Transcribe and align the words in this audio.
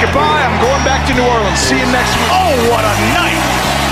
goodbye. 0.00 0.42
I'm 0.46 0.60
going 0.60 0.84
back 0.84 1.06
to 1.08 1.14
New 1.14 1.26
Orleans. 1.26 1.58
See 1.58 1.78
you 1.78 1.86
next 1.86 2.14
week. 2.16 2.30
Oh, 2.30 2.54
what 2.70 2.84
a 2.84 2.94
night! 3.14 3.42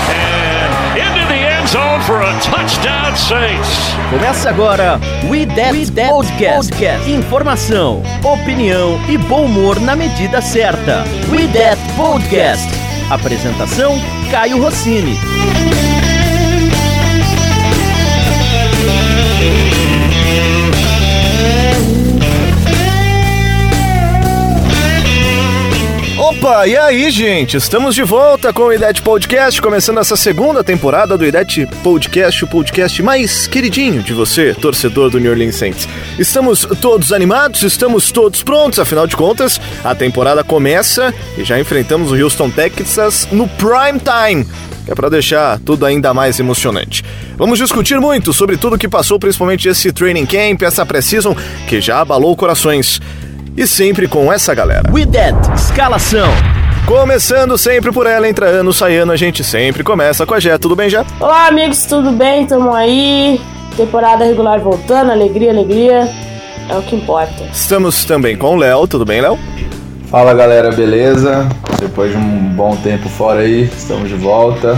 And 0.09 0.71
into 0.97 1.23
the 1.27 1.35
end 1.35 1.67
zone 1.67 2.01
for 2.01 2.21
a 2.21 2.31
touchdown, 2.41 3.15
Saints. 3.15 3.69
Começa 4.09 4.49
agora 4.49 4.99
We 5.29 5.45
That, 5.45 5.71
We 5.73 5.85
That 5.85 6.09
Podcast. 6.11 6.71
Podcast. 6.71 7.11
Informação, 7.11 8.01
opinião 8.23 8.99
e 9.09 9.17
bom 9.17 9.45
humor 9.45 9.79
na 9.81 9.95
medida 9.95 10.41
certa. 10.41 11.03
We 11.29 11.47
That 11.47 11.77
Podcast. 11.95 12.67
Apresentação 13.09 13.95
Caio 14.31 14.61
Rossini. 14.61 15.17
Opa, 26.39 26.67
e 26.67 26.77
aí, 26.77 27.09
gente? 27.09 27.57
Estamos 27.57 27.95
de 27.95 28.03
volta 28.03 28.53
com 28.53 28.63
o 28.63 28.73
IDET 28.73 29.01
Podcast, 29.01 29.59
começando 29.59 29.99
essa 29.99 30.15
segunda 30.15 30.63
temporada 30.63 31.17
do 31.17 31.25
IDET 31.25 31.65
Podcast, 31.81 32.43
o 32.43 32.47
podcast 32.47 33.01
mais 33.01 33.47
queridinho 33.47 34.03
de 34.03 34.13
você, 34.13 34.53
torcedor 34.53 35.09
do 35.09 35.19
New 35.19 35.31
Orleans 35.31 35.55
Saints. 35.55 35.89
Estamos 36.19 36.63
todos 36.79 37.11
animados, 37.11 37.63
estamos 37.63 38.11
todos 38.11 38.43
prontos, 38.43 38.77
afinal 38.77 39.07
de 39.07 39.15
contas, 39.15 39.59
a 39.83 39.95
temporada 39.95 40.43
começa 40.43 41.11
e 41.35 41.43
já 41.43 41.59
enfrentamos 41.59 42.11
o 42.11 42.15
Houston 42.15 42.51
Texas 42.51 43.27
no 43.31 43.47
prime 43.47 43.99
time 43.99 44.45
é 44.87 44.95
para 44.95 45.09
deixar 45.09 45.59
tudo 45.59 45.85
ainda 45.85 46.13
mais 46.13 46.39
emocionante. 46.39 47.03
Vamos 47.35 47.59
discutir 47.59 47.99
muito 47.99 48.31
sobre 48.31 48.55
tudo 48.55 48.77
que 48.77 48.87
passou, 48.87 49.19
principalmente 49.19 49.67
esse 49.67 49.91
training 49.91 50.25
camp, 50.25 50.61
essa 50.61 50.85
pré-season 50.85 51.35
que 51.67 51.81
já 51.81 51.99
abalou 51.99 52.35
corações. 52.37 53.01
E 53.57 53.65
sempre 53.65 54.07
com 54.07 54.31
essa 54.31 54.53
galera. 54.53 54.87
We 54.93 55.03
That 55.07 55.35
Escalação. 55.55 56.29
Começando 56.85 57.57
sempre 57.57 57.91
por 57.91 58.05
ela, 58.05 58.29
entra 58.29 58.45
ano, 58.45 58.71
sai 58.71 58.97
ano, 58.97 59.11
a 59.11 59.15
gente 59.15 59.43
sempre 59.43 59.83
começa 59.83 60.27
com 60.27 60.35
a 60.35 60.39
Jé. 60.39 60.55
Tudo 60.59 60.75
bem, 60.75 60.91
Jé? 60.91 61.03
Olá, 61.19 61.47
amigos, 61.47 61.83
tudo 61.87 62.11
bem? 62.11 62.45
Tamo 62.45 62.71
aí. 62.71 63.41
Temporada 63.75 64.23
regular 64.23 64.59
voltando, 64.59 65.11
alegria, 65.11 65.49
alegria. 65.49 66.07
É 66.69 66.75
o 66.75 66.83
que 66.83 66.95
importa. 66.95 67.45
Estamos 67.51 68.05
também 68.05 68.37
com 68.37 68.53
o 68.53 68.57
Léo. 68.57 68.87
Tudo 68.87 69.03
bem, 69.03 69.21
Léo? 69.21 69.39
Fala 70.11 70.35
galera, 70.35 70.71
beleza? 70.71 71.49
Depois 71.79 72.11
de 72.11 72.17
um 72.17 72.49
bom 72.49 72.75
tempo 72.75 73.09
fora 73.09 73.39
aí, 73.39 73.63
estamos 73.63 74.07
de 74.07 74.15
volta. 74.15 74.77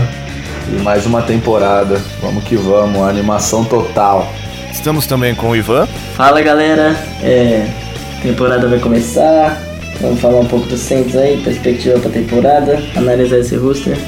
E 0.72 0.80
mais 0.80 1.04
uma 1.04 1.20
temporada. 1.20 2.00
Vamos 2.22 2.44
que 2.44 2.56
vamos, 2.56 3.06
animação 3.06 3.62
total. 3.62 4.26
Estamos 4.72 5.06
também 5.06 5.34
com 5.34 5.50
o 5.50 5.56
Ivan. 5.56 5.86
Fala 6.16 6.40
galera, 6.40 6.96
é, 7.22 7.66
temporada 8.22 8.68
vai 8.68 8.78
começar. 8.78 9.60
Vamos 10.00 10.20
falar 10.20 10.40
um 10.40 10.46
pouco 10.46 10.66
do 10.66 10.76
Saints 10.76 11.14
aí, 11.16 11.42
perspectiva 11.42 11.98
pra 11.98 12.10
temporada, 12.10 12.82
analisar 12.96 13.38
esse 13.38 13.56
roster. 13.56 13.98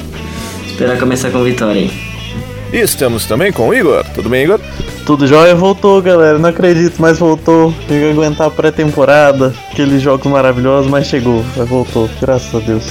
Esperar 0.65 0.97
começar 0.97 1.29
com 1.29 1.43
vitória 1.43 1.81
aí. 1.81 1.91
E 2.71 2.79
estamos 2.79 3.25
também 3.25 3.51
com 3.51 3.69
o 3.69 3.73
Igor. 3.73 4.03
Tudo 4.15 4.29
bem, 4.29 4.45
Igor? 4.45 4.59
Tudo 5.05 5.27
jóia, 5.27 5.53
voltou, 5.53 6.01
galera. 6.01 6.39
Não 6.39 6.49
acredito, 6.49 6.95
mas 6.97 7.19
voltou. 7.19 7.71
Tem 7.87 7.99
que 7.99 8.09
aguentar 8.09 8.47
a 8.47 8.49
pré-temporada, 8.49 9.53
aqueles 9.71 10.01
jogos 10.01 10.25
maravilhosos, 10.25 10.89
mas 10.89 11.05
chegou, 11.05 11.45
mas 11.55 11.69
voltou, 11.69 12.09
graças 12.19 12.55
a 12.55 12.65
Deus. 12.65 12.83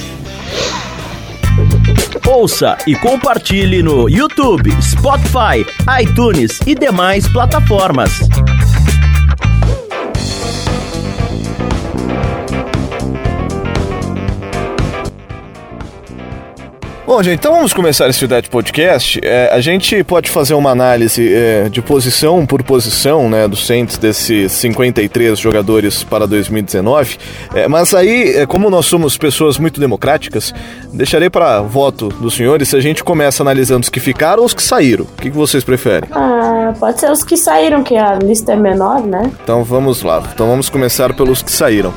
Ouça 2.25 2.77
e 2.87 2.95
compartilhe 2.95 3.83
no 3.83 4.09
YouTube, 4.09 4.71
Spotify, 4.81 5.65
iTunes 6.01 6.59
e 6.65 6.73
demais 6.73 7.27
plataformas. 7.27 8.11
Bom, 17.13 17.21
gente, 17.21 17.35
então 17.37 17.53
vamos 17.53 17.73
começar 17.73 18.09
esse 18.09 18.25
Dead 18.25 18.47
Podcast. 18.47 19.21
É, 19.23 19.47
a 19.53 19.61
gente 19.61 20.03
pode 20.03 20.31
fazer 20.31 20.55
uma 20.55 20.71
análise 20.71 21.31
é, 21.31 21.69
de 21.69 21.79
posição 21.79 22.43
por 22.43 22.63
posição, 22.63 23.29
né, 23.29 23.47
do 23.47 23.55
Saints 23.55 23.99
desses 23.99 24.51
53 24.53 25.37
jogadores 25.37 26.03
para 26.03 26.25
2019. 26.25 27.19
É, 27.53 27.67
mas 27.67 27.93
aí, 27.93 28.37
é, 28.37 28.47
como 28.47 28.67
nós 28.67 28.87
somos 28.87 29.15
pessoas 29.15 29.59
muito 29.59 29.79
democráticas, 29.79 30.55
deixarei 30.91 31.29
para 31.29 31.61
voto 31.61 32.09
dos 32.09 32.33
senhores 32.33 32.69
se 32.69 32.77
a 32.77 32.81
gente 32.81 33.03
começa 33.03 33.43
analisando 33.43 33.83
os 33.83 33.89
que 33.89 33.99
ficaram 33.99 34.39
ou 34.39 34.47
os 34.47 34.55
que 34.55 34.63
saíram. 34.63 35.05
O 35.05 35.21
que, 35.21 35.29
que 35.29 35.37
vocês 35.37 35.63
preferem? 35.63 36.09
Ah, 36.11 36.73
pode 36.79 36.99
ser 36.99 37.11
os 37.11 37.23
que 37.23 37.37
saíram, 37.37 37.83
que 37.83 37.95
a 37.95 38.15
lista 38.15 38.53
é 38.53 38.55
menor, 38.55 39.01
né? 39.01 39.31
Então 39.43 39.63
vamos 39.63 40.01
lá. 40.01 40.23
Então 40.33 40.47
vamos 40.47 40.67
começar 40.67 41.13
pelos 41.13 41.43
que 41.43 41.51
saíram. 41.51 41.93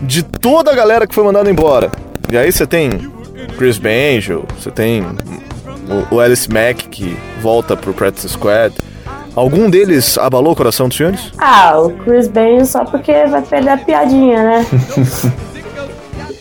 De 0.00 0.22
toda 0.22 0.70
a 0.70 0.74
galera 0.76 1.04
que 1.04 1.16
foi 1.16 1.24
mandada 1.24 1.50
embora. 1.50 1.90
E 2.30 2.38
aí 2.38 2.52
você 2.52 2.64
tem 2.64 3.10
Chris 3.56 3.78
Banjo, 3.78 4.44
você 4.58 4.70
tem 4.70 5.02
o, 6.10 6.20
Alice 6.20 6.48
Mack 6.50 6.88
que 6.88 7.16
volta 7.40 7.76
pro 7.76 7.92
Practice 7.92 8.28
Squad. 8.28 8.74
Algum 9.34 9.70
deles 9.70 10.18
abalou 10.18 10.52
o 10.52 10.56
coração 10.56 10.88
dos 10.88 10.96
senhores? 10.96 11.32
Ah, 11.38 11.78
o 11.80 11.90
Chris 11.90 12.28
Banjo 12.28 12.66
só 12.66 12.84
porque 12.84 13.12
vai 13.26 13.42
perder 13.42 13.70
a 13.70 13.76
piadinha, 13.76 14.42
né? 14.42 14.66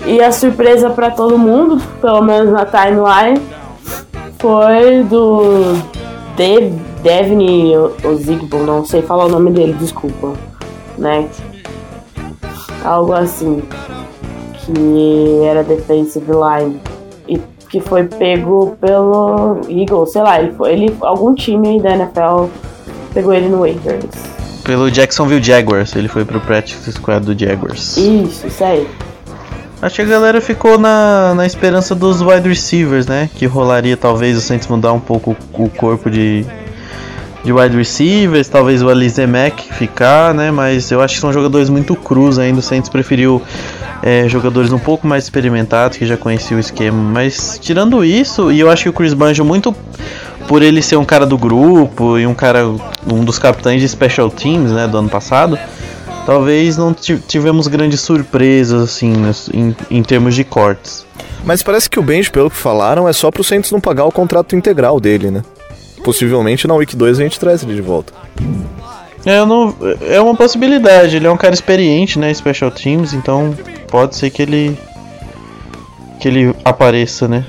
e 0.05 0.21
a 0.21 0.31
surpresa 0.31 0.89
pra 0.89 1.11
todo 1.11 1.37
mundo, 1.37 1.81
pelo 2.01 2.21
menos 2.21 2.51
na 2.51 2.65
timeline, 2.65 3.39
foi 4.39 5.03
do 5.03 5.73
De 6.35 6.69
Devin 7.03 7.75
Ozigbo, 8.03 8.59
não 8.59 8.85
sei 8.85 9.01
falar 9.01 9.25
o 9.25 9.29
nome 9.29 9.51
dele, 9.51 9.73
desculpa, 9.73 10.33
né? 10.97 11.27
Algo 12.83 13.13
assim, 13.13 13.61
que 14.53 15.43
era 15.45 15.63
defensive 15.63 16.31
line 16.31 16.79
que 17.69 17.79
foi 17.79 18.03
pego 18.05 18.75
pelo 18.81 19.61
Eagles, 19.69 20.11
sei 20.11 20.21
lá, 20.21 20.41
ele 20.41 20.51
foi, 20.53 20.73
ele 20.73 20.95
algum 21.01 21.35
time 21.35 21.79
da 21.79 21.91
NFL 21.91 22.45
pegou 23.13 23.33
ele 23.33 23.47
no 23.47 23.59
waivers. 23.59 24.05
Pelo 24.63 24.91
Jacksonville 24.91 25.41
Jaguars, 25.41 25.95
ele 25.95 26.07
foi 26.07 26.25
pro 26.25 26.39
practice 26.41 26.91
squad 26.91 27.25
do 27.25 27.37
Jaguars. 27.37 27.97
Isso, 27.97 28.47
isso 28.47 28.63
aí. 28.63 28.87
Acho 29.81 29.95
que 29.95 30.01
a 30.01 30.05
galera 30.05 30.41
ficou 30.41 30.77
na, 30.77 31.33
na 31.33 31.45
esperança 31.45 31.95
dos 31.95 32.21
wide 32.21 32.47
receivers, 32.49 33.07
né? 33.07 33.29
Que 33.33 33.45
rolaria 33.45 33.95
talvez 33.95 34.37
o 34.37 34.41
Saints 34.41 34.67
mudar 34.67 34.91
um 34.91 34.99
pouco 34.99 35.37
o 35.53 35.69
corpo 35.69 36.09
de, 36.09 36.45
de 37.45 37.53
wide 37.53 37.77
receivers, 37.77 38.49
talvez 38.49 38.83
o 38.83 38.89
Alize 38.89 39.25
Mack 39.25 39.73
ficar, 39.73 40.33
né? 40.33 40.51
Mas 40.51 40.91
eu 40.91 41.01
acho 41.01 41.15
que 41.15 41.21
são 41.21 41.31
jogadores 41.31 41.69
muito 41.69 41.95
crus 41.95 42.37
ainda. 42.37 42.59
O 42.59 42.61
Saints 42.61 42.89
preferiu 42.89 43.41
é, 44.01 44.27
jogadores 44.27 44.71
um 44.71 44.79
pouco 44.79 45.07
mais 45.07 45.25
experimentados 45.25 45.97
que 45.97 46.05
já 46.05 46.17
conheciam 46.17 46.57
o 46.57 46.59
esquema. 46.59 46.97
Mas 46.97 47.59
tirando 47.61 48.03
isso, 48.03 48.51
e 48.51 48.59
eu 48.59 48.69
acho 48.69 48.83
que 48.83 48.89
o 48.89 48.93
Chris 48.93 49.13
Banjo 49.13 49.43
muito 49.43 49.75
por 50.47 50.61
ele 50.61 50.81
ser 50.81 50.95
um 50.95 51.05
cara 51.05 51.25
do 51.25 51.37
grupo 51.37 52.17
e 52.17 52.25
um 52.25 52.33
cara 52.33 52.65
um 53.05 53.23
dos 53.23 53.37
capitães 53.37 53.81
de 53.81 53.87
special 53.87 54.29
teams, 54.29 54.71
né, 54.71 54.87
do 54.87 54.97
ano 54.97 55.09
passado. 55.09 55.57
Talvez 56.25 56.77
não 56.77 56.93
tivemos 56.93 57.67
grandes 57.67 58.01
surpresas 58.01 58.83
assim 58.83 59.13
em, 59.53 59.75
em 59.89 60.03
termos 60.03 60.35
de 60.35 60.43
cortes. 60.43 61.05
Mas 61.43 61.63
parece 61.63 61.89
que 61.89 61.99
o 61.99 62.03
Benji, 62.03 62.29
pelo 62.29 62.49
que 62.49 62.55
falaram, 62.55 63.07
é 63.07 63.13
só 63.13 63.31
pro 63.31 63.43
Saints 63.43 63.71
não 63.71 63.79
pagar 63.79 64.05
o 64.05 64.11
contrato 64.11 64.55
integral 64.55 64.99
dele, 64.99 65.31
né? 65.31 65.43
Possivelmente 66.03 66.67
na 66.67 66.75
Week 66.75 66.95
2 66.95 67.19
a 67.19 67.23
gente 67.23 67.39
traz 67.39 67.63
ele 67.63 67.75
de 67.75 67.81
volta. 67.81 68.13
É, 69.25 69.43
não, 69.45 69.75
é 70.01 70.19
uma 70.21 70.35
possibilidade. 70.35 71.17
Ele 71.17 71.27
é 71.27 71.31
um 71.31 71.37
cara 71.37 71.53
experiente, 71.53 72.17
né? 72.17 72.33
Special 72.33 72.71
Teams, 72.71 73.13
então 73.13 73.55
pode 73.89 74.15
ser 74.15 74.29
que 74.29 74.41
ele. 74.41 74.77
que 76.19 76.27
ele 76.27 76.55
apareça, 76.63 77.27
né? 77.27 77.45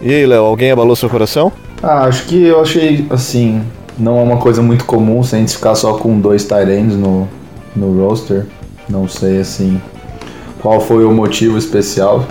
E 0.00 0.12
aí, 0.12 0.26
Léo, 0.26 0.44
alguém 0.44 0.70
abalou 0.70 0.96
seu 0.96 1.08
coração? 1.08 1.52
Ah, 1.82 2.04
acho 2.04 2.24
que 2.26 2.44
eu 2.44 2.60
achei 2.60 3.06
assim. 3.10 3.62
Não 3.98 4.18
é 4.18 4.22
uma 4.22 4.38
coisa 4.38 4.62
muito 4.62 4.84
comum 4.84 5.22
se 5.22 5.36
a 5.36 5.38
gente 5.38 5.54
ficar 5.54 5.74
só 5.74 5.94
com 5.94 6.18
dois 6.18 6.44
Tyrands 6.44 6.96
no, 6.96 7.28
no 7.74 8.06
roster. 8.06 8.46
Não 8.88 9.08
sei 9.08 9.40
assim 9.40 9.80
qual 10.62 10.80
foi 10.80 11.04
o 11.04 11.12
motivo 11.12 11.58
especial. 11.58 12.24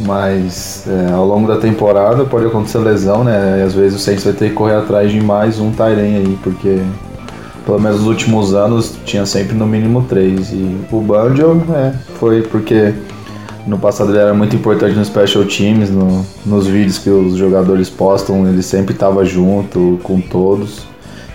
Mas 0.00 0.86
é, 0.88 1.12
ao 1.12 1.26
longo 1.26 1.46
da 1.46 1.58
temporada 1.58 2.24
pode 2.24 2.46
acontecer 2.46 2.78
lesão, 2.78 3.22
né? 3.22 3.60
E 3.60 3.62
às 3.62 3.74
vezes 3.74 4.00
o 4.00 4.02
Saints 4.02 4.24
vai 4.24 4.32
ter 4.32 4.48
que 4.48 4.54
correr 4.54 4.74
atrás 4.74 5.10
de 5.12 5.20
mais 5.20 5.60
um 5.60 5.70
Tyrant 5.70 5.98
aí, 5.98 6.38
porque 6.42 6.80
pelo 7.64 7.80
menos 7.80 8.00
nos 8.00 8.08
últimos 8.08 8.54
anos 8.54 8.94
tinha 9.04 9.24
sempre 9.26 9.56
no 9.56 9.66
mínimo 9.66 10.04
três. 10.08 10.50
E 10.52 10.76
o 10.90 11.00
Banjo 11.00 11.62
é, 11.74 11.94
foi 12.18 12.42
porque 12.42 12.94
no 13.66 13.78
passado 13.78 14.10
ele 14.10 14.18
era 14.18 14.34
muito 14.34 14.56
importante 14.56 14.96
no 14.96 15.04
Special 15.04 15.44
Teams, 15.44 15.90
no, 15.90 16.24
nos 16.46 16.66
vídeos 16.66 16.98
que 16.98 17.10
os 17.10 17.36
jogadores 17.36 17.90
postam, 17.90 18.48
ele 18.48 18.62
sempre 18.62 18.94
estava 18.94 19.24
junto 19.24 20.00
com 20.02 20.20
todos. 20.20 20.82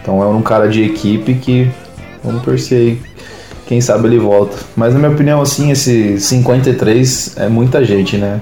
Então 0.01 0.22
é 0.22 0.27
um 0.27 0.42
cara 0.42 0.68
de 0.68 0.83
equipe 0.83 1.36
que 1.36 1.69
vamos 2.24 2.44
torcer 2.44 2.80
aí. 2.80 3.01
Quem 3.68 3.81
sabe 3.81 4.07
ele 4.07 4.19
volta. 4.19 4.57
Mas 4.75 4.94
na 4.94 5.00
minha 5.00 5.12
opinião, 5.12 5.42
assim, 5.42 5.71
esse 5.71 6.19
53 6.19 7.38
é 7.38 7.50
muita 7.50 7.83
gente, 7.83 8.18
né? 8.18 8.39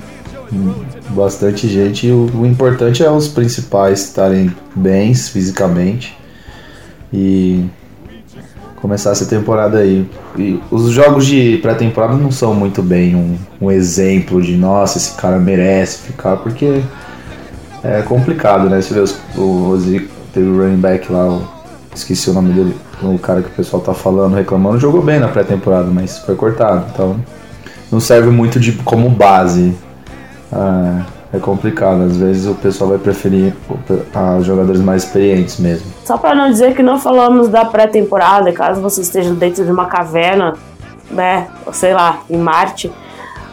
Bastante 1.09 1.67
gente. 1.67 2.09
O, 2.09 2.29
o 2.33 2.45
importante 2.45 3.03
é 3.03 3.09
os 3.09 3.27
principais 3.27 4.03
estarem 4.03 4.53
bens 4.75 5.29
fisicamente. 5.29 6.17
E 7.13 7.69
começar 8.83 9.11
essa 9.11 9.25
temporada 9.25 9.77
aí. 9.77 10.05
E 10.37 10.59
os 10.69 10.89
jogos 10.89 11.25
de 11.25 11.57
pré-temporada 11.61 12.15
não 12.15 12.31
são 12.31 12.53
muito 12.53 12.83
bem 12.83 13.15
um, 13.15 13.37
um 13.61 13.71
exemplo 13.71 14.41
de 14.41 14.57
nossa, 14.57 14.97
esse 14.97 15.13
cara 15.13 15.39
merece 15.39 15.99
ficar, 15.99 16.35
porque 16.35 16.81
é 17.81 18.01
complicado, 18.01 18.69
né? 18.69 18.81
Você 18.81 18.93
vê 18.93 18.99
os, 18.99 19.17
o 19.37 19.67
Rosico, 19.67 20.11
teve 20.33 20.49
o 20.49 20.57
running 20.57 20.81
back 20.81 21.09
lá, 21.09 21.39
esqueci 21.95 22.29
o 22.29 22.33
nome 22.33 22.51
dele, 22.51 22.75
o 23.01 23.17
cara 23.17 23.41
que 23.41 23.47
o 23.47 23.51
pessoal 23.51 23.81
tá 23.81 23.93
falando, 23.93 24.35
reclamando, 24.35 24.79
jogou 24.79 25.01
bem 25.01 25.17
na 25.17 25.29
pré-temporada, 25.29 25.89
mas 25.89 26.17
foi 26.17 26.35
cortado, 26.35 26.87
então 26.93 27.15
não 27.89 28.01
serve 28.01 28.31
muito 28.31 28.59
de 28.59 28.73
como 28.73 29.09
base. 29.09 29.73
Ah, 30.51 31.05
é 31.33 31.39
complicado, 31.39 32.03
às 32.03 32.15
vezes 32.15 32.45
o 32.45 32.53
pessoal 32.53 32.91
vai 32.91 32.99
preferir 32.99 33.55
os 34.39 34.45
jogadores 34.45 34.79
mais 34.79 35.03
experientes 35.03 35.59
mesmo. 35.59 35.91
Só 36.05 36.15
para 36.15 36.35
não 36.35 36.51
dizer 36.51 36.75
que 36.75 36.83
não 36.83 36.99
falamos 36.99 37.49
da 37.49 37.65
pré-temporada, 37.65 38.51
caso 38.51 38.79
você 38.79 39.01
esteja 39.01 39.33
dentro 39.33 39.65
de 39.65 39.71
uma 39.71 39.87
caverna, 39.87 40.53
né, 41.09 41.47
sei 41.71 41.93
lá, 41.93 42.21
em 42.29 42.37
Marte. 42.37 42.91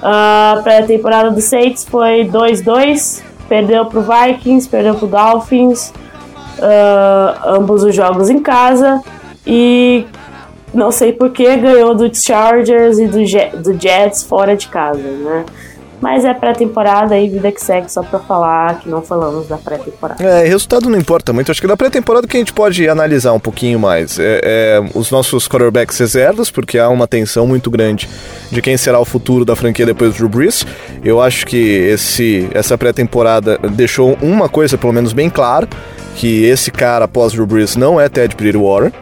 A 0.03 0.61
pré-temporada 0.63 1.31
do 1.31 1.41
Saints 1.41 1.87
foi 1.87 2.29
2-2, 2.31 3.23
perdeu 3.49 3.87
pro 3.87 4.03
Vikings, 4.03 4.69
perdeu 4.69 4.95
pro 4.95 5.07
Dolphins, 5.07 5.89
uh, 6.59 7.49
ambos 7.57 7.83
os 7.83 7.95
jogos 7.95 8.29
em 8.29 8.41
casa 8.41 9.03
e 9.47 10.07
não 10.75 10.91
sei 10.91 11.15
por 11.15 11.31
que 11.31 11.57
ganhou 11.57 11.95
do 11.95 12.15
Chargers 12.15 12.99
e 12.99 13.07
do, 13.07 13.19
do 13.63 13.81
Jets 13.81 14.23
fora 14.23 14.55
de 14.55 14.69
casa, 14.69 15.01
né? 15.01 15.47
Mas 16.01 16.25
é 16.25 16.33
pré-temporada 16.33 17.19
e 17.19 17.29
vida 17.29 17.53
que 17.53 17.63
segue 17.63 17.93
só 17.93 18.03
pra 18.03 18.19
falar 18.19 18.81
que 18.81 18.89
não 18.89 19.03
falamos 19.03 19.47
da 19.47 19.59
pré-temporada. 19.59 20.23
É, 20.23 20.47
resultado 20.47 20.89
não 20.89 20.99
importa 20.99 21.33
muito. 21.33 21.51
Acho 21.51 21.61
que 21.61 21.67
da 21.67 21.77
pré-temporada 21.77 22.27
que 22.27 22.37
a 22.37 22.41
gente 22.41 22.53
pode 22.53 22.89
analisar 22.89 23.33
um 23.33 23.41
pouquinho 23.41 23.79
mais 23.79 24.19
é, 24.19 24.41
é, 24.43 24.83
os 24.95 25.11
nossos 25.11 25.47
quarterbacks 25.47 25.99
reservas, 25.99 26.51
porque 26.51 26.79
há 26.79 26.89
uma 26.89 27.07
tensão 27.07 27.47
muito 27.47 27.71
grande 27.71 28.09
de 28.51 28.63
quem 28.63 28.77
será 28.77 28.99
o 28.99 29.05
futuro 29.05 29.45
da 29.45 29.55
franquia 29.55 29.85
depois 29.85 30.13
do 30.13 30.17
Drew 30.17 30.29
Brees. 30.29 30.67
Eu 31.05 31.21
acho 31.21 31.47
que 31.47 31.57
esse, 31.57 32.49
essa 32.55 32.79
pré-temporada 32.79 33.59
deixou 33.73 34.17
uma 34.23 34.49
coisa, 34.49 34.79
pelo 34.79 34.93
menos, 34.93 35.13
bem 35.13 35.29
clara, 35.29 35.69
que 36.17 36.45
esse 36.45 36.71
cara 36.71 37.05
após 37.05 37.33
Drew 37.35 37.47
Brees 37.47 37.77
não 37.77 38.01
é 38.01 38.09
Ted 38.09 38.35
Bridgewater. 38.35 38.93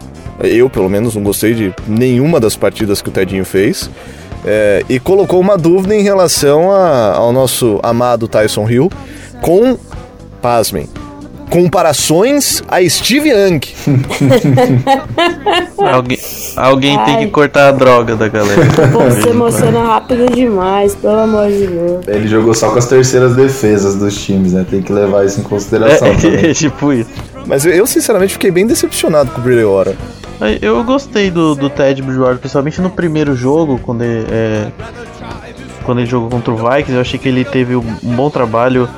Eu, 0.41 0.71
pelo 0.71 0.89
menos, 0.89 1.15
não 1.15 1.23
gostei 1.23 1.55
de 1.55 1.75
nenhuma 1.87 2.39
das 2.39 2.57
partidas 2.57 3.03
que 3.03 3.09
o 3.09 3.13
Tedinho 3.13 3.45
fez. 3.45 3.91
É, 4.45 4.85
e 4.89 5.01
colocou 5.01 5.41
uma 5.41 5.57
dúvida 5.59 5.95
em 5.95 6.03
relação 6.03 6.71
a, 6.71 7.15
ao 7.15 7.33
nosso 7.33 7.81
amado 7.83 8.29
Tyson 8.29 8.69
Hill 8.69 8.91
com, 9.41 9.77
pasmem, 10.41 10.89
comparações 11.51 12.63
a 12.69 12.87
Steve 12.89 13.31
Young. 13.31 13.61
alguém 15.79 16.19
alguém 16.57 17.05
tem 17.05 17.19
que 17.19 17.27
cortar 17.29 17.69
a 17.69 17.73
droga 17.73 18.17
da 18.17 18.29
galera. 18.29 18.63
Você 19.11 19.31
emociona 19.31 19.83
rápido 19.83 20.33
demais, 20.33 20.95
pelo 20.95 21.19
amor 21.19 21.49
de 21.49 21.67
Deus. 21.67 22.07
Ele 22.07 22.29
jogou 22.29 22.55
só 22.55 22.71
com 22.71 22.79
as 22.79 22.87
terceiras 22.87 23.35
defesas 23.35 23.97
dos 23.97 24.23
times, 24.23 24.53
né? 24.53 24.65
Tem 24.69 24.83
que 24.83 24.93
levar 24.93 25.25
isso 25.25 25.41
em 25.41 25.43
consideração. 25.43 26.09
É, 26.09 26.51
é 26.51 26.55
tipo 26.55 26.93
isso. 26.93 27.11
Mas 27.47 27.65
eu, 27.65 27.87
sinceramente, 27.87 28.35
fiquei 28.35 28.51
bem 28.51 28.67
decepcionado 28.67 29.31
com 29.31 29.41
o 29.41 29.45
Brilhora. 29.45 29.97
Eu 30.63 30.85
gostei 30.85 31.31
do, 31.31 31.55
do 31.55 31.69
Ted 31.69 32.01
Bridgewater, 32.01 32.39
principalmente 32.39 32.81
no 32.81 32.91
primeiro 32.91 33.35
jogo, 33.35 33.81
quando 33.83 34.03
ele, 34.03 34.27
é, 34.31 34.71
quando 35.85 35.99
ele 35.99 36.07
jogou 36.07 36.31
contra 36.31 36.53
o 36.53 36.57
Vikings. 36.57 36.93
Eu 36.93 37.01
achei 37.01 37.19
que 37.19 37.29
ele 37.29 37.45
teve 37.45 37.75
um 37.75 37.83
bom 38.15 38.31
trabalho 38.31 38.89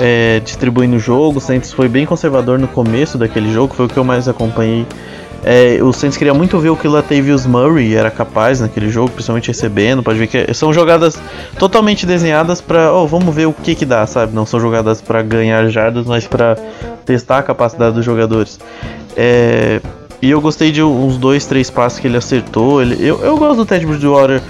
é, 0.00 0.40
distribuindo 0.40 0.96
o 0.96 0.98
jogo. 0.98 1.38
O 1.38 1.40
Saints 1.40 1.72
foi 1.72 1.88
bem 1.88 2.04
conservador 2.04 2.58
no 2.58 2.66
começo 2.66 3.16
daquele 3.16 3.52
jogo, 3.52 3.74
foi 3.74 3.86
o 3.86 3.88
que 3.88 3.96
eu 3.96 4.04
mais 4.04 4.28
acompanhei. 4.28 4.86
É, 5.46 5.78
o 5.82 5.92
Saints 5.92 6.16
queria 6.16 6.32
muito 6.32 6.58
ver 6.58 6.70
o 6.70 6.76
que 6.76 6.88
o 6.88 6.90
Latavius 6.90 7.44
Murray 7.44 7.94
era 7.94 8.10
capaz 8.10 8.60
naquele 8.60 8.88
jogo, 8.88 9.10
principalmente 9.10 9.48
recebendo. 9.48 10.02
Pode 10.02 10.18
ver 10.18 10.26
que 10.26 10.54
são 10.54 10.72
jogadas 10.72 11.20
totalmente 11.58 12.06
desenhadas 12.06 12.62
para, 12.62 12.90
oh, 12.92 13.06
vamos 13.06 13.34
ver 13.34 13.46
o 13.46 13.52
que 13.52 13.74
que 13.74 13.84
dá, 13.84 14.06
sabe? 14.06 14.34
Não 14.34 14.46
são 14.46 14.58
jogadas 14.58 15.02
para 15.02 15.22
ganhar 15.22 15.68
jardas, 15.68 16.06
mas 16.06 16.26
para 16.26 16.56
testar 17.04 17.38
a 17.38 17.42
capacidade 17.42 17.94
dos 17.94 18.04
jogadores. 18.04 18.58
É, 19.14 19.82
e 20.24 20.30
eu 20.30 20.40
gostei 20.40 20.72
de 20.72 20.82
uns 20.82 21.18
dois, 21.18 21.44
três 21.44 21.68
passos 21.68 21.98
que 21.98 22.06
ele 22.06 22.16
acertou. 22.16 22.80
Ele, 22.80 22.96
eu, 23.06 23.20
eu 23.20 23.36
gosto 23.36 23.56
do 23.56 23.66
Ted 23.66 23.84
Bridgewater 23.84 24.40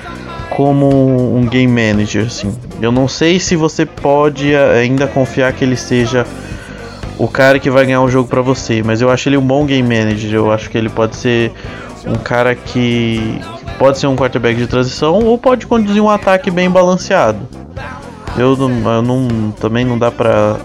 como 0.48 1.36
um 1.36 1.44
game 1.46 1.66
manager, 1.66 2.26
assim. 2.26 2.54
Eu 2.80 2.92
não 2.92 3.08
sei 3.08 3.40
se 3.40 3.56
você 3.56 3.84
pode 3.84 4.54
ainda 4.54 5.08
confiar 5.08 5.52
que 5.52 5.64
ele 5.64 5.76
seja 5.76 6.24
o 7.18 7.26
cara 7.26 7.58
que 7.58 7.68
vai 7.70 7.84
ganhar 7.86 8.02
o 8.02 8.08
jogo 8.08 8.28
para 8.28 8.40
você, 8.40 8.84
mas 8.84 9.00
eu 9.00 9.10
acho 9.10 9.28
ele 9.28 9.36
um 9.36 9.44
bom 9.44 9.66
game 9.66 9.82
manager. 9.82 10.32
Eu 10.32 10.52
acho 10.52 10.70
que 10.70 10.78
ele 10.78 10.88
pode 10.88 11.16
ser 11.16 11.50
um 12.06 12.14
cara 12.14 12.54
que 12.54 13.40
pode 13.76 13.98
ser 13.98 14.06
um 14.06 14.14
quarterback 14.14 14.56
de 14.56 14.68
transição 14.68 15.18
ou 15.24 15.36
pode 15.36 15.66
conduzir 15.66 16.00
um 16.00 16.08
ataque 16.08 16.52
bem 16.52 16.70
balanceado. 16.70 17.40
Eu 18.38 18.56
não, 18.56 18.92
eu 18.92 19.02
não 19.02 19.50
também 19.60 19.84
não 19.84 19.98
dá 19.98 20.12
pra 20.12 20.56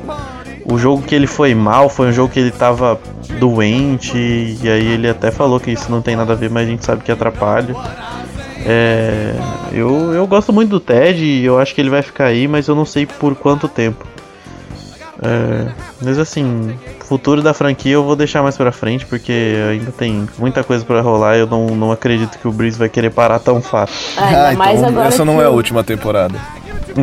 o 0.66 0.78
jogo 0.78 1.02
que 1.02 1.16
ele 1.16 1.28
foi 1.28 1.54
mal 1.56 1.90
foi 1.90 2.08
um 2.08 2.12
jogo 2.12 2.32
que 2.32 2.40
ele 2.40 2.52
tava 2.52 3.00
doente, 3.40 4.18
e 4.18 4.70
aí 4.70 4.88
ele 4.88 5.10
até 5.10 5.32
falou 5.32 5.60
que 5.60 5.72
isso 5.72 5.92
não 5.92 6.02
tem 6.02 6.16
nada 6.16 6.34
a 6.34 6.36
ver, 6.36 6.50
mas 6.50 6.68
a 6.68 6.70
gente 6.70 6.86
sabe 6.86 7.04
que 7.04 7.12
atrapalha. 7.12 7.76
É, 8.66 9.36
eu, 9.72 10.14
eu 10.14 10.28
gosto 10.28 10.52
muito 10.52 10.70
do 10.70 10.80
Ted 10.80 11.24
e 11.24 11.46
eu 11.46 11.60
acho 11.60 11.74
que 11.74 11.82
ele 11.82 11.90
vai 11.90 12.02
ficar 12.02 12.26
aí, 12.26 12.48
mas 12.48 12.68
eu 12.68 12.76
não 12.76 12.86
sei 12.86 13.06
por 13.06 13.36
quanto 13.36 13.68
tempo. 13.68 14.06
É, 15.22 15.72
mas 16.02 16.18
assim, 16.18 16.78
futuro 17.02 17.42
da 17.42 17.54
franquia 17.54 17.94
eu 17.94 18.04
vou 18.04 18.16
deixar 18.16 18.42
mais 18.42 18.56
pra 18.56 18.72
frente, 18.72 19.06
porque 19.06 19.56
ainda 19.70 19.92
tem 19.92 20.28
muita 20.38 20.64
coisa 20.64 20.86
para 20.86 21.02
rolar 21.02 21.36
e 21.36 21.42
eu 21.42 21.48
não, 21.48 21.68
não 21.68 21.92
acredito 21.92 22.38
que 22.38 22.48
o 22.48 22.52
Breeze 22.52 22.78
vai 22.78 22.88
querer 22.88 23.10
parar 23.10 23.40
tão 23.40 23.62
fácil. 23.62 23.96
Ah, 24.18 24.54
então 24.54 25.04
essa 25.04 25.26
não 25.26 25.42
é 25.42 25.46
a 25.46 25.50
última 25.50 25.84
temporada. 25.84 26.40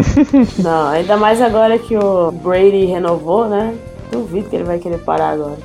não, 0.62 0.88
ainda 0.88 1.16
mais 1.16 1.40
agora 1.40 1.78
que 1.78 1.96
o 1.96 2.30
Brady 2.30 2.86
renovou, 2.86 3.48
né? 3.48 3.74
Duvido 4.10 4.48
que 4.48 4.56
ele 4.56 4.64
vai 4.64 4.78
querer 4.78 4.98
parar 4.98 5.30
agora. 5.30 5.58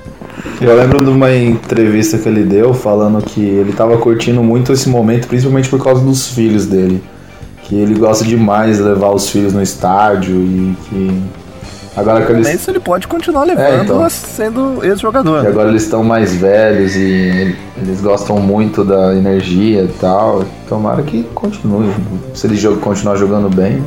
Eu 0.59 0.75
lembro 0.75 1.03
de 1.03 1.09
uma 1.09 1.33
entrevista 1.33 2.17
que 2.17 2.27
ele 2.27 2.43
deu 2.43 2.73
falando 2.73 3.21
que 3.23 3.41
ele 3.41 3.73
tava 3.73 3.97
curtindo 3.97 4.41
muito 4.43 4.71
esse 4.71 4.89
momento, 4.89 5.27
principalmente 5.27 5.69
por 5.69 5.83
causa 5.83 6.03
dos 6.03 6.29
filhos 6.29 6.65
dele. 6.65 7.03
Que 7.63 7.75
ele 7.75 7.97
gosta 7.97 8.25
demais 8.25 8.77
de 8.77 8.83
levar 8.83 9.11
os 9.11 9.29
filhos 9.29 9.53
no 9.53 9.61
estádio 9.61 10.35
e 10.35 10.75
que. 10.83 11.21
Agora 11.95 12.25
que 12.25 12.31
eles. 12.31 12.53
Isso 12.53 12.71
ele 12.71 12.79
pode 12.79 13.07
continuar 13.07 13.43
levando 13.43 13.65
é, 13.65 13.83
então. 13.83 14.09
sendo 14.09 14.83
ex-jogador. 14.83 15.43
E 15.43 15.47
agora 15.47 15.69
eles 15.69 15.83
estão 15.83 16.03
mais 16.03 16.33
velhos 16.33 16.95
e 16.95 17.55
eles 17.77 18.01
gostam 18.01 18.39
muito 18.39 18.83
da 18.83 19.13
energia 19.15 19.83
e 19.83 19.93
tal. 19.99 20.43
Tomara 20.67 21.03
que 21.03 21.23
continue. 21.35 21.89
Se 22.33 22.47
ele 22.47 22.59
continuar 22.77 23.15
jogando 23.17 23.53
bem, 23.53 23.83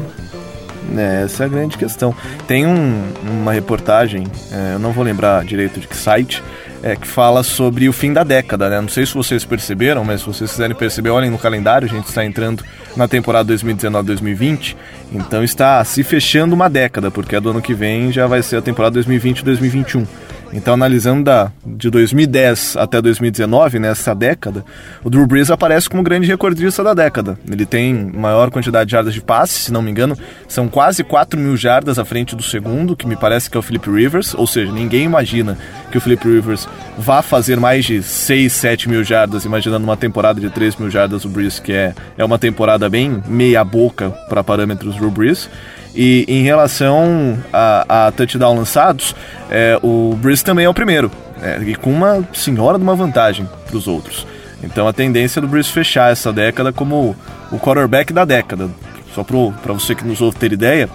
é, 0.97 1.23
essa 1.25 1.45
é 1.45 1.47
a 1.47 1.49
grande 1.49 1.77
questão. 1.79 2.15
Tem 2.47 2.67
um, 2.67 3.03
uma 3.23 3.53
reportagem, 3.53 4.27
é, 4.53 4.75
eu 4.75 4.79
não 4.79 4.93
vou 4.93 5.05
lembrar 5.05 5.45
direito 5.45 5.81
de 5.81 5.87
que 5.87 5.97
site, 5.97 6.43
é, 6.83 6.95
que 6.97 7.07
fala 7.07 7.43
sobre 7.43 7.89
o 7.89 7.93
fim 7.93 8.13
da 8.13 8.23
década, 8.23 8.69
né? 8.69 8.79
Não 8.81 8.89
sei 8.89 9.07
se 9.07 9.15
vocês 9.15 9.43
perceberam, 9.45 10.05
mas 10.05 10.21
se 10.21 10.27
vocês 10.27 10.51
quiserem 10.51 10.77
perceber, 10.77 11.09
olhem 11.09 11.31
no 11.31 11.39
calendário, 11.39 11.89
a 11.89 11.91
gente 11.91 12.07
está 12.07 12.25
entrando 12.25 12.63
na 12.95 13.09
temporada 13.09 13.55
2019-2020, 13.55 14.77
então 15.11 15.43
está 15.43 15.83
se 15.83 16.05
fechando 16.05 16.55
uma 16.55 16.69
década, 16.69 17.11
porque 17.11 17.37
a 17.37 17.41
do 17.41 17.51
ano 17.51 17.63
que 17.63 17.73
vem 17.73 18.13
já 18.13 18.27
vai 18.27 18.43
ser 18.43 18.57
a 18.57 18.63
temporada 18.63 19.01
2020-2021. 19.01 20.07
Então, 20.55 20.75
analisando 20.75 21.25
da, 21.25 21.51
de 21.67 21.91
2010 21.91 22.77
até 22.77 23.03
2019, 23.03 23.81
nessa 23.81 24.15
década, 24.15 24.65
o 25.03 25.11
Drew 25.11 25.27
Brees 25.27 25.51
aparece 25.51 25.91
como 25.91 26.01
grande 26.01 26.29
recordista 26.29 26.85
da 26.85 26.95
década. 26.95 27.37
Ele 27.51 27.67
tem 27.67 27.93
maior 27.93 28.53
quantidade 28.53 28.87
de 28.87 28.93
jardas 28.93 29.13
de 29.13 29.21
passe, 29.21 29.55
se 29.55 29.73
não 29.73 29.83
me 29.83 29.91
engano, 29.91 30.17
são 30.47 30.69
quase 30.69 31.03
4 31.03 31.41
mil 31.41 31.57
jardas 31.57 31.99
à 31.99 32.05
frente 32.05 32.37
do 32.37 32.43
segundo, 32.43 32.95
que 32.95 33.05
me 33.05 33.17
parece 33.17 33.51
que 33.51 33.57
é 33.57 33.59
o 33.59 33.63
Philip 33.63 33.91
Rivers, 33.91 34.33
ou 34.33 34.47
seja, 34.47 34.71
ninguém 34.71 35.03
imagina 35.03 35.59
que 35.91 35.99
o 35.99 36.01
Philip 36.01 36.25
Rivers 36.25 36.69
vá 36.97 37.21
fazer 37.21 37.59
mais 37.59 37.85
de 37.85 38.01
6, 38.01 38.53
7 38.53 38.89
mil 38.89 39.03
jardas, 39.03 39.45
imaginando 39.45 39.85
uma 39.85 39.97
temporada 39.97 40.41
de 40.41 40.51
3 40.51 40.77
mil 40.77 40.89
jardas 40.89 41.25
o 41.25 41.29
Brees, 41.29 41.59
que 41.59 41.73
é, 41.73 41.93
é 42.17 42.25
uma 42.25 42.39
temporada 42.39 42.89
bem 42.89 43.21
meia 43.27 43.65
boca 43.65 44.11
para 44.29 44.45
parâmetros 44.45 44.95
Drew 44.95 45.11
Brees. 45.11 45.51
E 45.95 46.25
em 46.27 46.43
relação 46.43 47.39
a, 47.53 48.07
a 48.07 48.13
touchdown 48.13 48.57
lançados, 48.57 49.15
é, 49.51 49.79
o 49.83 50.17
Breeze 50.21 50.43
também 50.43 50.65
é 50.65 50.69
o 50.69 50.75
primeiro, 50.75 51.11
é, 51.41 51.59
e 51.63 51.75
com 51.77 51.91
uma 51.91 52.27
senhora 52.33 52.79
de 52.79 52.83
uma 52.83 52.97
vantagem 52.97 53.49
para 53.67 53.77
os 53.77 53.87
outros. 53.87 54.27
Então 54.63 54.89
a 54.89 54.93
tendência 54.93 55.41
do 55.41 55.47
Breeze 55.47 55.71
fechar 55.71 56.11
essa 56.11 56.33
década 56.33 56.73
como 56.73 57.15
o 57.53 57.59
quarterback 57.59 58.13
da 58.13 58.25
década. 58.25 58.69
Só 59.15 59.23
para 59.23 59.73
você 59.73 59.95
que 59.95 60.05
nos 60.05 60.21
ouve 60.21 60.37
ter 60.37 60.53
ideia, 60.53 60.89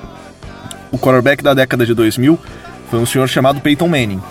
o 0.92 0.98
quarterback 0.98 1.42
da 1.42 1.54
década 1.54 1.86
de 1.86 1.94
2000 1.94 2.38
foi 2.90 3.00
um 3.00 3.06
senhor 3.06 3.28
chamado 3.30 3.62
Peyton 3.62 3.88
Manning. 3.88 4.22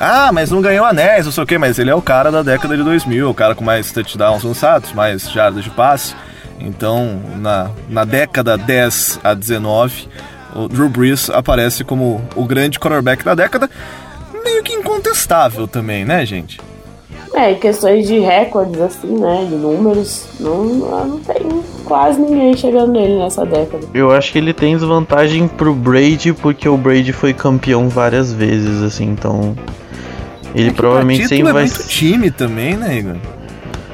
Ah, 0.00 0.30
mas 0.32 0.50
não 0.50 0.60
ganhou 0.60 0.84
anéis, 0.84 1.24
não 1.24 1.32
sei 1.32 1.42
o 1.42 1.46
que, 1.46 1.58
mas 1.58 1.78
ele 1.78 1.90
é 1.90 1.94
o 1.94 2.02
cara 2.02 2.30
da 2.30 2.42
década 2.42 2.76
de 2.76 2.82
2000, 2.82 3.28
o 3.28 3.34
cara 3.34 3.54
com 3.54 3.64
mais 3.64 3.90
touchdowns 3.90 4.42
lançados, 4.42 4.92
mais 4.92 5.30
jardas 5.30 5.64
de 5.64 5.70
passe. 5.70 6.14
Então, 6.60 7.20
na, 7.36 7.70
na 7.88 8.04
década 8.04 8.56
10 8.56 9.20
a 9.22 9.34
19, 9.34 10.08
o 10.54 10.68
Drew 10.68 10.88
Brees 10.88 11.28
aparece 11.30 11.84
como 11.84 12.22
o 12.34 12.44
grande 12.44 12.78
quarterback 12.78 13.24
da 13.24 13.34
década, 13.34 13.68
meio 14.44 14.62
que 14.62 14.72
incontestável 14.72 15.68
também, 15.68 16.04
né, 16.04 16.24
gente? 16.24 16.58
É, 17.34 17.52
em 17.52 17.56
questões 17.56 18.06
de 18.06 18.18
recordes, 18.18 18.80
assim, 18.80 19.18
né? 19.18 19.46
De 19.48 19.56
números, 19.56 20.26
não, 20.40 20.64
não 20.64 21.18
tem 21.18 21.62
quase 21.84 22.18
ninguém 22.18 22.56
chegando 22.56 22.92
nele 22.92 23.18
nessa 23.18 23.44
década. 23.44 23.86
Eu 23.92 24.10
acho 24.10 24.32
que 24.32 24.38
ele 24.38 24.54
tem 24.54 24.74
desvantagem 24.74 25.46
pro 25.46 25.74
Brady, 25.74 26.32
porque 26.32 26.66
o 26.66 26.76
Brady 26.78 27.12
foi 27.12 27.34
campeão 27.34 27.88
várias 27.90 28.32
vezes, 28.32 28.82
assim, 28.82 29.04
então. 29.04 29.54
Ele 30.54 30.70
É 30.70 30.72
provavelmente 30.72 31.28
sempre 31.28 31.36
título 31.36 31.52
vai. 31.52 31.64
é 31.64 31.66
muito 31.66 31.88
time 31.88 32.30
também, 32.30 32.76
né, 32.76 32.96
Igor? 32.96 33.16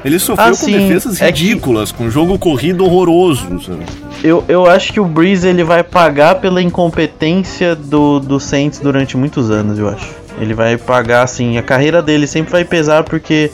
Ele 0.03 0.19
sofreu 0.19 0.47
Ah, 0.47 0.57
com 0.57 0.65
defesas 0.71 1.21
É 1.21 1.31
que- 1.31 1.43
ridículas, 1.43 1.91
com 1.91 2.09
jogo 2.09 2.37
corrido 2.37 2.83
horroroso. 2.83 3.47
sabe? 3.65 3.83
Eu, 4.23 4.43
eu 4.47 4.65
acho 4.65 4.91
que 4.91 4.99
o 4.99 5.05
Breeze 5.05 5.47
ele 5.47 5.63
vai 5.63 5.83
pagar 5.83 6.35
pela 6.35 6.61
incompetência 6.61 7.75
do, 7.75 8.19
do 8.19 8.39
Saints 8.39 8.79
durante 8.79 9.15
muitos 9.17 9.49
anos, 9.49 9.79
eu 9.79 9.87
acho. 9.89 10.07
Ele 10.39 10.53
vai 10.53 10.77
pagar, 10.77 11.23
assim, 11.23 11.57
a 11.57 11.61
carreira 11.63 12.01
dele 12.01 12.25
sempre 12.27 12.51
vai 12.51 12.65
pesar 12.65 13.03
porque 13.03 13.51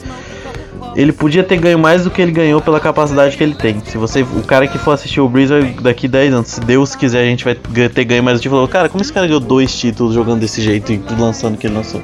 ele 0.96 1.12
podia 1.12 1.44
ter 1.44 1.56
ganho 1.56 1.78
mais 1.78 2.02
do 2.04 2.10
que 2.10 2.20
ele 2.20 2.32
ganhou 2.32 2.60
pela 2.60 2.80
capacidade 2.80 3.36
que 3.36 3.44
ele 3.44 3.54
tem. 3.54 3.80
Se 3.86 3.96
você, 3.96 4.22
o 4.22 4.42
cara 4.42 4.66
que 4.66 4.76
for 4.78 4.92
assistir 4.92 5.20
o 5.20 5.28
Breeze 5.28 5.52
daqui 5.82 6.08
10 6.08 6.32
anos, 6.34 6.48
se 6.48 6.60
Deus 6.60 6.96
quiser, 6.96 7.20
a 7.20 7.26
gente 7.26 7.44
vai 7.44 7.54
ter 7.54 8.04
ganho 8.04 8.22
mais 8.24 8.38
do 8.38 8.42
título. 8.42 8.66
Cara, 8.66 8.88
como 8.88 9.02
esse 9.02 9.12
cara 9.12 9.26
ganhou 9.26 9.40
dois 9.40 9.72
títulos 9.78 10.14
jogando 10.14 10.40
desse 10.40 10.60
jeito 10.60 10.90
e 10.92 11.00
lançando 11.18 11.54
o 11.54 11.58
que 11.58 11.66
ele 11.68 11.74
lançou? 11.74 12.02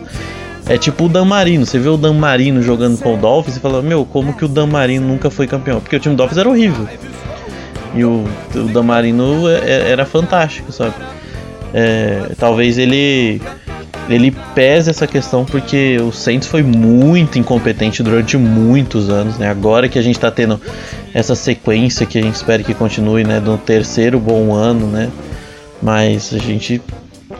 É 0.68 0.76
tipo 0.76 1.04
o 1.04 1.08
Dan 1.08 1.24
Marino, 1.24 1.64
você 1.64 1.78
vê 1.78 1.88
o 1.88 1.96
Dan 1.96 2.14
Marino 2.14 2.60
jogando 2.60 2.98
com 2.98 3.14
o 3.14 3.16
Dolphins 3.16 3.56
e 3.56 3.60
fala, 3.60 3.80
meu, 3.82 4.04
como 4.04 4.34
que 4.34 4.44
o 4.44 4.48
Dan 4.48 4.66
Marino 4.66 5.06
nunca 5.06 5.30
foi 5.30 5.46
campeão? 5.46 5.80
Porque 5.80 5.94
o 5.94 6.00
time 6.00 6.14
do 6.14 6.18
Dolphins 6.18 6.38
era 6.38 6.48
horrível. 6.48 6.88
E 7.94 8.04
o, 8.04 8.24
o 8.54 8.62
Damarino 8.64 9.48
é- 9.48 9.58
é- 9.58 9.90
era 9.90 10.04
fantástico, 10.04 10.70
sabe? 10.70 10.94
É, 11.72 12.30
talvez 12.38 12.78
ele 12.78 13.40
ele 14.08 14.30
pese 14.54 14.88
essa 14.88 15.04
questão 15.04 15.44
porque 15.44 15.96
o 16.00 16.12
Saints 16.12 16.46
foi 16.46 16.62
muito 16.62 17.40
incompetente 17.40 18.04
durante 18.04 18.36
muitos 18.36 19.10
anos, 19.10 19.36
né? 19.36 19.48
Agora 19.50 19.88
que 19.88 19.98
a 19.98 20.02
gente 20.02 20.18
tá 20.18 20.30
tendo 20.30 20.60
essa 21.12 21.34
sequência 21.34 22.06
que 22.06 22.16
a 22.16 22.22
gente 22.22 22.36
espera 22.36 22.62
que 22.62 22.72
continue, 22.72 23.24
né? 23.24 23.40
Do 23.40 23.58
terceiro 23.58 24.20
bom 24.20 24.54
ano, 24.54 24.86
né? 24.86 25.10
Mas 25.82 26.32
a 26.32 26.38
gente 26.38 26.80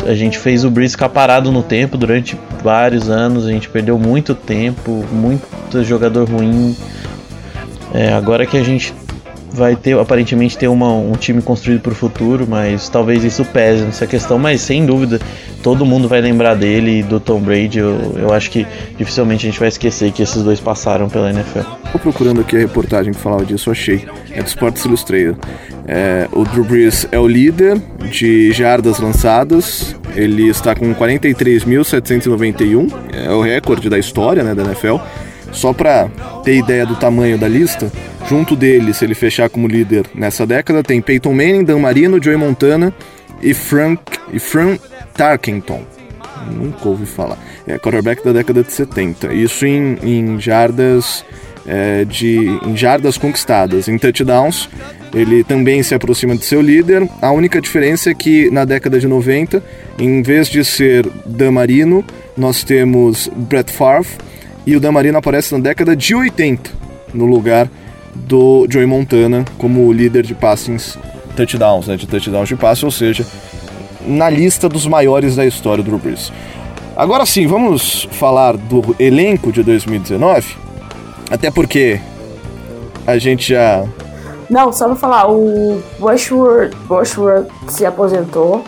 a 0.05 0.15
gente 0.15 0.39
fez 0.39 0.65
o 0.65 0.71
ficar 0.93 1.09
parado 1.09 1.51
no 1.51 1.63
tempo 1.63 1.97
durante 1.97 2.39
vários 2.63 3.09
anos, 3.09 3.47
a 3.47 3.51
gente 3.51 3.69
perdeu 3.69 3.99
muito 3.99 4.35
tempo, 4.35 5.05
muito 5.13 5.83
jogador 5.85 6.29
ruim. 6.29 6.77
É, 7.95 8.13
agora 8.13 8.45
que 8.45 8.57
a 8.57 8.63
gente 8.63 8.93
vai 9.57 9.75
ter 9.75 9.99
aparentemente 9.99 10.57
ter 10.57 10.69
uma, 10.69 10.93
um 10.93 11.13
time 11.13 11.41
construído 11.41 11.81
para 11.81 11.93
o 11.93 11.95
futuro, 11.95 12.47
mas 12.49 12.89
talvez 12.89 13.25
isso 13.25 13.45
pese 13.45 13.83
nessa 13.85 14.07
questão, 14.07 14.39
mas 14.39 14.61
sem 14.61 14.85
dúvida 14.85 15.19
todo 15.63 15.85
mundo 15.85 16.07
vai 16.09 16.21
lembrar 16.21 16.55
dele 16.55 17.01
e 17.01 17.03
do 17.03 17.19
Tom 17.19 17.41
Brady. 17.41 17.79
Eu, 17.79 18.15
eu 18.17 18.33
acho 18.33 18.51
que 18.51 18.65
dificilmente 18.97 19.47
a 19.47 19.51
gente 19.51 19.59
vai 19.59 19.69
esquecer 19.69 20.13
que 20.13 20.23
esses 20.23 20.43
dois 20.43 20.61
passaram 20.61 21.09
pela 21.09 21.31
NFL. 21.31 21.61
Tô 21.91 21.99
procurando 21.99 22.43
aqui 22.43 22.55
a 22.55 22.59
reportagem 22.61 23.13
que 23.13 23.19
falava 23.19 23.45
disso, 23.45 23.71
achei. 23.71 24.05
É 24.31 24.43
do 24.43 24.47
Sports 24.47 24.85
Illustrated. 24.85 25.37
É, 25.89 26.29
o 26.33 26.45
Drew 26.45 26.65
Brees 26.65 27.09
é 27.11 27.19
o 27.19 27.27
líder 27.27 27.81
de 28.11 28.53
jardas 28.53 29.01
lançadas. 29.01 29.97
Ele 30.15 30.49
está 30.49 30.75
com 30.75 30.95
43.791. 30.95 32.93
É 33.13 33.31
o 33.31 33.41
recorde 33.41 33.89
da 33.89 33.99
história 33.99 34.43
né, 34.43 34.55
da 34.55 34.63
NFL. 34.63 34.99
Só 35.53 35.73
para 35.73 36.09
ter 36.45 36.57
ideia 36.57 36.85
do 36.85 36.97
tamanho 36.97 37.39
da 37.39 37.49
lista, 37.49 37.91
junto 38.29 38.55
dele, 38.55 38.93
se 38.93 39.05
ele 39.05 39.15
fechar 39.15 39.49
como 39.49 39.67
líder 39.67 40.07
nessa 40.15 40.47
década, 40.47 40.83
tem 40.83 41.01
Peyton 41.01 41.33
Manning, 41.33 41.65
Dan 41.65 41.79
Marino, 41.79 42.23
Joey 42.23 42.37
Montana 42.37 42.93
e 43.43 43.55
Frank, 43.55 44.03
e 44.33 44.39
Frank 44.39 44.81
Tarkenton. 45.15 45.83
Nunca 46.53 46.89
ouvi 46.89 47.07
falar. 47.07 47.39
É 47.67 47.79
quarterback 47.79 48.25
da 48.25 48.33
década 48.33 48.63
de 48.63 48.73
70. 48.73 49.33
Isso 49.33 49.67
em, 49.67 49.99
em 50.03 50.41
jardas 50.41 51.25
é, 51.67 52.05
de 52.05 52.47
em 52.65 52.77
jardas 52.77 53.19
conquistadas, 53.19 53.89
em 53.89 53.99
touchdowns. 53.99 54.69
Ele 55.13 55.43
também 55.43 55.83
se 55.83 55.95
aproxima 55.95 56.37
de 56.37 56.45
seu 56.45 56.61
líder. 56.61 57.09
A 57.21 57.31
única 57.33 57.61
diferença 57.61 58.11
é 58.11 58.15
que 58.15 58.51
na 58.51 58.65
década 58.65 59.01
de 59.01 59.09
90, 59.09 59.63
em 59.99 60.23
vez 60.23 60.49
de 60.49 60.65
ser 60.65 61.09
Dan 61.25 61.53
Marino, 61.53 62.05
nós 62.37 62.63
temos 62.63 63.29
Brett 63.35 63.73
Favre 63.73 64.11
e 64.67 64.75
o 64.75 64.81
Dan 64.81 64.93
Marino 64.93 65.19
aparece 65.19 65.55
na 65.55 65.61
década 65.61 65.95
de 65.95 66.15
80 66.15 66.71
no 67.15 67.25
lugar 67.25 67.69
do 68.15 68.67
Joey 68.69 68.87
Montana 68.87 69.45
como 69.59 69.93
líder 69.93 70.25
de 70.25 70.35
passings 70.35 70.99
touchdowns, 71.37 71.87
né, 71.87 71.97
de 71.97 72.07
touchdowns 72.07 72.49
de 72.49 72.57
passe, 72.57 72.85
ou 72.85 72.91
seja, 72.91 73.25
na 74.07 74.29
lista 74.29 74.69
dos 74.69 74.87
maiores 74.87 75.37
da 75.37 75.45
história 75.45 75.85
do 75.85 75.91
Drew 75.91 75.99
Brees. 75.99 76.33
Agora 76.97 77.27
sim, 77.27 77.47
vamos 77.47 78.09
falar 78.13 78.57
do 78.57 78.97
elenco 78.99 79.53
de 79.53 79.63
2019, 79.63 80.57
até 81.31 81.51
porque 81.51 82.01
a 83.07 83.19
gente 83.19 83.53
já 83.53 83.85
Não, 84.49 84.73
só 84.73 84.87
pra 84.87 84.97
falar, 84.97 85.31
o 85.31 85.83
Bushworth, 85.99 86.75
Bushworth 86.89 87.49
se 87.69 87.85
aposentou. 87.85 88.65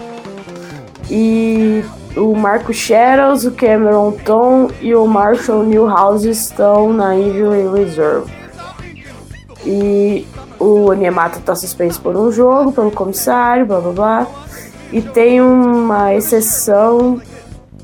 E 1.10 1.82
o 2.16 2.34
Marco 2.34 2.72
Shadows, 2.72 3.44
o 3.44 3.52
Cameron 3.52 4.12
Tom 4.24 4.68
e 4.80 4.94
o 4.94 5.06
Marshall 5.06 5.64
Newhouse 5.64 6.28
estão 6.28 6.92
na 6.92 7.14
Injury 7.16 7.68
Reserve. 7.68 8.32
E 9.64 10.26
o 10.58 10.86
Onyemata 10.90 11.40
tá 11.40 11.54
suspenso 11.54 12.00
por 12.00 12.16
um 12.16 12.30
jogo, 12.32 12.72
pelo 12.72 12.90
comissário, 12.90 13.66
blá 13.66 13.80
blá 13.80 13.92
blá. 13.92 14.26
E 14.92 15.02
tem 15.02 15.40
uma 15.40 16.14
exceção, 16.14 17.20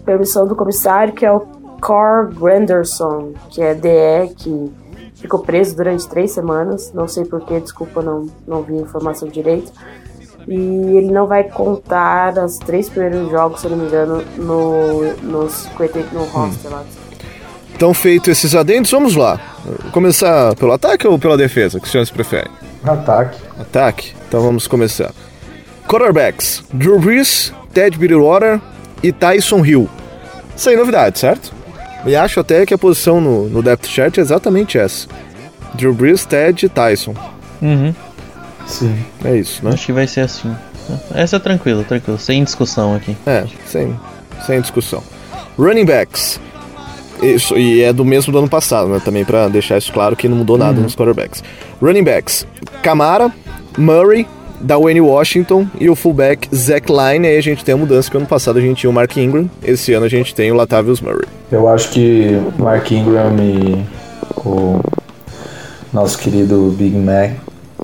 permissão 0.05 0.47
do 0.47 0.57
comissário, 0.57 1.13
que 1.13 1.25
é 1.25 1.31
o 1.31 1.41
Cor 1.81 2.33
Granderson, 2.35 3.35
que 3.51 3.61
é 3.61 3.75
DE, 3.75 4.35
que 4.37 4.73
ficou 5.17 5.41
preso 5.41 5.77
durante 5.77 6.09
três 6.09 6.33
semanas. 6.33 6.93
Não 6.95 7.07
sei 7.07 7.25
porquê, 7.25 7.61
desculpa, 7.61 8.03
não, 8.03 8.27
não 8.47 8.63
vi 8.63 8.79
a 8.79 8.81
informação 8.81 9.29
direito. 9.29 9.71
E 10.47 10.55
ele 10.55 11.11
não 11.11 11.27
vai 11.27 11.45
contar 11.45 12.37
os 12.39 12.59
três 12.59 12.89
primeiros 12.89 13.31
jogos, 13.31 13.61
se 13.61 13.67
eu 13.67 13.71
não 13.71 13.79
me 13.79 13.87
engano, 13.87 14.25
no, 14.37 15.15
no, 15.23 15.49
50, 15.49 15.99
no 16.13 16.25
roster 16.25 16.71
lá. 16.71 16.85
Então, 17.75 17.93
feito 17.93 18.31
esses 18.31 18.55
adendos, 18.55 18.91
vamos 18.91 19.17
lá. 19.17 19.41
Começar 19.93 20.55
pelo 20.57 20.73
ataque 20.73 21.07
ou 21.07 21.19
pela 21.19 21.37
defesa? 21.37 21.79
O 21.79 21.81
que 21.81 21.87
os 21.87 21.93
senhores 21.93 22.11
preferem? 22.11 22.51
Ataque. 22.85 23.39
Ataque? 23.59 24.15
Então 24.29 24.43
vamos 24.43 24.67
começar. 24.67 25.11
Quarterbacks: 25.89 26.63
Drew 26.73 26.99
Brees, 26.99 27.53
Ted 27.73 27.97
Bridgewater 27.99 28.61
e 29.03 29.11
Tyson 29.13 29.65
Hill. 29.65 29.89
Sem 30.57 30.77
novidade, 30.77 31.19
certo? 31.19 31.53
E 32.07 32.15
acho 32.15 32.41
até 32.41 32.67
que 32.67 32.75
a 32.75 32.79
posição 32.79 33.21
no, 33.21 33.49
no 33.49 33.63
depth 33.63 33.87
chart 33.87 34.19
é 34.19 34.21
exatamente 34.21 34.79
essa: 34.79 35.09
Drew 35.75 35.95
Brees, 35.95 36.25
Ted 36.25 36.67
e 36.67 36.69
Tyson. 36.69 37.15
Uhum. 37.63 37.95
Sim. 38.67 38.97
É 39.25 39.37
isso, 39.37 39.65
né? 39.65 39.73
Acho 39.73 39.87
que 39.87 39.93
vai 39.93 40.07
ser 40.07 40.21
assim. 40.21 40.55
Essa 41.15 41.37
é 41.37 41.39
tranquilo, 41.39 41.85
tranquilo, 41.85 42.19
sem 42.19 42.45
discussão 42.45 42.95
aqui. 42.95 43.17
É, 43.27 43.45
sem, 43.67 43.99
sem 44.47 44.61
discussão. 44.61 45.03
Running 45.59 45.85
backs. 45.85 46.41
Isso, 47.23 47.57
e 47.57 47.83
é 47.83 47.93
do 47.93 48.05
mesmo 48.05 48.33
do 48.33 48.39
ano 48.39 48.49
passado, 48.49 48.89
né? 48.89 49.01
Também 49.03 49.25
pra 49.25 49.49
deixar 49.49 49.79
isso 49.79 49.93
claro 49.93 50.17
que 50.17 50.29
não 50.29 50.37
mudou 50.37 50.59
nada 50.59 50.81
nos 50.81 50.95
quarterbacks. 50.95 51.43
Running 51.81 52.05
backs: 52.05 52.47
Camara, 52.83 53.33
Murray, 53.79 54.27
Dwayne 54.61 55.01
Washington 55.01 55.67
e 55.81 55.89
o 55.89 55.95
fullback 55.95 56.49
Zach 56.55 56.87
Line. 56.91 57.27
Aí 57.27 57.39
a 57.39 57.41
gente 57.41 57.65
tem 57.65 57.75
a 57.75 57.79
mudança 57.79 58.11
que 58.11 58.17
ano 58.17 58.27
passado 58.27 58.59
a 58.59 58.61
gente 58.61 58.79
tinha 58.79 58.91
o 58.91 58.93
Mark 58.93 59.17
Ingram, 59.17 59.49
esse 59.63 59.93
ano 59.93 60.07
a 60.07 60.09
gente 60.09 60.35
tem 60.35 60.51
o 60.51 60.55
Latavius 60.55 61.01
Murray. 61.01 61.27
Eu 61.51 61.69
acho 61.69 61.91
que 61.91 62.41
Mark 62.59 62.91
Ingram 62.91 63.37
e 63.39 63.85
o 64.39 64.81
nosso 65.93 66.19
querido 66.19 66.75
Big 66.77 66.97
Mac, 66.97 67.31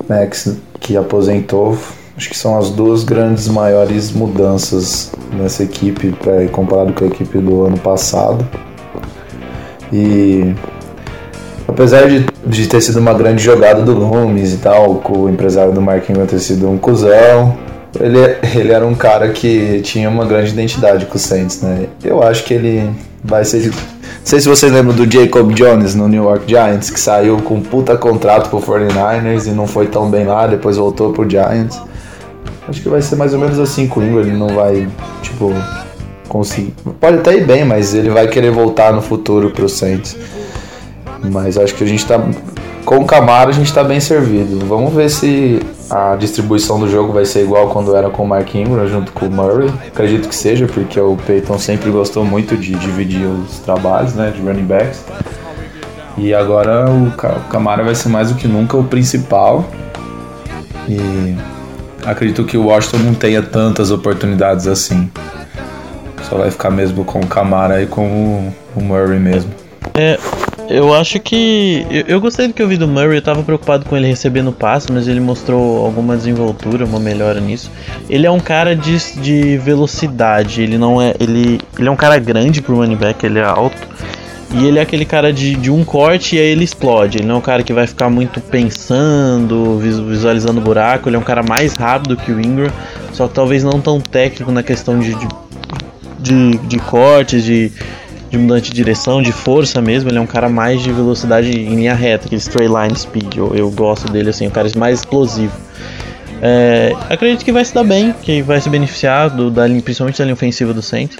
Max, 0.09 0.57
que 0.81 0.97
aposentou, 0.97 1.79
acho 2.17 2.29
que 2.29 2.37
são 2.37 2.59
as 2.59 2.71
duas 2.71 3.05
grandes 3.05 3.47
maiores 3.47 4.11
mudanças 4.11 5.13
nessa 5.33 5.63
equipe 5.63 6.15
comparado 6.51 6.93
com 6.93 7.05
a 7.05 7.07
equipe 7.07 7.39
do 7.39 7.65
ano 7.65 7.79
passado. 7.79 8.47
E 9.93 10.55
apesar 11.69 12.09
de, 12.09 12.27
de 12.47 12.67
ter 12.67 12.81
sido 12.81 12.99
uma 12.99 13.15
grande 13.15 13.43
jogada 13.43 13.83
do 13.83 13.93
Loomis 13.93 14.55
e 14.55 14.59
tal, 14.59 14.97
com 14.97 15.21
o 15.21 15.31
empresário 15.31 15.73
do 15.73 15.81
Ingram 15.81 16.27
ter 16.27 16.39
sido 16.39 16.69
um 16.69 16.79
cuzão, 16.79 17.57
ele, 17.99 18.19
ele 18.55 18.73
era 18.73 18.87
um 18.87 18.95
cara 18.95 19.31
que 19.31 19.81
tinha 19.83 20.09
uma 20.09 20.25
grande 20.25 20.53
identidade 20.53 21.07
com 21.07 21.17
o 21.17 21.19
Saints, 21.19 21.63
né? 21.63 21.87
Eu 22.03 22.23
acho 22.23 22.45
que 22.45 22.55
ele 22.55 22.91
vai 23.25 23.45
ser. 23.45 23.73
Não 24.21 24.27
sei 24.27 24.41
se 24.41 24.49
vocês 24.49 24.71
lembram 24.71 24.95
do 24.95 25.11
Jacob 25.11 25.50
Jones 25.53 25.95
no 25.95 26.07
New 26.07 26.25
York 26.25 26.45
Giants, 26.47 26.91
que 26.91 27.00
saiu 27.00 27.39
com 27.39 27.55
um 27.55 27.62
puta 27.62 27.97
contrato 27.97 28.50
pro 28.50 28.61
49ers 28.61 29.47
e 29.47 29.50
não 29.50 29.67
foi 29.67 29.87
tão 29.87 30.11
bem 30.11 30.27
lá, 30.27 30.47
depois 30.47 30.77
voltou 30.77 31.12
pro 31.12 31.29
Giants. 31.29 31.81
Acho 32.69 32.83
que 32.83 32.89
vai 32.89 33.00
ser 33.03 33.17
mais 33.17 33.33
ou 33.33 33.41
menos 33.41 33.59
assim 33.59 33.89
com 33.89 33.99
o 33.99 34.05
Ingram, 34.05 34.21
ele 34.21 34.37
não 34.37 34.49
vai, 34.49 34.87
tipo, 35.23 35.53
conseguir. 36.29 36.75
Pode 37.00 37.17
até 37.17 37.37
ir 37.37 37.47
bem, 37.47 37.65
mas 37.65 37.95
ele 37.95 38.11
vai 38.11 38.29
querer 38.29 38.50
voltar 38.50 38.93
no 38.93 39.00
futuro 39.00 39.50
pro 39.50 39.69
Saints. 39.69 40.17
Mas 41.33 41.59
acho 41.59 41.75
que 41.75 41.83
a 41.83 41.87
gente 41.87 42.07
tá. 42.07 42.21
Com 42.85 42.97
o 42.99 43.05
Camaro 43.05 43.51
a 43.51 43.53
gente 43.53 43.73
tá 43.73 43.85
bem 43.85 44.01
servido. 44.01 44.65
Vamos 44.67 44.93
ver 44.93 45.09
se 45.11 45.61
a 45.89 46.17
distribuição 46.17 46.79
do 46.81 46.89
jogo 46.89 47.13
vai 47.13 47.25
ser 47.25 47.43
igual 47.43 47.69
quando 47.69 47.95
era 47.95 48.11
com 48.11 48.25
o 48.25 48.29
Mark 48.29 48.53
Ingram 48.55 48.87
junto 48.89 49.13
com 49.13 49.27
o 49.27 49.31
Murray. 49.31 49.73
Acredito 49.87 50.29
que 50.29 50.35
seja, 50.35 50.67
porque 50.67 50.99
o 50.99 51.17
Peyton 51.27 51.59
sempre 51.59 51.91
gostou 51.91 52.25
muito 52.25 52.57
de 52.57 52.75
dividir 52.75 53.27
os 53.27 53.59
trabalhos, 53.61 54.15
né? 54.15 54.33
De 54.35 54.41
running 54.41 54.65
backs. 54.65 55.05
E 56.19 56.35
agora 56.35 56.91
o, 56.91 57.13
Ca- 57.13 57.37
o 57.47 57.49
Camara 57.49 57.85
vai 57.85 57.95
ser 57.95 58.09
mais 58.09 58.31
do 58.31 58.35
que 58.35 58.49
nunca 58.49 58.77
o 58.77 58.83
principal. 58.85 59.65
E 60.89 61.37
acredito 62.05 62.45
que 62.45 62.57
o 62.57 62.67
Washington 62.67 62.99
não 62.99 63.15
tenha 63.15 63.41
tantas 63.43 63.93
oportunidades 63.93 64.67
assim. 64.67 65.09
Só 66.29 66.37
vai 66.37 66.51
ficar 66.51 66.71
mesmo 66.71 67.05
com 67.05 67.21
o 67.21 67.27
Camara 67.27 67.81
e 67.83 67.87
com 67.87 68.53
o 68.75 68.81
Murray 68.83 69.19
mesmo. 69.21 69.51
É, 69.95 70.19
eu 70.71 70.95
acho 70.95 71.19
que. 71.21 71.85
Eu, 71.91 72.05
eu 72.07 72.21
gostei 72.21 72.47
do 72.49 72.55
que 72.55 72.62
eu 72.62 72.69
vi 72.69 72.77
do 72.77 72.87
Murray, 72.89 73.17
eu 73.17 73.23
tava 73.23 73.43
preocupado 73.43 73.85
com 73.85 73.97
ele 73.97 74.07
recebendo 74.07 74.53
passe, 74.53 74.91
mas 74.93 75.09
ele 75.09 75.21
mostrou 75.21 75.85
alguma 75.85 76.17
desenvoltura, 76.17 76.85
uma 76.85 76.99
melhora 77.00 77.41
nisso. 77.41 77.71
Ele 78.09 78.27
é 78.27 78.31
um 78.31 78.41
cara 78.41 78.75
de, 78.77 78.97
de 79.21 79.59
velocidade, 79.59 80.62
ele 80.62 80.79
não 80.79 81.00
é. 81.03 81.15
Ele, 81.21 81.61
ele 81.79 81.89
é 81.89 81.91
um 81.91 81.97
cara 81.97 82.19
grande 82.19 82.62
pro 82.62 82.77
running 82.77 82.97
back, 82.97 83.25
ele 83.27 83.39
é 83.39 83.45
alto. 83.45 83.77
E 84.53 84.67
ele 84.67 84.81
é 84.81 84.83
aquele 84.83 85.05
cara 85.05 85.33
de, 85.33 85.55
de 85.55 85.71
um 85.71 85.85
corte 85.85 86.35
e 86.35 86.39
aí 86.41 86.47
ele 86.47 86.65
explode. 86.65 87.19
Ele 87.19 87.27
não 87.27 87.37
é 87.37 87.39
um 87.39 87.43
cara 87.43 87.62
que 87.62 87.73
vai 87.73 87.87
ficar 87.87 88.11
muito 88.11 88.41
pensando, 88.41 89.79
vis- 89.79 90.00
visualizando 90.00 90.61
buraco. 90.61 91.09
Ele 91.09 91.15
é 91.15 91.19
um 91.19 91.23
cara 91.23 91.41
mais 91.43 91.75
rápido 91.75 92.17
que 92.17 92.33
o 92.33 92.41
Ingram, 92.41 92.69
só 93.12 93.29
que 93.29 93.35
talvez 93.35 93.62
não 93.62 93.81
tão 93.81 94.00
técnico 94.00 94.50
na 94.50 94.62
questão 94.65 94.99
de, 94.99 95.15
de, 95.15 95.29
de, 96.19 96.59
de 96.67 96.79
cortes, 96.81 97.45
de, 97.45 97.71
de 98.31 98.39
mudança 98.39 98.63
de 98.63 98.71
direção, 98.71 99.21
de 99.21 99.33
força 99.33 99.81
mesmo. 99.83 100.09
Ele 100.09 100.19
é 100.19 100.21
um 100.21 100.27
cara 100.27 100.49
mais 100.49 100.81
de 100.81 100.93
velocidade 100.93 101.51
em 101.51 101.75
linha 101.75 101.95
reta, 101.95 102.27
aquele 102.27 102.41
straight 102.41 102.73
line 102.73 102.97
speed. 102.97 103.37
Eu, 103.37 103.55
eu 103.55 103.71
gosto 103.71 104.11
dele 104.11 104.31
assim, 104.31 104.47
um 104.47 104.51
cara 104.51 104.69
mais 104.77 105.01
explosivo. 105.01 105.53
É, 106.43 106.95
acredito 107.11 107.45
que 107.45 107.53
vai 107.53 107.65
se 107.65 107.75
dar 107.75 107.85
bem, 107.85 108.15
que 108.23 108.41
vai 108.41 108.61
se 108.61 108.71
beneficiar 108.71 109.29
do, 109.29 109.51
da, 109.51 109.65
principalmente 109.69 110.19
da 110.19 110.25
linha 110.25 110.35
ofensiva 110.35 110.73
do 110.73 110.81
Saints. 110.81 111.19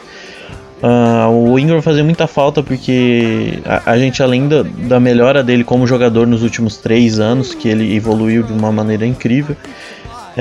Ah, 0.83 1.29
o 1.29 1.59
Ingram 1.59 1.77
vai 1.77 1.83
fazer 1.83 2.03
muita 2.03 2.27
falta 2.27 2.63
porque 2.63 3.59
a, 3.67 3.93
a 3.93 3.99
gente, 3.99 4.23
além 4.23 4.49
da, 4.49 4.63
da 4.63 4.99
melhora 4.99 5.43
dele 5.43 5.63
como 5.63 5.87
jogador 5.87 6.27
nos 6.27 6.43
últimos 6.43 6.79
três 6.79 7.21
anos, 7.21 7.55
que 7.55 7.69
ele 7.69 7.95
evoluiu 7.95 8.43
de 8.43 8.53
uma 8.53 8.73
maneira 8.73 9.05
incrível, 9.05 9.55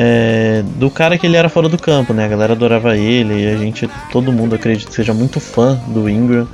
é, 0.02 0.64
do 0.78 0.90
cara 0.90 1.18
que 1.18 1.28
ele 1.28 1.36
era 1.36 1.50
fora 1.50 1.68
do 1.68 1.78
campo, 1.78 2.14
né? 2.14 2.24
A 2.24 2.28
galera 2.30 2.54
adorava 2.54 2.96
ele 2.96 3.44
e 3.44 3.48
a 3.54 3.58
gente, 3.58 3.90
todo 4.14 4.32
mundo 4.32 4.56
acredita 4.56 4.90
que 4.90 4.96
seja 4.96 5.14
muito 5.14 5.42
fã 5.42 5.78
do 5.90 6.10
Ingram. 6.10 6.48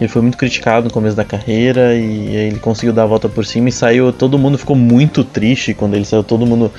Ele 0.00 0.06
foi 0.06 0.22
muito 0.22 0.38
criticado 0.38 0.84
no 0.84 0.92
começo 0.92 1.16
da 1.16 1.24
carreira 1.24 1.96
e 1.96 2.28
ele 2.28 2.60
conseguiu 2.60 2.92
dar 2.92 3.02
a 3.02 3.06
volta 3.06 3.28
por 3.28 3.44
cima 3.44 3.68
e 3.68 3.72
saiu. 3.72 4.12
Todo 4.12 4.38
mundo 4.38 4.56
ficou 4.56 4.76
muito 4.76 5.24
triste 5.24 5.74
quando 5.74 5.94
ele 5.94 6.04
saiu, 6.04 6.22
todo 6.22 6.46
mundo 6.46 6.70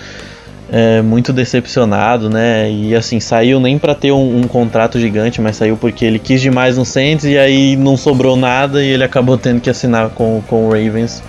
é, 0.72 1.02
muito 1.02 1.34
decepcionado, 1.34 2.30
né? 2.30 2.72
E 2.72 2.96
assim, 2.96 3.20
saiu 3.20 3.60
nem 3.60 3.78
para 3.78 3.94
ter 3.94 4.14
um, 4.14 4.38
um 4.38 4.44
contrato 4.44 4.98
gigante, 5.02 5.42
mas 5.42 5.58
saiu 5.58 5.76
porque 5.76 6.06
ele 6.06 6.20
quis 6.20 6.40
demais 6.40 6.78
no 6.78 6.86
Saints 6.86 7.26
e 7.26 7.38
aí 7.38 7.76
não 7.76 7.98
sobrou 7.98 8.38
nada 8.38 8.82
e 8.82 8.88
ele 8.88 9.04
acabou 9.04 9.38
tendo 9.38 9.60
que 9.60 9.70
assinar 9.70 10.10
com, 10.12 10.42
com 10.48 10.68
o 10.68 10.70
Ravens 10.70 11.22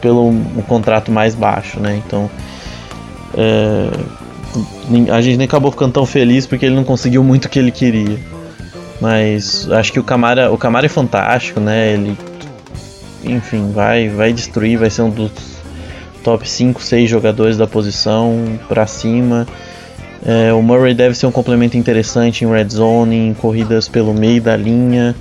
pelo 0.00 0.28
um 0.28 0.62
contrato 0.68 1.10
mais 1.10 1.34
baixo, 1.34 1.80
né? 1.80 2.00
Então 2.06 2.30
é, 3.36 3.90
a 5.12 5.20
gente 5.20 5.36
nem 5.36 5.46
acabou 5.46 5.70
ficando 5.70 5.92
tão 5.92 6.06
feliz 6.06 6.46
porque 6.46 6.66
ele 6.66 6.74
não 6.74 6.84
conseguiu 6.84 7.22
muito 7.22 7.44
o 7.44 7.48
que 7.48 7.58
ele 7.58 7.70
queria. 7.70 8.18
Mas 9.00 9.70
acho 9.70 9.92
que 9.92 10.00
o 10.00 10.04
Camara, 10.04 10.50
o 10.52 10.58
Camara 10.58 10.86
é 10.86 10.88
fantástico, 10.88 11.58
né? 11.60 11.94
Ele, 11.94 12.16
enfim, 13.24 13.72
vai, 13.72 14.08
vai 14.08 14.32
destruir, 14.32 14.78
vai 14.78 14.90
ser 14.90 15.02
um 15.02 15.10
dos 15.10 15.30
top 16.22 16.48
5, 16.48 16.82
6 16.82 17.08
jogadores 17.08 17.56
da 17.56 17.66
posição 17.66 18.58
pra 18.68 18.86
cima. 18.86 19.46
É, 20.24 20.52
o 20.52 20.60
Murray 20.62 20.92
deve 20.92 21.14
ser 21.14 21.26
um 21.26 21.32
complemento 21.32 21.78
interessante 21.78 22.44
em 22.44 22.50
red 22.50 22.68
zone, 22.68 23.16
em 23.16 23.34
corridas 23.34 23.88
pelo 23.88 24.12
meio 24.12 24.42
da 24.42 24.56
linha. 24.56 25.14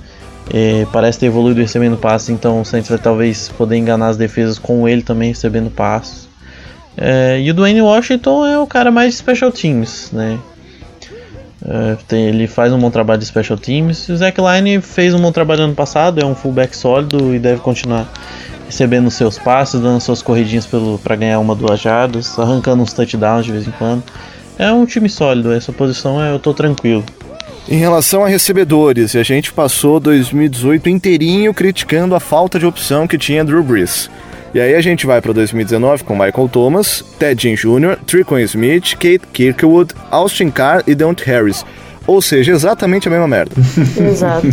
É, 0.53 0.85
parece 0.91 1.19
ter 1.19 1.27
evoluído 1.27 1.61
recebendo 1.61 1.95
passes, 1.95 2.29
então 2.29 2.61
o 2.61 2.65
Saints 2.65 2.89
vai 2.89 2.97
talvez 2.97 3.49
poder 3.49 3.77
enganar 3.77 4.07
as 4.07 4.17
defesas 4.17 4.57
com 4.57 4.87
ele 4.87 5.01
também 5.01 5.29
recebendo 5.29 5.69
passes. 5.69 6.28
É, 6.97 7.39
e 7.39 7.49
o 7.49 7.53
Dwayne 7.53 7.81
Washington 7.81 8.45
é 8.45 8.57
o 8.57 8.67
cara 8.67 8.91
mais 8.91 9.11
de 9.13 9.17
special 9.19 9.51
teams, 9.51 10.09
né? 10.11 10.37
É, 11.65 11.97
tem- 12.07 12.25
ele 12.27 12.47
faz 12.47 12.71
um 12.71 12.79
bom 12.79 12.89
trabalho 12.89 13.19
de 13.19 13.25
special 13.25 13.57
teams. 13.57 14.07
O 14.09 14.15
Zach 14.17 14.37
Line 14.39 14.81
fez 14.81 15.13
um 15.13 15.19
bom 15.19 15.31
trabalho 15.31 15.63
ano 15.63 15.75
passado, 15.75 16.19
é 16.21 16.25
um 16.25 16.35
fullback 16.35 16.75
sólido 16.75 17.33
e 17.33 17.39
deve 17.39 17.61
continuar 17.61 18.07
recebendo 18.65 19.09
seus 19.09 19.37
passes, 19.37 19.79
dando 19.81 19.99
suas 19.99 20.21
corridinhas 20.21 20.67
para 21.03 21.15
ganhar 21.15 21.39
uma, 21.39 21.55
duas 21.55 21.79
jardas, 21.79 22.37
arrancando 22.37 22.83
uns 22.83 22.93
touchdowns 22.93 23.45
de 23.45 23.51
vez 23.51 23.67
em 23.67 23.71
quando. 23.71 24.03
É 24.57 24.71
um 24.71 24.85
time 24.85 25.09
sólido, 25.09 25.51
essa 25.53 25.71
posição 25.71 26.21
é, 26.21 26.31
eu 26.31 26.39
tô 26.39 26.53
tranquilo. 26.53 27.03
Em 27.67 27.77
relação 27.77 28.23
a 28.23 28.27
recebedores, 28.27 29.15
a 29.15 29.23
gente 29.23 29.51
passou 29.53 29.99
2018 29.99 30.89
inteirinho 30.89 31.53
criticando 31.53 32.15
a 32.15 32.19
falta 32.19 32.57
de 32.59 32.65
opção 32.65 33.07
que 33.07 33.17
tinha 33.17 33.43
Drew 33.43 33.63
Brees. 33.63 34.09
E 34.53 34.59
aí 34.59 34.73
a 34.73 34.81
gente 34.81 35.05
vai 35.05 35.21
para 35.21 35.31
2019 35.31 36.03
com 36.03 36.13
Michael 36.13 36.49
Thomas, 36.49 37.03
Ted 37.19 37.41
Ginn 37.41 37.55
Jr., 37.55 37.97
Tricon 38.05 38.39
Smith, 38.39 38.93
Kate 38.93 39.21
Kirkwood, 39.31 39.93
Austin 40.09 40.49
Carr 40.49 40.83
e 40.87 40.95
Deontay 40.95 41.25
Harris. 41.27 41.63
Ou 42.07 42.21
seja, 42.21 42.51
exatamente 42.51 43.07
a 43.07 43.11
mesma 43.11 43.27
merda. 43.27 43.53
Exato. 44.01 44.47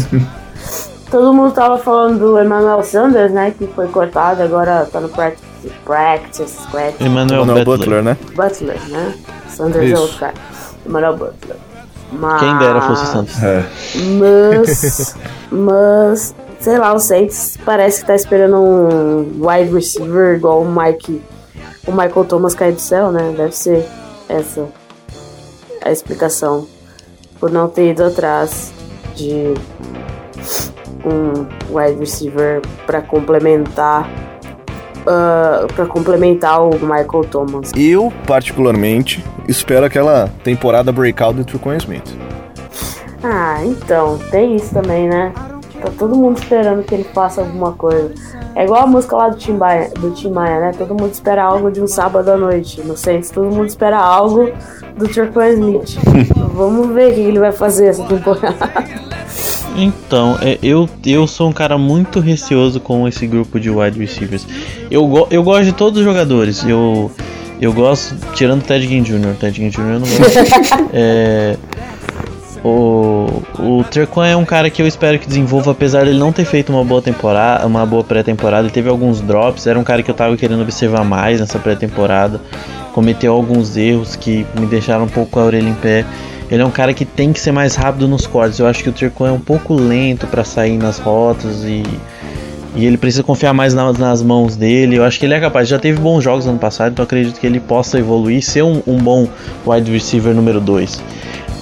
Todo 1.10 1.32
mundo 1.32 1.54
tava 1.54 1.78
falando 1.78 2.18
do 2.18 2.42
Emmanuel 2.42 2.82
Sanders, 2.82 3.32
né? 3.32 3.54
Que 3.56 3.66
foi 3.68 3.88
cortado, 3.88 4.42
agora 4.42 4.84
tá 4.84 5.00
no 5.00 5.08
practice, 5.08 5.42
practice 5.84 6.52
squad. 6.62 6.94
Emmanuel 7.00 7.46
Butler. 7.46 7.64
Butler, 7.64 8.02
né? 8.02 8.16
Butler, 8.34 8.80
né? 8.88 9.14
Sanders 9.48 9.84
é 9.84 9.86
Isso. 9.86 10.02
outro 10.02 10.18
cara. 10.18 10.34
Emmanuel 10.84 11.16
Butler. 11.16 11.56
Mas... 12.12 12.40
Quem 12.40 12.58
dera 12.58 12.80
fosse 12.82 13.02
o 13.02 13.06
Santos. 13.06 13.42
É. 13.42 13.64
Mas, 14.18 15.16
mas, 15.50 16.34
sei 16.66 16.78
lá, 16.78 16.92
o 16.92 16.98
Saints 16.98 17.56
parece 17.64 18.00
que 18.00 18.08
tá 18.08 18.16
esperando 18.16 18.56
um 18.56 19.46
wide 19.46 19.72
receiver 19.72 20.34
igual 20.34 20.62
o 20.62 20.68
Mike, 20.68 21.22
o 21.86 21.92
Michael 21.92 22.24
Thomas 22.24 22.56
cair 22.56 22.72
do 22.72 22.80
céu, 22.80 23.12
né? 23.12 23.32
Deve 23.36 23.54
ser 23.54 23.86
essa 24.28 24.66
a 25.80 25.92
explicação 25.92 26.66
por 27.38 27.52
não 27.52 27.68
ter 27.68 27.90
ido 27.90 28.02
atrás 28.02 28.72
de 29.14 29.54
um 31.04 31.46
wide 31.72 32.00
receiver 32.00 32.60
para 32.84 33.00
complementar 33.00 34.10
para 35.76 35.86
complementar 35.86 36.60
o 36.64 36.70
Michael 36.80 37.28
Thomas. 37.30 37.70
Eu, 37.76 38.12
particularmente, 38.26 39.24
espero 39.46 39.86
aquela 39.86 40.28
temporada 40.42 40.90
breakout 40.90 41.36
do 41.36 41.44
Tricon 41.44 41.74
Smith. 41.74 42.18
Ah, 43.22 43.64
então, 43.64 44.18
tem 44.32 44.56
isso 44.56 44.74
também, 44.74 45.08
né? 45.08 45.32
Tá 45.80 45.90
todo 45.98 46.16
mundo 46.16 46.38
esperando 46.38 46.82
que 46.82 46.94
ele 46.94 47.04
faça 47.04 47.40
alguma 47.40 47.72
coisa. 47.72 48.12
É 48.54 48.64
igual 48.64 48.84
a 48.84 48.86
música 48.86 49.16
lá 49.16 49.28
do 49.28 49.36
Tim 49.36 49.52
Maia, 49.52 49.90
do 49.90 50.10
Tim 50.12 50.30
Maia 50.30 50.60
né? 50.60 50.72
Todo 50.76 50.90
mundo 50.90 51.12
espera 51.12 51.44
algo 51.44 51.70
de 51.70 51.80
um 51.80 51.86
sábado 51.86 52.30
à 52.30 52.36
noite. 52.36 52.80
No 52.82 52.96
Saints, 52.96 53.30
todo 53.30 53.50
mundo 53.50 53.66
espera 53.66 53.98
algo 53.98 54.50
do 54.96 55.08
Turquoise 55.08 55.60
Smith. 55.60 55.98
Vamos 56.54 56.88
ver 56.88 57.10
o 57.10 57.14
que 57.14 57.20
ele 57.20 57.38
vai 57.38 57.52
fazer 57.52 57.88
essa 57.88 58.04
temporada. 58.04 58.56
Então, 59.76 60.38
é, 60.40 60.58
eu, 60.62 60.88
eu 61.04 61.26
sou 61.26 61.50
um 61.50 61.52
cara 61.52 61.76
muito 61.76 62.18
receoso 62.18 62.80
com 62.80 63.06
esse 63.06 63.26
grupo 63.26 63.60
de 63.60 63.68
wide 63.68 63.98
receivers. 63.98 64.46
Eu, 64.90 65.06
go, 65.06 65.26
eu 65.30 65.42
gosto 65.42 65.64
de 65.64 65.72
todos 65.72 65.98
os 65.98 66.04
jogadores. 66.04 66.64
Eu, 66.66 67.10
eu 67.60 67.72
gosto, 67.74 68.16
tirando 68.32 68.62
o 68.62 68.64
Ted 68.64 68.86
Ginn 68.86 69.02
Jr. 69.02 69.34
Ted 69.38 69.54
Ginn 69.54 69.68
Jr. 69.68 69.80
eu 69.80 70.00
não 70.00 70.08
gosto. 70.08 70.88
é, 70.94 71.56
o, 72.66 73.42
o 73.60 73.84
Trequan 73.84 74.26
é 74.26 74.36
um 74.36 74.44
cara 74.44 74.68
que 74.68 74.82
eu 74.82 74.88
espero 74.88 75.20
que 75.20 75.28
desenvolva, 75.28 75.70
apesar 75.70 76.02
de 76.02 76.10
ele 76.10 76.18
não 76.18 76.32
ter 76.32 76.44
feito 76.44 76.72
uma 76.72 76.84
boa 76.84 77.00
temporada, 77.00 77.64
uma 77.64 77.86
boa 77.86 78.02
pré-temporada. 78.02 78.68
Teve 78.68 78.88
alguns 78.88 79.20
drops, 79.20 79.68
era 79.68 79.78
um 79.78 79.84
cara 79.84 80.02
que 80.02 80.10
eu 80.10 80.14
tava 80.14 80.36
querendo 80.36 80.62
observar 80.62 81.04
mais 81.04 81.38
nessa 81.38 81.60
pré-temporada. 81.60 82.40
Cometeu 82.92 83.32
alguns 83.32 83.76
erros 83.76 84.16
que 84.16 84.44
me 84.58 84.66
deixaram 84.66 85.04
um 85.04 85.08
pouco 85.08 85.38
a 85.38 85.44
orelha 85.44 85.68
em 85.68 85.74
pé. 85.74 86.04
Ele 86.50 86.60
é 86.60 86.66
um 86.66 86.70
cara 86.70 86.92
que 86.92 87.04
tem 87.04 87.32
que 87.32 87.38
ser 87.38 87.52
mais 87.52 87.76
rápido 87.76 88.08
nos 88.08 88.26
cortes. 88.26 88.58
Eu 88.58 88.66
acho 88.66 88.82
que 88.82 88.88
o 88.88 88.92
Trequan 88.92 89.28
é 89.28 89.32
um 89.32 89.40
pouco 89.40 89.72
lento 89.72 90.26
para 90.26 90.42
sair 90.42 90.76
nas 90.76 90.98
rotas 90.98 91.62
e, 91.62 91.84
e 92.74 92.84
ele 92.84 92.96
precisa 92.96 93.22
confiar 93.22 93.52
mais 93.52 93.74
nas, 93.74 93.96
nas 93.96 94.22
mãos 94.22 94.56
dele. 94.56 94.96
Eu 94.96 95.04
acho 95.04 95.20
que 95.20 95.26
ele 95.26 95.34
é 95.34 95.40
capaz. 95.40 95.68
Já 95.68 95.78
teve 95.78 96.00
bons 96.00 96.24
jogos 96.24 96.48
ano 96.48 96.58
passado, 96.58 96.92
então 96.92 97.04
acredito 97.04 97.38
que 97.38 97.46
ele 97.46 97.60
possa 97.60 97.96
evoluir, 97.96 98.42
ser 98.42 98.62
um, 98.62 98.82
um 98.88 98.98
bom 98.98 99.28
wide 99.64 99.92
receiver 99.92 100.34
número 100.34 100.60
2. 100.60 101.00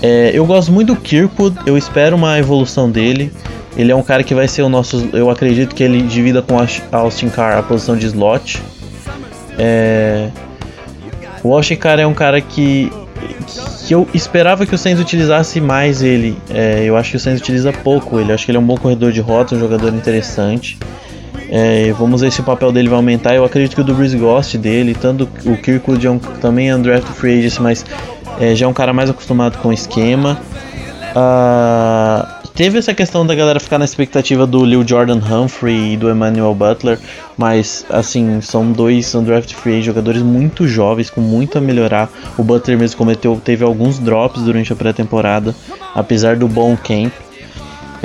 É, 0.02 0.30
eu 0.34 0.44
gosto 0.44 0.70
muito 0.70 0.94
do 0.94 1.00
Kirkwood, 1.00 1.56
eu 1.66 1.78
espero 1.78 2.16
uma 2.16 2.38
evolução 2.38 2.90
dele. 2.90 3.32
Ele 3.76 3.90
é 3.90 3.96
um 3.96 4.02
cara 4.02 4.22
que 4.22 4.34
vai 4.34 4.46
ser 4.46 4.62
o 4.62 4.68
nosso. 4.68 5.08
Eu 5.12 5.30
acredito 5.30 5.74
que 5.74 5.82
ele 5.82 6.02
divida 6.02 6.40
com 6.42 6.56
Austin 6.92 7.28
Carr 7.28 7.58
a 7.58 7.62
posição 7.62 7.96
de 7.96 8.06
slot. 8.06 8.62
É, 9.58 10.28
o 11.42 11.52
Austin 11.52 11.76
Carr 11.76 11.98
é 11.98 12.06
um 12.06 12.14
cara 12.14 12.40
que, 12.40 12.90
que 13.86 13.94
eu 13.94 14.08
esperava 14.14 14.64
que 14.64 14.74
o 14.74 14.78
Saints 14.78 15.00
utilizasse 15.00 15.60
mais 15.60 16.02
ele. 16.02 16.38
É, 16.50 16.84
eu 16.84 16.96
acho 16.96 17.10
que 17.10 17.16
o 17.16 17.20
Saints 17.20 17.42
utiliza 17.42 17.72
pouco 17.72 18.18
ele. 18.18 18.30
Eu 18.30 18.34
acho 18.34 18.44
que 18.44 18.50
ele 18.50 18.58
é 18.58 18.60
um 18.60 18.66
bom 18.66 18.76
corredor 18.76 19.10
de 19.10 19.20
rota, 19.20 19.54
um 19.54 19.58
jogador 19.58 19.92
interessante. 19.92 20.78
É, 21.50 21.92
vamos 21.92 22.22
ver 22.22 22.32
se 22.32 22.40
o 22.40 22.44
papel 22.44 22.72
dele 22.72 22.88
vai 22.88 22.96
aumentar. 22.96 23.34
Eu 23.34 23.44
acredito 23.44 23.74
que 23.74 23.80
o 23.80 23.84
Dubris 23.84 24.14
goste 24.14 24.56
dele. 24.56 24.96
Tanto 24.98 25.28
o 25.44 25.56
Kirkwood 25.56 26.06
é 26.06 26.10
um, 26.10 26.18
também 26.18 26.70
é 26.70 26.76
um 26.76 26.80
draft 26.80 27.06
free 27.08 27.38
agent, 27.40 27.60
mas 27.60 27.84
é, 28.40 28.54
já 28.54 28.66
é 28.66 28.68
um 28.68 28.72
cara 28.72 28.92
mais 28.92 29.10
acostumado 29.10 29.58
com 29.58 29.68
o 29.68 29.72
esquema. 29.72 30.38
Ah, 31.14 32.40
teve 32.54 32.78
essa 32.78 32.92
questão 32.92 33.24
da 33.24 33.34
galera 33.34 33.60
ficar 33.60 33.78
na 33.78 33.84
expectativa 33.84 34.46
do 34.46 34.64
Lil 34.64 34.86
Jordan 34.86 35.18
Humphrey 35.18 35.92
e 35.92 35.96
do 35.96 36.10
Emmanuel 36.10 36.54
Butler, 36.54 36.98
mas 37.38 37.86
assim, 37.88 38.40
são 38.40 38.72
dois 38.72 39.14
undraft 39.14 39.54
free 39.54 39.80
jogadores 39.80 40.22
muito 40.22 40.66
jovens, 40.66 41.10
com 41.10 41.20
muito 41.20 41.56
a 41.56 41.60
melhorar. 41.60 42.10
O 42.36 42.42
Butler 42.42 42.76
mesmo 42.78 42.96
cometeu, 42.96 43.40
teve 43.44 43.64
alguns 43.64 43.98
drops 43.98 44.42
durante 44.42 44.72
a 44.72 44.76
pré-temporada, 44.76 45.54
apesar 45.94 46.36
do 46.36 46.48
bom 46.48 46.76
camp. 46.76 47.12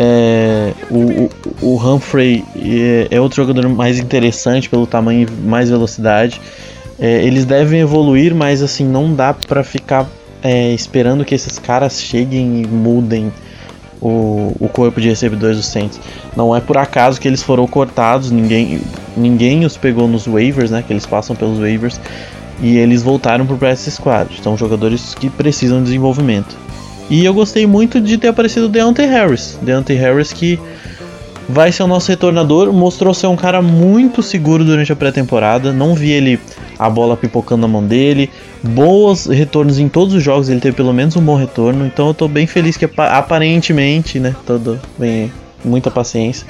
É, 0.02 0.72
o, 0.89 1.26
o, 1.26 1.30
o, 1.62 1.76
Humphrey 1.76 2.46
é, 2.56 3.08
é, 3.12 3.20
outro 3.20 3.36
jogador 3.36 3.68
mais 3.68 4.00
interessante 4.00 4.70
pelo 4.70 4.88
tamanho 4.88 5.28
e 5.28 5.48
mais 5.48 5.70
velocidade. 5.70 6.39
É, 6.98 7.24
eles 7.24 7.44
devem 7.44 7.82
evoluir, 7.82 8.34
mas 8.34 8.62
assim 8.62 8.86
não 8.86 9.13
dá 9.13 9.34
para 9.34 9.62
ficar 9.62 10.08
é, 10.43 10.71
esperando 10.73 11.25
que 11.25 11.36
esses 11.36 11.60
caras 11.60 12.02
cheguem 12.02 12.62
e 12.62 12.67
mudem 12.67 13.32
o, 14.02 14.56
o 14.60 14.69
corpo 14.69 15.02
de 15.02 15.10
recebedores 15.10 15.58
do 15.58 15.63
Saints. 15.63 15.99
Não 16.36 16.56
é 16.56 16.62
por 16.62 16.78
acaso 16.78 17.19
que 17.19 17.28
eles 17.28 17.43
foram 17.43 17.67
cortados, 17.67 18.32
ninguém, 18.32 18.82
ninguém 19.15 19.65
os 19.65 19.78
pegou 19.78 20.08
nos 20.08 20.25
waivers, 20.25 20.71
né? 20.71 20.84
Que 20.86 20.93
eles 20.93 21.06
passam 21.06 21.36
pelos 21.36 21.60
waivers 21.60 21.99
e 22.62 22.78
eles 22.78 23.04
voltaram 23.04 23.45
pro 23.45 23.58
practice 23.58 23.91
squad. 23.91 24.30
São 24.41 24.58
jogadores 24.58 25.15
que 25.15 25.30
precisam 25.30 25.80
de 25.80 25.86
desenvolvimento. 25.86 26.58
E 27.10 27.25
eu 27.25 27.34
gostei 27.34 27.65
muito 27.65 27.99
de 27.99 28.17
ter 28.17 28.28
aparecido 28.28 28.67
o 28.67 28.69
Deontay 28.69 29.08
Harris. 29.08 29.58
Deontay 29.62 29.97
Harris 29.97 30.32
que 30.32 30.60
vai 31.49 31.71
ser 31.71 31.81
o 31.81 31.88
nosso 31.88 32.09
retornador, 32.09 32.71
mostrou 32.71 33.12
ser 33.12 33.25
um 33.25 33.35
cara 33.35 33.59
muito 33.59 34.21
seguro 34.21 34.63
durante 34.63 34.93
a 34.93 34.95
pré-temporada. 34.95 35.73
Não 35.73 35.95
vi 35.95 36.12
ele 36.12 36.39
a 36.77 36.88
bola 36.89 37.17
pipocando 37.17 37.62
na 37.62 37.67
mão 37.67 37.83
dele. 37.83 38.29
Bons 38.63 39.25
retornos 39.25 39.79
em 39.79 39.89
todos 39.89 40.13
os 40.13 40.23
jogos, 40.23 40.47
ele 40.47 40.59
teve 40.59 40.75
pelo 40.75 40.93
menos 40.93 41.15
um 41.15 41.21
bom 41.21 41.35
retorno. 41.35 41.85
Então 41.88 42.07
eu 42.09 42.13
tô 42.13 42.27
bem 42.27 42.45
feliz 42.45 42.77
que 42.77 42.88
aparentemente, 42.97 44.19
né, 44.19 44.35
todo 44.45 44.79
bem, 44.97 45.31
muita 45.65 45.89
paciência, 45.89 46.45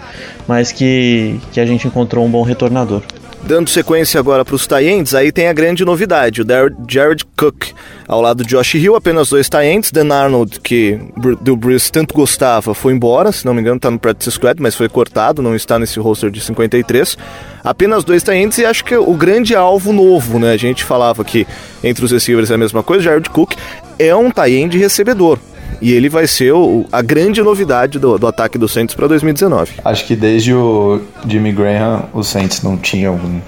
mas 0.45 0.71
que 0.71 1.39
que 1.53 1.61
a 1.61 1.65
gente 1.65 1.87
encontrou 1.87 2.25
um 2.25 2.29
bom 2.29 2.43
retornador. 2.43 3.01
Dando 3.43 3.69
sequência 3.69 4.19
agora 4.19 4.45
para 4.45 4.53
os 4.53 4.67
Tyents, 4.67 5.15
aí 5.15 5.31
tem 5.31 5.47
a 5.47 5.53
grande 5.53 5.83
novidade, 5.83 6.41
o 6.41 6.45
Jared 6.87 7.25
Cook. 7.37 7.67
Ao 8.07 8.21
lado 8.21 8.43
de 8.43 8.49
Josh 8.49 8.75
Hill, 8.75 8.95
apenas 8.95 9.29
dois 9.29 9.49
Tyents. 9.49 9.91
Dan 9.91 10.13
Arnold, 10.13 10.59
que 10.59 10.99
o 11.47 11.55
Bruce 11.55 11.91
tanto 11.91 12.13
gostava, 12.13 12.73
foi 12.73 12.93
embora, 12.93 13.31
se 13.31 13.45
não 13.45 13.53
me 13.53 13.61
engano 13.61 13.77
está 13.77 13.89
no 13.89 13.97
practice 13.97 14.31
squad, 14.31 14.61
mas 14.61 14.75
foi 14.75 14.89
cortado, 14.89 15.41
não 15.41 15.55
está 15.55 15.79
nesse 15.79 15.99
roster 15.99 16.29
de 16.29 16.41
53. 16.41 17.17
Apenas 17.63 18.03
dois 18.03 18.23
Tyents 18.23 18.57
e 18.57 18.65
acho 18.65 18.83
que 18.83 18.95
o 18.95 19.13
grande 19.13 19.55
alvo 19.55 19.93
novo, 19.93 20.37
né? 20.37 20.51
A 20.51 20.57
gente 20.57 20.83
falava 20.83 21.23
que 21.23 21.47
entre 21.83 22.05
os 22.05 22.11
receivers 22.11 22.51
é 22.51 22.55
a 22.55 22.57
mesma 22.57 22.83
coisa, 22.83 23.03
Jared 23.03 23.29
Cook 23.29 23.53
é 23.97 24.15
um 24.15 24.29
Tyent 24.31 24.73
recebedor. 24.73 25.39
E 25.81 25.93
ele 25.93 26.09
vai 26.09 26.27
ser 26.27 26.53
o, 26.53 26.85
a 26.91 27.01
grande 27.01 27.41
novidade 27.41 27.99
do, 27.99 28.17
do 28.17 28.27
ataque 28.27 28.57
do 28.57 28.67
Saints 28.67 28.93
para 28.93 29.07
2019. 29.07 29.73
Acho 29.83 30.05
que 30.05 30.15
desde 30.15 30.53
o 30.53 31.01
Jimmy 31.25 31.51
Graham, 31.51 32.03
o 32.13 32.21
Saints 32.21 32.61
não 32.61 32.75
tinha 32.75 33.11
um, 33.11 33.41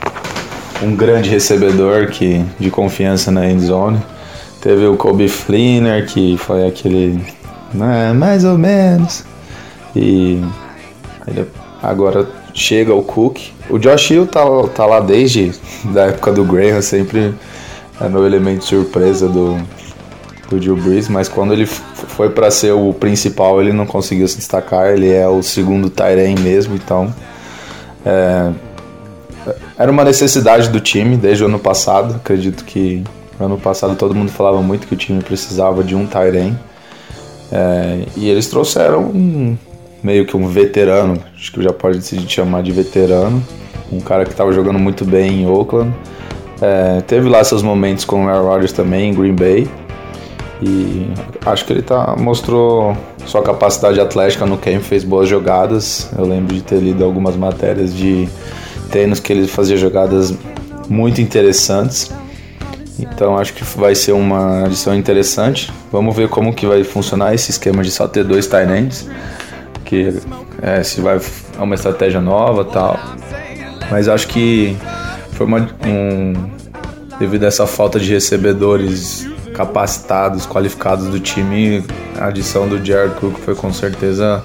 um 0.82 0.96
grande 0.96 1.30
recebedor 1.30 2.08
que, 2.08 2.44
de 2.60 2.70
confiança 2.70 3.32
na 3.32 3.50
end 3.50 3.65
zone. 3.65 4.00
Teve 4.62 4.86
o 4.86 4.96
Kobe 4.96 5.28
Fleener, 5.28 6.06
que 6.06 6.38
foi 6.38 6.67
aquele. 6.67 7.20
Né, 7.74 8.13
mais 8.13 8.46
ou 8.46 8.58
menos. 8.58 9.24
E 9.96 10.41
ele, 11.28 11.48
agora 11.82 12.28
chega 12.54 12.94
o 12.94 13.04
Cook. 13.04 13.39
O 13.70 13.78
Josh 13.78 14.12
Hill 14.12 14.28
tá, 14.28 14.41
tá 14.76 14.86
lá 14.86 15.00
desde 15.00 15.52
da 15.86 16.08
época 16.08 16.32
do 16.32 16.44
Graham, 16.44 16.82
sempre 16.82 17.34
é 18.00 18.10
no 18.10 18.26
elemento 18.26 18.65
surpresa 18.65 19.30
do, 19.30 19.58
do 20.55 20.59
Drew 20.59 20.75
Brees, 20.75 21.07
mas 21.07 21.27
quando 21.27 21.53
ele 21.53 21.65
foi 21.65 22.29
para 22.29 22.51
ser 22.51 22.71
o 22.73 22.93
principal, 22.93 23.61
ele 23.61 23.73
não 23.73 23.85
conseguiu 23.85 24.27
se 24.27 24.37
destacar. 24.37 24.91
Ele 24.91 25.11
é 25.11 25.27
o 25.27 25.41
segundo 25.41 25.89
Tyren 25.89 26.35
mesmo, 26.39 26.75
então 26.75 27.13
é, 28.05 28.51
era 29.77 29.91
uma 29.91 30.03
necessidade 30.03 30.69
do 30.69 30.79
time 30.79 31.17
desde 31.17 31.43
o 31.43 31.47
ano 31.47 31.59
passado. 31.59 32.15
Acredito 32.15 32.63
que 32.65 33.03
no 33.39 33.45
ano 33.45 33.57
passado 33.57 33.95
todo 33.95 34.13
mundo 34.13 34.31
falava 34.31 34.61
muito 34.61 34.87
que 34.87 34.93
o 34.93 34.97
time 34.97 35.21
precisava 35.21 35.83
de 35.83 35.95
um 35.95 36.05
Tyren. 36.05 36.55
É, 37.51 38.05
e 38.15 38.29
eles 38.29 38.47
trouxeram 38.47 39.01
um, 39.01 39.57
meio 40.03 40.25
que 40.25 40.37
um 40.37 40.47
veterano, 40.47 41.17
acho 41.35 41.51
que 41.51 41.61
já 41.61 41.73
pode 41.73 42.01
se 42.01 42.17
chamar 42.29 42.63
de 42.63 42.71
veterano, 42.71 43.43
um 43.91 43.99
cara 43.99 44.23
que 44.23 44.31
estava 44.31 44.51
jogando 44.53 44.79
muito 44.79 45.03
bem 45.03 45.41
em 45.41 45.47
Oakland. 45.47 45.93
É, 46.61 47.01
teve 47.01 47.27
lá 47.27 47.43
seus 47.43 47.63
momentos 47.63 48.05
com 48.05 48.25
o 48.25 48.29
Aaron 48.29 48.47
Rodgers 48.47 48.71
também 48.71 49.09
em 49.09 49.13
Green 49.13 49.35
Bay, 49.35 49.67
e 50.62 51.08
acho 51.45 51.65
que 51.65 51.74
ele 51.74 51.82
tá, 51.82 52.15
mostrou 52.17 52.95
sua 53.26 53.41
capacidade 53.41 54.00
atlética 54.00 54.45
no 54.45 54.58
camp, 54.58 54.82
fez 54.82 55.04
boas 55.04 55.28
jogadas. 55.28 56.10
Eu 56.17 56.26
lembro 56.26 56.54
de 56.54 56.62
ter 56.62 56.80
lido 56.80 57.04
algumas 57.04 57.36
matérias 57.36 57.93
de 57.93 58.30
treinos 58.91 59.19
que 59.19 59.34
ele 59.34 59.47
fazia 59.47 59.76
jogadas 59.76 60.34
muito 60.88 61.19
interessantes. 61.19 62.12
Então 63.00 63.38
acho 63.38 63.54
que 63.54 63.63
vai 63.63 63.95
ser 63.95 64.12
uma 64.12 64.65
adição 64.65 64.95
interessante. 64.95 65.74
Vamos 65.91 66.15
ver 66.15 66.30
como 66.30 66.54
que 66.54 66.67
vai 66.67 66.84
funcionar 66.84 67.34
esse 67.34 67.50
esquema 67.50 67.84
de 67.84 67.89
só 67.89 68.08
ter 68.08 68.24
dois 68.24 68.45
tight 68.45 69.08
que 69.84 70.13
é, 70.62 70.84
se 70.84 71.02
vai 71.02 71.17
é 71.17 71.62
uma 71.62 71.76
estratégia 71.76 72.21
nova 72.21 72.63
tal. 72.63 73.00
Mas 73.89 74.08
acho 74.08 74.28
que 74.28 74.78
foi 75.34 75.45
uma, 75.45 75.67
um, 75.86 76.34
devido 77.19 77.43
a 77.43 77.47
essa 77.47 77.65
falta 77.65 78.00
de 78.00 78.13
recebedores 78.13 79.28
capacitados, 79.53 80.45
qualificados 80.45 81.07
do 81.07 81.19
time, 81.19 81.83
a 82.19 82.27
adição 82.27 82.67
do 82.67 82.83
Jared 82.83 83.15
Cook 83.15 83.37
foi 83.39 83.55
com 83.55 83.71
certeza 83.71 84.41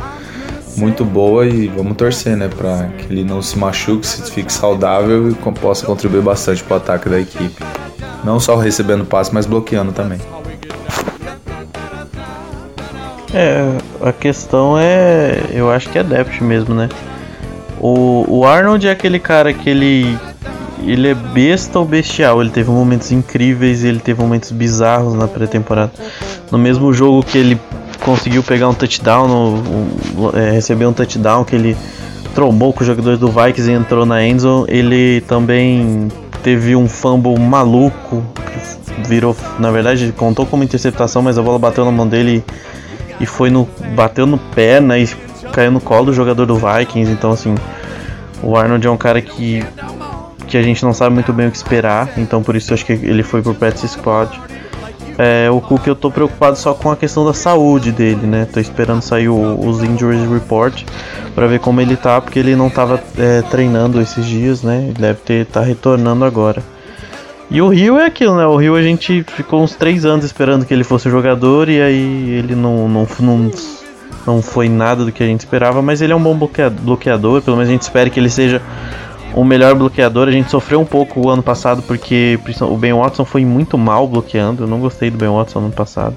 muito 0.76 1.04
boa 1.04 1.46
e 1.46 1.68
vamos 1.68 1.96
torcer, 1.96 2.36
né, 2.36 2.48
para 2.48 2.88
que 2.98 3.12
ele 3.12 3.24
não 3.24 3.40
se 3.40 3.58
machuque, 3.58 4.06
se 4.06 4.30
fique 4.30 4.52
saudável 4.52 5.30
e 5.30 5.34
possa 5.52 5.86
contribuir 5.86 6.22
bastante 6.22 6.62
para 6.62 6.74
o 6.74 6.76
ataque 6.76 7.08
da 7.08 7.18
equipe. 7.18 7.56
Não 8.24 8.38
só 8.38 8.56
recebendo 8.56 9.04
passe, 9.04 9.32
mas 9.32 9.46
bloqueando 9.46 9.92
também. 9.92 10.18
É, 13.32 13.64
a 14.00 14.12
questão 14.12 14.78
é, 14.78 15.40
eu 15.52 15.70
acho 15.70 15.88
que 15.90 15.98
é 15.98 16.02
depth 16.02 16.40
mesmo, 16.40 16.74
né? 16.74 16.88
O, 17.80 18.24
o 18.28 18.44
Arnold 18.46 18.88
é 18.88 18.90
aquele 18.90 19.18
cara 19.18 19.52
que 19.52 19.68
ele 19.68 20.18
ele 20.82 21.08
é 21.08 21.14
besta 21.14 21.78
ou 21.78 21.84
bestial. 21.84 22.40
Ele 22.40 22.50
teve 22.50 22.70
momentos 22.70 23.12
incríveis 23.12 23.82
e 23.82 23.88
ele 23.88 24.00
teve 24.00 24.20
momentos 24.20 24.50
bizarros 24.50 25.14
na 25.14 25.26
pré-temporada. 25.26 25.92
No 26.50 26.58
mesmo 26.58 26.92
jogo 26.92 27.22
que 27.22 27.38
ele 27.38 27.60
conseguiu 28.00 28.42
pegar 28.42 28.68
um 28.68 28.74
touchdown, 28.74 29.28
um, 29.28 29.54
um, 29.54 30.38
é, 30.38 30.50
receber 30.50 30.86
um 30.86 30.92
touchdown 30.92 31.44
que 31.44 31.56
ele 31.56 31.76
trombou 32.34 32.72
com 32.72 32.80
os 32.80 32.86
jogadores 32.86 33.18
do 33.18 33.28
Vikings 33.28 33.70
e 33.70 33.74
entrou 33.74 34.04
na 34.04 34.22
endzone, 34.22 34.66
ele 34.68 35.22
também 35.22 36.08
teve 36.42 36.76
um 36.76 36.86
fumble 36.86 37.38
maluco 37.38 38.22
que 38.34 39.08
virou, 39.08 39.34
na 39.58 39.70
verdade, 39.70 40.12
contou 40.16 40.44
como 40.44 40.62
interceptação, 40.62 41.22
mas 41.22 41.38
a 41.38 41.42
bola 41.42 41.58
bateu 41.58 41.84
na 41.84 41.90
mão 41.90 42.06
dele 42.06 42.44
e, 43.18 43.24
e 43.24 43.26
foi 43.26 43.48
no 43.48 43.66
bateu 43.94 44.26
no 44.26 44.36
pé, 44.36 44.80
né, 44.80 45.00
e 45.00 45.08
caiu 45.50 45.72
no 45.72 45.80
colo 45.80 46.06
do 46.06 46.12
jogador 46.12 46.44
do 46.44 46.56
Vikings. 46.56 47.10
Então 47.10 47.32
assim, 47.32 47.54
o 48.42 48.54
Arnold 48.54 48.86
é 48.86 48.90
um 48.90 48.98
cara 48.98 49.22
que 49.22 49.64
que 50.46 50.56
a 50.56 50.62
gente 50.62 50.84
não 50.84 50.92
sabe 50.92 51.14
muito 51.14 51.32
bem 51.32 51.48
o 51.48 51.50
que 51.50 51.56
esperar, 51.56 52.10
então 52.16 52.42
por 52.42 52.56
isso 52.56 52.72
eu 52.72 52.74
acho 52.74 52.86
que 52.86 52.92
ele 52.92 53.22
foi 53.22 53.42
pro 53.42 53.54
practice 53.54 53.88
squad. 53.88 54.40
É, 55.18 55.50
o 55.50 55.60
Cook 55.62 55.86
eu 55.86 55.96
tô 55.96 56.10
preocupado 56.10 56.58
só 56.58 56.74
com 56.74 56.90
a 56.90 56.96
questão 56.96 57.24
da 57.24 57.32
saúde 57.32 57.90
dele, 57.90 58.26
né? 58.26 58.46
Tô 58.52 58.60
esperando 58.60 59.00
sair 59.00 59.28
o, 59.28 59.58
os 59.58 59.82
injuries 59.82 60.28
report 60.30 60.84
para 61.34 61.46
ver 61.46 61.58
como 61.58 61.80
ele 61.80 61.96
tá, 61.96 62.20
porque 62.20 62.38
ele 62.38 62.54
não 62.54 62.68
tava 62.68 63.02
é, 63.16 63.40
treinando 63.42 64.00
esses 64.00 64.26
dias, 64.26 64.62
né? 64.62 64.84
Ele 64.88 65.00
deve 65.00 65.20
ter 65.20 65.46
tá 65.46 65.62
retornando 65.62 66.24
agora. 66.24 66.62
E 67.50 67.62
o 67.62 67.68
Rio 67.68 67.98
é 67.98 68.06
aquilo, 68.06 68.36
né? 68.36 68.44
O 68.46 68.56
Rio 68.56 68.74
a 68.74 68.82
gente 68.82 69.22
ficou 69.22 69.62
uns 69.62 69.74
três 69.74 70.04
anos 70.04 70.24
esperando 70.24 70.66
que 70.66 70.74
ele 70.74 70.84
fosse 70.84 71.08
jogador 71.08 71.68
e 71.68 71.80
aí 71.80 72.30
ele 72.30 72.54
não, 72.54 72.88
não, 72.88 73.06
não, 73.20 73.50
não 74.26 74.42
foi 74.42 74.68
nada 74.68 75.04
do 75.04 75.12
que 75.12 75.22
a 75.22 75.26
gente 75.26 75.40
esperava, 75.40 75.80
mas 75.80 76.02
ele 76.02 76.12
é 76.12 76.16
um 76.16 76.22
bom 76.22 76.36
bloqueador, 76.36 77.40
pelo 77.40 77.56
menos 77.56 77.70
a 77.70 77.72
gente 77.72 77.82
espera 77.82 78.10
que 78.10 78.18
ele 78.18 78.28
seja 78.28 78.60
o 79.36 79.44
melhor 79.44 79.74
bloqueador. 79.74 80.26
A 80.26 80.32
gente 80.32 80.50
sofreu 80.50 80.80
um 80.80 80.84
pouco 80.84 81.20
o 81.20 81.30
ano 81.30 81.42
passado 81.42 81.82
porque 81.82 82.40
o 82.62 82.76
Ben 82.76 82.94
Watson 82.94 83.24
foi 83.24 83.44
muito 83.44 83.76
mal 83.76 84.08
bloqueando. 84.08 84.64
Eu 84.64 84.66
não 84.66 84.80
gostei 84.80 85.10
do 85.10 85.18
Ben 85.18 85.28
Watson 85.28 85.60
no 85.60 85.66
ano 85.66 85.74
passado. 85.74 86.16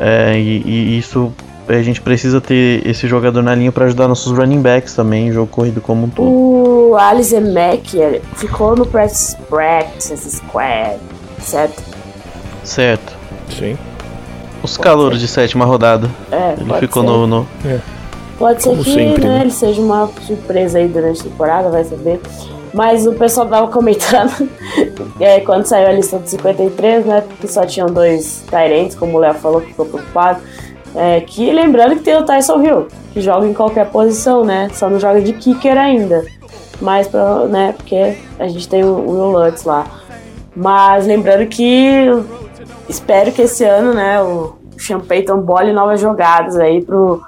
É, 0.00 0.36
e, 0.36 0.62
e, 0.64 0.98
isso 0.98 1.30
a 1.68 1.82
gente 1.82 2.00
precisa 2.00 2.40
ter 2.40 2.84
esse 2.84 3.06
jogador 3.06 3.42
na 3.42 3.54
linha 3.54 3.70
para 3.70 3.84
ajudar 3.84 4.08
nossos 4.08 4.36
running 4.36 4.60
backs 4.60 4.94
também, 4.94 5.30
jogo 5.30 5.46
corrido 5.46 5.80
como 5.80 6.06
um 6.06 6.08
todo. 6.08 6.28
O 6.28 6.96
Alice 6.96 7.38
Mack 7.38 8.20
ficou 8.34 8.74
no 8.74 8.86
practice, 8.86 9.36
practice 9.48 10.30
squad, 10.30 10.98
certo? 11.38 11.80
Certo. 12.64 13.16
Sim. 13.56 13.78
Os 14.62 14.76
calouros 14.76 15.20
de 15.20 15.28
sétima 15.28 15.64
rodada. 15.64 16.10
É, 16.32 16.54
Ele 16.58 16.74
ficou 16.80 17.02
ser. 17.02 17.08
no. 17.08 17.26
no... 17.26 17.46
É. 17.64 17.78
Pode 18.40 18.62
ser 18.62 18.70
Como 18.70 18.82
que 18.82 18.94
sempre, 18.94 19.22
né, 19.22 19.34
né? 19.34 19.40
ele 19.42 19.50
seja 19.50 19.82
uma 19.82 20.10
surpresa 20.26 20.78
aí 20.78 20.88
durante 20.88 21.20
a 21.20 21.24
temporada, 21.24 21.68
vai 21.68 21.84
saber. 21.84 22.18
Mas 22.72 23.06
o 23.06 23.12
pessoal 23.12 23.46
tava 23.46 23.68
comentando 23.68 24.48
é, 25.20 25.40
quando 25.40 25.66
saiu 25.66 25.88
a 25.88 25.92
lista 25.92 26.18
dos 26.18 26.30
53, 26.30 27.04
né? 27.04 27.22
Que 27.38 27.46
só 27.46 27.66
tinham 27.66 27.88
dois 27.88 28.42
Tyrants, 28.48 28.94
como 28.94 29.18
o 29.18 29.20
Léo 29.20 29.34
falou, 29.34 29.60
que 29.60 29.66
ficou 29.66 29.84
preocupado. 29.84 30.40
É, 30.94 31.20
que 31.20 31.52
lembrando 31.52 31.96
que 31.96 32.02
tem 32.02 32.16
o 32.16 32.24
Tyson 32.24 32.62
Hill, 32.62 32.88
que 33.12 33.20
joga 33.20 33.46
em 33.46 33.52
qualquer 33.52 33.90
posição, 33.90 34.42
né? 34.42 34.70
Só 34.72 34.88
não 34.88 34.98
joga 34.98 35.20
de 35.20 35.34
kicker 35.34 35.76
ainda. 35.76 36.24
Mas, 36.80 37.08
pra, 37.08 37.44
né, 37.44 37.74
porque 37.76 38.16
a 38.38 38.48
gente 38.48 38.66
tem 38.66 38.82
o 38.82 39.06
Will 39.06 39.32
Lutz 39.32 39.64
lá. 39.64 39.84
Mas 40.56 41.06
lembrando 41.06 41.46
que 41.46 42.06
espero 42.88 43.32
que 43.32 43.42
esse 43.42 43.64
ano, 43.64 43.92
né, 43.92 44.22
o 44.22 44.54
Sean 44.78 45.00
Payton 45.00 45.42
bole 45.42 45.74
novas 45.74 46.00
jogadas 46.00 46.56
aí 46.56 46.82
pro, 46.82 47.20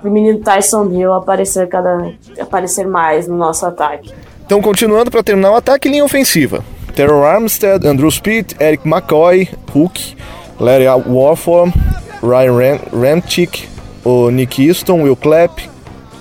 pro 0.00 0.10
menino 0.10 0.40
Tyson 0.40 0.88
Hill 0.90 1.12
aparecer, 1.12 1.68
cada, 1.68 2.12
aparecer 2.40 2.86
mais 2.86 3.28
no 3.28 3.36
nosso 3.36 3.66
ataque. 3.66 4.12
Então, 4.44 4.60
continuando 4.60 5.10
para 5.10 5.22
terminar 5.22 5.52
o 5.52 5.56
ataque, 5.56 5.88
linha 5.88 6.04
ofensiva. 6.04 6.64
Terrell 6.94 7.24
Armstead, 7.24 7.86
Andrew 7.86 8.10
Speed, 8.10 8.52
Eric 8.60 8.86
McCoy, 8.86 9.48
Hook, 9.74 10.16
Larry 10.58 10.86
Warford, 11.06 11.72
Ryan 12.22 12.80
Ramchick, 12.92 13.68
o 14.04 14.30
Nick 14.30 14.66
Easton, 14.66 15.02
Will 15.02 15.16
Clapp, 15.16 15.68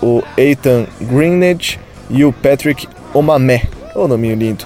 o 0.02 0.22
Ethan 0.38 0.86
Greenidge 1.02 1.80
e 2.10 2.24
o 2.24 2.32
Patrick 2.32 2.88
Omamé. 3.14 3.64
O 3.96 4.04
oh, 4.04 4.08
nome 4.08 4.34
lindo. 4.36 4.66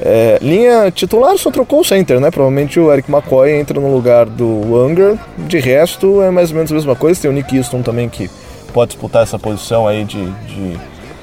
É, 0.00 0.38
linha 0.40 0.90
titular 0.92 1.36
só 1.36 1.50
trocou 1.50 1.80
o 1.80 1.84
center, 1.84 2.20
né? 2.20 2.30
Provavelmente 2.30 2.78
o 2.78 2.92
Eric 2.92 3.10
McCoy 3.10 3.52
entra 3.52 3.80
no 3.80 3.92
lugar 3.92 4.26
do 4.26 4.46
Unger. 4.76 5.18
De 5.36 5.58
resto, 5.58 6.22
é 6.22 6.30
mais 6.30 6.50
ou 6.50 6.56
menos 6.56 6.70
a 6.70 6.74
mesma 6.74 6.94
coisa. 6.94 7.20
Tem 7.20 7.30
o 7.30 7.34
Nick 7.34 7.56
Easton 7.56 7.82
também 7.82 8.08
que 8.08 8.30
pode 8.72 8.92
disputar 8.92 9.22
essa 9.22 9.38
posição 9.38 9.86
aí 9.86 10.04
de, 10.04 10.24
de 10.24 10.78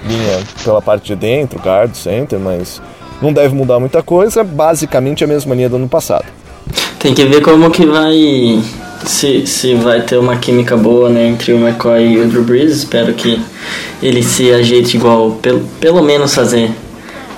linha 0.07 0.43
pela 0.63 0.81
parte 0.81 1.07
de 1.07 1.15
dentro, 1.15 1.59
guard, 1.59 1.93
center, 1.95 2.39
mas 2.39 2.81
não 3.21 3.33
deve 3.33 3.55
mudar 3.55 3.79
muita 3.79 4.03
coisa. 4.03 4.43
Basicamente 4.43 5.23
a 5.23 5.27
mesma 5.27 5.55
linha 5.55 5.69
do 5.69 5.75
ano 5.77 5.87
passado. 5.87 6.25
Tem 6.99 7.13
que 7.13 7.25
ver 7.25 7.41
como 7.41 7.69
que 7.69 7.85
vai 7.85 8.61
se, 9.05 9.45
se 9.45 9.75
vai 9.75 10.01
ter 10.01 10.17
uma 10.17 10.37
química 10.37 10.75
boa 10.75 11.09
né, 11.09 11.27
entre 11.27 11.53
o 11.53 11.57
McCoy 11.57 12.13
e 12.13 12.19
o 12.19 12.27
Drew 12.27 12.43
Brees. 12.43 12.77
Espero 12.77 13.13
que 13.13 13.39
ele 14.01 14.23
se 14.23 14.51
ajeite 14.51 14.97
igual, 14.97 15.31
pelo, 15.41 15.61
pelo 15.79 16.01
menos 16.01 16.33
fazer 16.33 16.71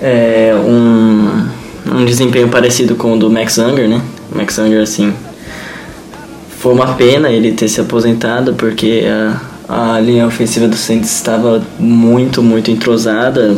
é, 0.01 0.53
um, 0.55 1.47
um 1.93 2.05
desempenho 2.05 2.49
parecido 2.49 2.95
com 2.95 3.13
o 3.13 3.19
do 3.19 3.29
Max 3.29 3.57
Unger, 3.57 3.87
né? 3.87 4.01
O 4.31 4.37
Max 4.37 4.57
Unger, 4.57 4.81
assim, 4.81 5.13
foi 6.59 6.73
uma 6.73 6.93
pena 6.93 7.29
ele 7.29 7.51
ter 7.51 7.67
se 7.67 7.79
aposentado 7.79 8.53
porque 8.53 9.03
a, 9.07 9.39
a 9.67 9.99
linha 9.99 10.25
ofensiva 10.25 10.67
do 10.67 10.77
Saints 10.77 11.11
estava 11.11 11.61
muito, 11.77 12.41
muito 12.41 12.71
entrosada. 12.71 13.55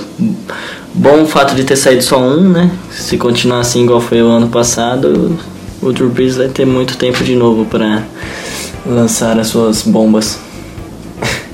Bom 0.94 1.22
o 1.22 1.26
fato 1.28 1.54
de 1.54 1.64
ter 1.64 1.76
saído 1.76 2.02
só 2.02 2.20
um, 2.20 2.50
né? 2.50 2.72
Se 2.90 3.18
continuar 3.18 3.60
assim 3.60 3.84
igual 3.84 4.02
foi 4.02 4.22
o 4.22 4.28
ano 4.28 4.50
passado, 4.50 5.38
o 5.82 5.94
Drew 5.94 6.10
Brees 6.10 6.38
vai 6.38 6.48
ter 6.48 6.66
muito 6.66 6.98
tempo 6.98 7.24
de 7.24 7.36
novo 7.36 7.66
para 7.66 8.04
lançar 8.86 9.38
as 9.40 9.48
suas 9.48 9.84
bombas. 9.84 10.40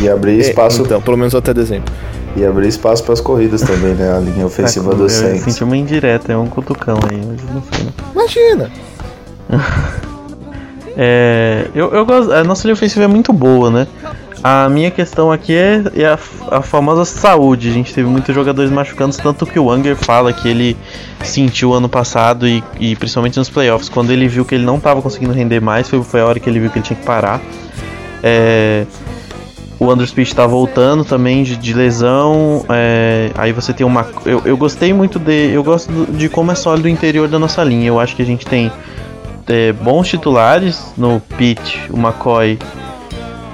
E 0.00 0.08
abrir 0.08 0.38
é, 0.38 0.48
espaço. 0.48 0.82
É, 0.82 0.84
então, 0.84 1.00
pelo 1.00 1.16
menos 1.16 1.32
até 1.32 1.54
dezembro. 1.54 1.92
E 2.34 2.44
abrir 2.44 2.66
espaço 2.66 3.04
para 3.04 3.12
as 3.12 3.20
corridas 3.20 3.60
também, 3.60 3.94
né? 3.94 4.16
A 4.16 4.18
linha 4.18 4.44
ofensiva 4.44 4.90
tá, 4.90 4.96
do 4.96 5.08
Saints. 5.08 5.46
Eu 5.46 5.52
senti 5.52 5.62
uma 5.62 5.76
indireta, 5.76 6.32
é 6.32 6.36
um 6.36 6.48
cutucão 6.48 6.98
aí, 7.08 7.20
mas 7.24 7.40
não 7.54 7.62
sei. 7.70 7.88
Imagina! 8.12 8.70
é, 10.96 11.68
eu, 11.74 11.92
eu 11.92 12.04
gosto. 12.04 12.32
A 12.32 12.44
nossa 12.44 12.64
linha 12.64 12.74
ofensiva 12.74 13.04
é 13.04 13.08
muito 13.08 13.32
boa, 13.32 13.70
né? 13.70 13.86
A 14.42 14.68
minha 14.68 14.90
questão 14.90 15.30
aqui 15.30 15.54
é, 15.54 15.82
é 15.94 16.06
a, 16.06 16.18
a, 16.50 16.62
famosa 16.62 17.04
saúde. 17.04 17.68
A 17.68 17.72
gente 17.72 17.94
teve 17.94 18.08
muitos 18.08 18.34
jogadores 18.34 18.70
machucando, 18.70 19.16
tanto 19.16 19.46
que 19.46 19.58
o 19.58 19.70
Anger 19.70 19.96
fala 19.96 20.32
que 20.32 20.48
ele 20.48 20.76
sentiu 21.22 21.72
ano 21.72 21.88
passado 21.88 22.48
e, 22.48 22.62
e 22.80 22.96
principalmente 22.96 23.38
nos 23.38 23.48
playoffs, 23.48 23.88
quando 23.88 24.10
ele 24.10 24.26
viu 24.26 24.44
que 24.44 24.56
ele 24.56 24.64
não 24.64 24.78
estava 24.78 25.00
conseguindo 25.00 25.32
render 25.32 25.60
mais, 25.60 25.88
foi, 25.88 26.02
foi 26.02 26.20
a 26.20 26.26
hora 26.26 26.40
que 26.40 26.50
ele 26.50 26.58
viu 26.58 26.70
que 26.70 26.78
ele 26.78 26.84
tinha 26.84 26.98
que 26.98 27.06
parar. 27.06 27.40
É, 28.20 28.84
o 29.78 29.90
Andrew 29.90 30.06
Speed 30.06 30.28
está 30.28 30.46
voltando 30.46 31.04
também 31.04 31.42
de, 31.42 31.56
de 31.56 31.72
lesão. 31.72 32.64
É, 32.68 33.30
aí 33.36 33.52
você 33.52 33.72
tem 33.72 33.86
uma. 33.86 34.06
Eu, 34.24 34.42
eu 34.44 34.56
gostei 34.56 34.92
muito 34.92 35.20
de. 35.20 35.52
Eu 35.52 35.62
gosto 35.62 35.90
de 36.12 36.28
como 36.28 36.50
é 36.50 36.54
sólido 36.54 36.86
o 36.86 36.88
interior 36.88 37.28
da 37.28 37.38
nossa 37.38 37.62
linha. 37.62 37.88
Eu 37.88 37.98
acho 38.00 38.16
que 38.16 38.22
a 38.22 38.26
gente 38.26 38.44
tem 38.44 38.70
é, 39.46 39.72
bons 39.72 40.08
titulares 40.08 40.92
no 40.96 41.20
Pitt, 41.36 41.80
o 41.90 41.96
McCoy 41.96 42.58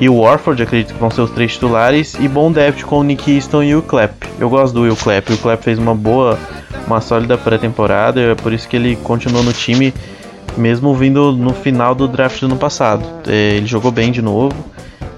e 0.01 0.09
o 0.09 0.21
Warford, 0.21 0.63
acredito 0.63 0.95
que 0.95 1.01
vão 1.01 1.11
ser 1.11 1.23
os 1.23 1.31
três 1.31 1.55
titulares, 1.55 2.15
e 2.21 2.29
bom 2.29 2.53
depth 2.53 2.83
com 2.83 3.01
o 3.01 3.03
Nick 3.03 3.35
Easton 3.35 3.63
e 3.65 3.75
o 3.75 3.83
Clapp. 3.83 4.15
Eu 4.39 4.49
gosto 4.49 4.75
do 4.75 4.83
Will 4.83 4.97
Clapp, 4.97 5.33
o 5.33 5.39
Clapp 5.39 5.63
fez 5.65 5.79
uma 5.79 5.95
boa, 5.95 6.39
uma 6.87 7.01
sólida 7.01 7.37
pré-temporada, 7.37 8.21
é 8.21 8.35
por 8.35 8.53
isso 8.53 8.69
que 8.69 8.77
ele 8.77 8.97
continuou 8.97 9.43
no 9.43 9.53
time, 9.53 9.93
mesmo 10.57 10.95
vindo 10.95 11.33
no 11.33 11.53
final 11.53 11.95
do 11.95 12.07
draft 12.07 12.39
do 12.41 12.47
ano 12.47 12.57
passado. 12.57 13.05
É, 13.27 13.57
ele 13.57 13.67
jogou 13.67 13.91
bem 13.91 14.13
de 14.13 14.23
novo, 14.23 14.55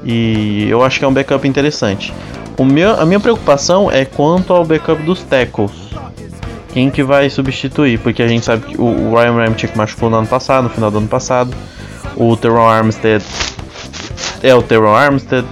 e 0.03 0.67
eu 0.71 0.83
acho 0.83 0.99
que 0.99 1.05
é 1.05 1.09
um 1.09 1.13
backup 1.13 1.47
interessante. 1.47 2.13
O 2.57 2.65
meu, 2.65 2.99
a 2.99 3.05
minha 3.05 3.21
preocupação 3.21 3.91
é 3.91 4.05
quanto 4.05 4.53
ao 4.53 4.65
backup 4.65 5.03
dos 5.03 5.23
tackles. 5.23 5.90
Quem 6.73 6.91
que 6.91 7.03
vai 7.03 7.29
substituir? 7.29 7.99
Porque 7.99 8.23
a 8.23 8.29
gente 8.29 8.45
sabe 8.45 8.67
que 8.67 8.81
o, 8.81 9.15
Ryan 9.15 9.35
Ramchick 9.35 9.77
machucou 9.77 10.09
no 10.09 10.17
ano 10.17 10.27
passado, 10.27 10.65
no 10.65 10.71
final 10.71 10.91
do 10.91 10.99
ano 10.99 11.09
passado. 11.09 11.55
O 12.17 12.37
Teron 12.37 12.69
Armstead 12.69 13.25
é 14.43 14.55
o 14.55 14.63
Teron 14.63 14.95
Armstead. 14.95 15.47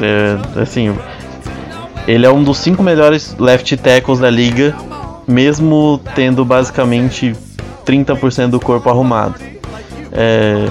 É, 0.00 0.60
assim, 0.60 0.96
ele 2.06 2.26
é 2.26 2.30
um 2.30 2.42
dos 2.42 2.58
cinco 2.58 2.82
melhores 2.82 3.36
left 3.38 3.76
tackles 3.76 4.18
da 4.18 4.30
liga, 4.30 4.74
mesmo 5.26 6.00
tendo 6.14 6.44
basicamente 6.44 7.34
30% 7.86 8.48
do 8.48 8.58
corpo 8.58 8.88
arrumado. 8.90 9.34
É, 10.12 10.68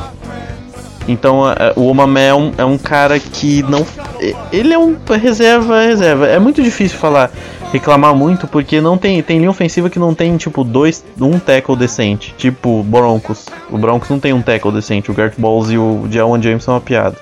então 1.08 1.44
o 1.76 1.88
Omamé 1.88 2.28
é 2.28 2.34
um, 2.36 2.52
é 2.58 2.66
um 2.66 2.78
cara 2.78 3.20
que 3.20 3.64
não. 3.64 3.86
Ele 4.52 4.74
é 4.74 4.78
um 4.78 4.96
reserva, 5.20 5.82
reserva. 5.82 6.28
É 6.28 6.38
muito 6.38 6.62
difícil 6.62 6.98
falar, 6.98 7.32
reclamar 7.72 8.16
muito, 8.16 8.48
porque 8.48 8.82
não 8.82 8.98
tem, 8.98 9.22
tem 9.22 9.38
linha 9.38 9.50
ofensiva 9.50 9.90
que 9.90 10.00
não 10.00 10.14
tem, 10.14 10.36
tipo, 10.38 10.64
dois, 10.64 11.04
um 11.20 11.40
tackle 11.40 11.76
decente. 11.76 12.34
Tipo 12.38 12.84
Broncos. 12.84 13.46
O 13.70 13.78
Broncos 13.78 14.10
não 14.10 14.20
tem 14.20 14.34
um 14.34 14.42
tackle 14.42 14.72
decente. 14.72 15.12
O 15.12 15.14
Gert 15.14 15.34
Balls 15.38 15.72
e 15.72 15.78
o 15.78 16.08
Jawan 16.10 16.42
James 16.42 16.64
são 16.64 16.74
uma 16.74 16.82
piada. 16.82 17.16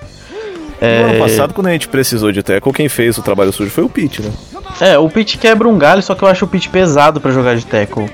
É... 0.80 1.04
No 1.04 1.10
ano 1.10 1.20
passado, 1.20 1.54
quando 1.54 1.68
a 1.68 1.72
gente 1.72 1.88
precisou 1.88 2.32
de 2.32 2.44
tackle, 2.44 2.72
quem 2.72 2.88
fez 2.88 3.18
o 3.18 3.22
trabalho 3.22 3.52
sujo 3.52 3.72
foi 3.72 3.84
o 3.84 3.90
Pete, 3.90 4.22
né? 4.22 4.32
É, 4.80 4.98
o 4.98 5.10
Pete 5.10 5.38
quebra 5.38 5.68
um 5.68 5.78
galho, 5.78 6.04
só 6.04 6.14
que 6.14 6.24
eu 6.24 6.28
acho 6.28 6.46
o 6.46 6.48
Pete 6.48 6.70
pesado 6.70 7.20
para 7.20 7.32
jogar 7.32 7.56
de 7.56 7.66
tackle. 7.66 8.10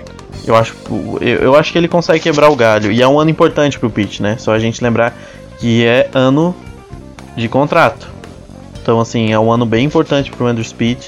Eu 0.45 0.55
acho, 0.55 0.75
eu, 1.21 1.39
eu, 1.39 1.55
acho 1.55 1.71
que 1.71 1.77
ele 1.77 1.87
consegue 1.87 2.19
quebrar 2.19 2.49
o 2.49 2.55
galho. 2.55 2.91
E 2.91 3.01
é 3.01 3.07
um 3.07 3.19
ano 3.19 3.29
importante 3.29 3.79
pro 3.79 3.89
Pete, 3.89 4.21
né? 4.21 4.37
Só 4.37 4.53
a 4.53 4.59
gente 4.59 4.83
lembrar 4.83 5.15
que 5.59 5.85
é 5.85 6.09
ano 6.13 6.55
de 7.35 7.47
contrato. 7.47 8.07
Então, 8.81 8.99
assim, 8.99 9.31
é 9.31 9.39
um 9.39 9.51
ano 9.51 9.65
bem 9.65 9.85
importante 9.85 10.31
pro 10.31 10.45
Andrew 10.45 10.63
Speed. 10.65 11.05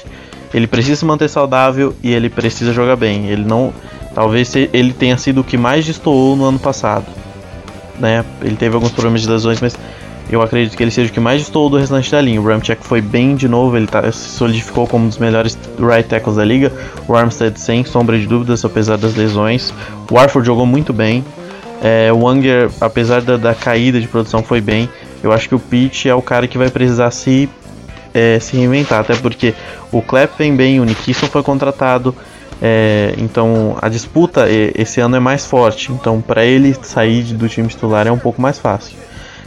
Ele 0.54 0.66
precisa 0.66 0.96
se 0.96 1.04
manter 1.04 1.28
saudável 1.28 1.94
e 2.02 2.12
ele 2.12 2.28
precisa 2.28 2.72
jogar 2.72 2.96
bem. 2.96 3.28
Ele 3.28 3.44
não. 3.44 3.72
Talvez 4.14 4.54
ele 4.56 4.92
tenha 4.92 5.18
sido 5.18 5.42
o 5.42 5.44
que 5.44 5.56
mais 5.56 5.84
destoou 5.84 6.36
no 6.36 6.44
ano 6.44 6.58
passado. 6.58 7.04
Né? 7.98 8.24
Ele 8.42 8.56
teve 8.56 8.74
alguns 8.74 8.90
problemas 8.92 9.22
de 9.22 9.28
lesões, 9.28 9.60
mas 9.60 9.76
eu 10.28 10.42
acredito 10.42 10.76
que 10.76 10.82
ele 10.82 10.90
seja 10.90 11.10
o 11.10 11.14
que 11.14 11.20
mais 11.20 11.42
estou 11.42 11.70
do 11.70 11.76
restante 11.76 12.10
da 12.10 12.20
linha. 12.20 12.40
O 12.40 12.44
Ramchek 12.44 12.84
foi 12.84 13.00
bem 13.00 13.36
de 13.36 13.48
novo, 13.48 13.76
ele 13.76 13.86
tá, 13.86 14.10
se 14.10 14.30
solidificou 14.30 14.86
como 14.86 15.04
um 15.04 15.08
dos 15.08 15.18
melhores 15.18 15.56
right 15.78 16.08
tackles 16.08 16.36
da 16.36 16.44
liga. 16.44 16.72
O 17.06 17.14
Armstead 17.14 17.58
sem 17.60 17.84
sombra 17.84 18.18
de 18.18 18.26
dúvidas, 18.26 18.64
apesar 18.64 18.96
das 18.96 19.14
lesões. 19.14 19.72
O 20.10 20.14
Warford 20.14 20.46
jogou 20.46 20.66
muito 20.66 20.92
bem. 20.92 21.24
É, 21.82 22.10
o 22.12 22.20
Wanger, 22.20 22.70
apesar 22.80 23.22
da, 23.22 23.36
da, 23.36 23.54
caída 23.54 24.00
de 24.00 24.08
produção, 24.08 24.42
foi 24.42 24.60
bem. 24.60 24.88
Eu 25.22 25.32
acho 25.32 25.48
que 25.48 25.54
o 25.54 25.58
Pitch 25.58 26.06
é 26.06 26.14
o 26.14 26.22
cara 26.22 26.48
que 26.48 26.58
vai 26.58 26.70
precisar 26.70 27.10
se, 27.10 27.48
é, 28.16 28.40
se 28.40 28.56
reinventar, 28.56 29.00
até 29.00 29.14
porque 29.14 29.54
o 29.92 30.00
Clap 30.00 30.38
vem 30.38 30.56
bem, 30.56 30.80
o 30.80 30.84
Nikisson 30.84 31.26
foi 31.26 31.42
contratado. 31.42 32.16
É, 32.62 33.14
então 33.18 33.76
a 33.82 33.90
disputa 33.90 34.46
esse 34.48 34.98
ano 34.98 35.16
é 35.16 35.20
mais 35.20 35.44
forte. 35.44 35.92
Então 35.92 36.22
para 36.22 36.42
ele 36.42 36.74
sair 36.82 37.22
do 37.34 37.46
time 37.46 37.68
titular 37.68 38.06
é 38.06 38.10
um 38.10 38.18
pouco 38.18 38.40
mais 38.40 38.58
fácil. 38.58 38.96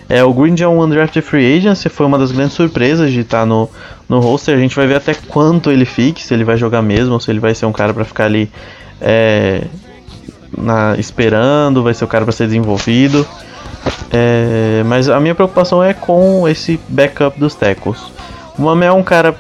É, 0.07 0.23
o 0.23 0.31
Green 0.33 0.55
é 0.59 0.67
um 0.67 0.81
undrafted 0.81 1.25
free 1.25 1.57
agent, 1.57 1.87
foi 1.89 2.05
uma 2.05 2.17
das 2.17 2.31
grandes 2.31 2.53
surpresas 2.53 3.11
de 3.11 3.21
estar 3.21 3.45
no, 3.45 3.67
no 4.07 4.19
roster. 4.19 4.55
A 4.55 4.59
gente 4.59 4.75
vai 4.75 4.85
ver 4.85 4.95
até 4.95 5.15
quanto 5.15 5.71
ele 5.71 5.85
fique, 5.85 6.23
se 6.23 6.33
ele 6.33 6.43
vai 6.43 6.57
jogar 6.57 6.83
mesmo, 6.83 7.19
se 7.19 7.31
ele 7.31 7.39
vai 7.39 7.55
ser 7.55 7.65
um 7.65 7.71
cara 7.71 7.91
para 7.93 8.05
ficar 8.05 8.25
ali 8.25 8.51
é, 9.01 9.63
na, 10.55 10.95
esperando, 10.97 11.83
vai 11.83 11.93
ser 11.95 12.05
o 12.05 12.07
cara 12.07 12.23
para 12.23 12.31
ser 12.31 12.45
desenvolvido. 12.45 13.25
É, 14.11 14.83
mas 14.85 15.09
a 15.09 15.19
minha 15.19 15.35
preocupação 15.35 15.83
é 15.83 15.93
com 15.93 16.47
esse 16.47 16.79
backup 16.89 17.39
dos 17.39 17.53
tackles. 17.53 17.99
O 18.59 18.63
Mamé 18.63 18.87
é 18.87 18.91
um 18.91 19.01
cara 19.01 19.33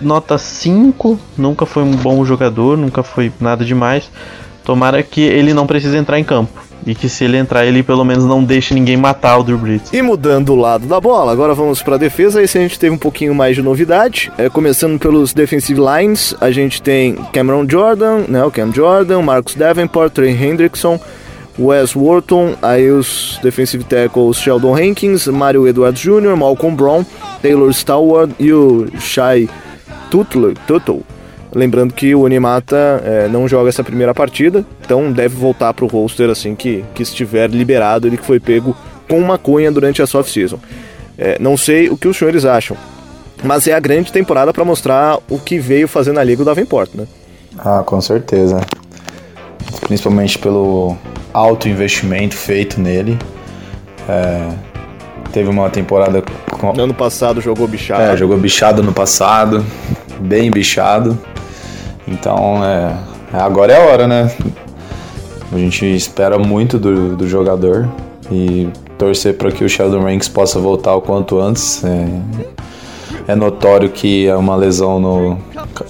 nota 0.00 0.36
5, 0.36 1.16
nunca 1.36 1.64
foi 1.64 1.84
um 1.84 1.92
bom 1.92 2.24
jogador, 2.24 2.76
nunca 2.76 3.04
foi 3.04 3.32
nada 3.40 3.64
demais. 3.64 4.10
Tomara 4.64 5.00
que 5.00 5.20
ele 5.20 5.54
não 5.54 5.64
precise 5.64 5.96
entrar 5.96 6.18
em 6.18 6.24
campo. 6.24 6.60
E 6.84 6.92
que 6.92 7.08
se 7.08 7.22
ele 7.22 7.36
entrar, 7.36 7.64
ele 7.64 7.84
pelo 7.84 8.04
menos 8.04 8.24
não 8.24 8.42
deixe 8.42 8.74
ninguém 8.74 8.96
matar 8.96 9.38
o 9.38 9.44
Drew 9.44 9.58
Brees. 9.58 9.92
E 9.92 10.02
mudando 10.02 10.50
o 10.50 10.56
lado 10.56 10.88
da 10.88 11.00
bola, 11.00 11.30
agora 11.30 11.54
vamos 11.54 11.80
para 11.82 11.94
a 11.94 11.98
defesa. 11.98 12.42
Esse 12.42 12.58
a 12.58 12.60
gente 12.60 12.80
teve 12.80 12.92
um 12.92 12.98
pouquinho 12.98 13.32
mais 13.32 13.54
de 13.54 13.62
novidade. 13.62 14.32
É, 14.36 14.48
começando 14.48 14.98
pelos 14.98 15.32
defensive 15.32 15.80
lines, 15.80 16.34
a 16.40 16.50
gente 16.50 16.82
tem 16.82 17.14
Cameron 17.32 17.64
Jordan, 17.68 18.24
né, 18.26 18.44
o 18.44 18.50
Cam 18.50 18.72
Jordan, 18.72 19.22
Marcus 19.22 19.54
Davenport, 19.54 20.12
Trey 20.12 20.32
Hendrickson, 20.32 20.98
Wes 21.58 21.94
Wharton, 21.96 22.54
aí 22.62 22.90
os 22.90 23.38
defensive 23.42 23.82
tackles 23.84 24.36
Sheldon 24.36 24.76
Hankins, 24.76 25.26
Mario 25.26 25.66
Edwards 25.66 26.00
Jr., 26.00 26.36
Malcolm 26.36 26.76
Brown, 26.76 27.04
Taylor 27.42 27.70
Stallworth 27.70 28.30
e 28.38 28.52
o 28.52 28.86
Shai 28.98 29.48
Tuttle. 30.10 30.54
Tuttle. 30.66 31.02
Lembrando 31.52 31.94
que 31.94 32.14
o 32.14 32.20
Onimata 32.20 33.02
é, 33.04 33.28
não 33.28 33.48
joga 33.48 33.68
essa 33.68 33.82
primeira 33.82 34.14
partida, 34.14 34.64
então 34.84 35.10
deve 35.10 35.34
voltar 35.34 35.72
para 35.72 35.84
o 35.84 35.88
roster 35.88 36.28
assim 36.28 36.54
que, 36.54 36.84
que 36.94 37.02
estiver 37.02 37.50
liberado, 37.50 38.06
ele 38.06 38.18
que 38.18 38.24
foi 38.24 38.38
pego 38.38 38.76
com 39.08 39.20
maconha 39.20 39.72
durante 39.72 40.02
a 40.02 40.04
off-season. 40.04 40.58
É, 41.16 41.38
não 41.40 41.56
sei 41.56 41.88
o 41.88 41.96
que 41.96 42.06
os 42.06 42.16
senhores 42.16 42.44
acham, 42.44 42.76
mas 43.42 43.66
é 43.66 43.72
a 43.72 43.80
grande 43.80 44.12
temporada 44.12 44.52
para 44.52 44.64
mostrar 44.64 45.18
o 45.28 45.38
que 45.38 45.58
veio 45.58 45.88
fazendo 45.88 46.16
na 46.16 46.24
Liga 46.24 46.42
o 46.42 46.44
Davenport, 46.44 46.90
né? 46.94 47.06
Ah, 47.58 47.82
com 47.84 48.00
certeza. 48.00 48.60
Principalmente 49.80 50.38
pelo 50.38 50.96
alto 51.32 51.68
investimento 51.68 52.34
feito 52.34 52.80
nele. 52.80 53.18
É, 54.08 54.48
teve 55.32 55.48
uma 55.48 55.68
temporada. 55.70 56.22
Com... 56.50 56.80
Ano 56.80 56.94
passado 56.94 57.40
jogou 57.40 57.66
bichado. 57.66 58.02
É, 58.02 58.16
jogou 58.16 58.36
bichado 58.36 58.82
no 58.82 58.92
passado, 58.92 59.64
bem 60.20 60.50
bichado. 60.50 61.18
Então, 62.06 62.64
é, 62.64 62.94
agora 63.32 63.72
é 63.72 63.76
a 63.76 63.90
hora, 63.90 64.08
né? 64.08 64.30
A 65.52 65.56
gente 65.56 65.84
espera 65.84 66.38
muito 66.38 66.78
do, 66.78 67.16
do 67.16 67.28
jogador 67.28 67.88
e 68.30 68.68
torcer 68.98 69.34
para 69.34 69.50
que 69.50 69.64
o 69.64 69.68
Sheldon 69.68 70.02
Ranks 70.02 70.28
possa 70.28 70.58
voltar 70.58 70.94
o 70.94 71.00
quanto 71.00 71.38
antes. 71.38 71.82
É, 71.84 72.06
é 73.28 73.36
notório 73.36 73.90
que 73.90 74.26
é 74.26 74.34
uma 74.34 74.56
lesão 74.56 74.98
no, 74.98 75.38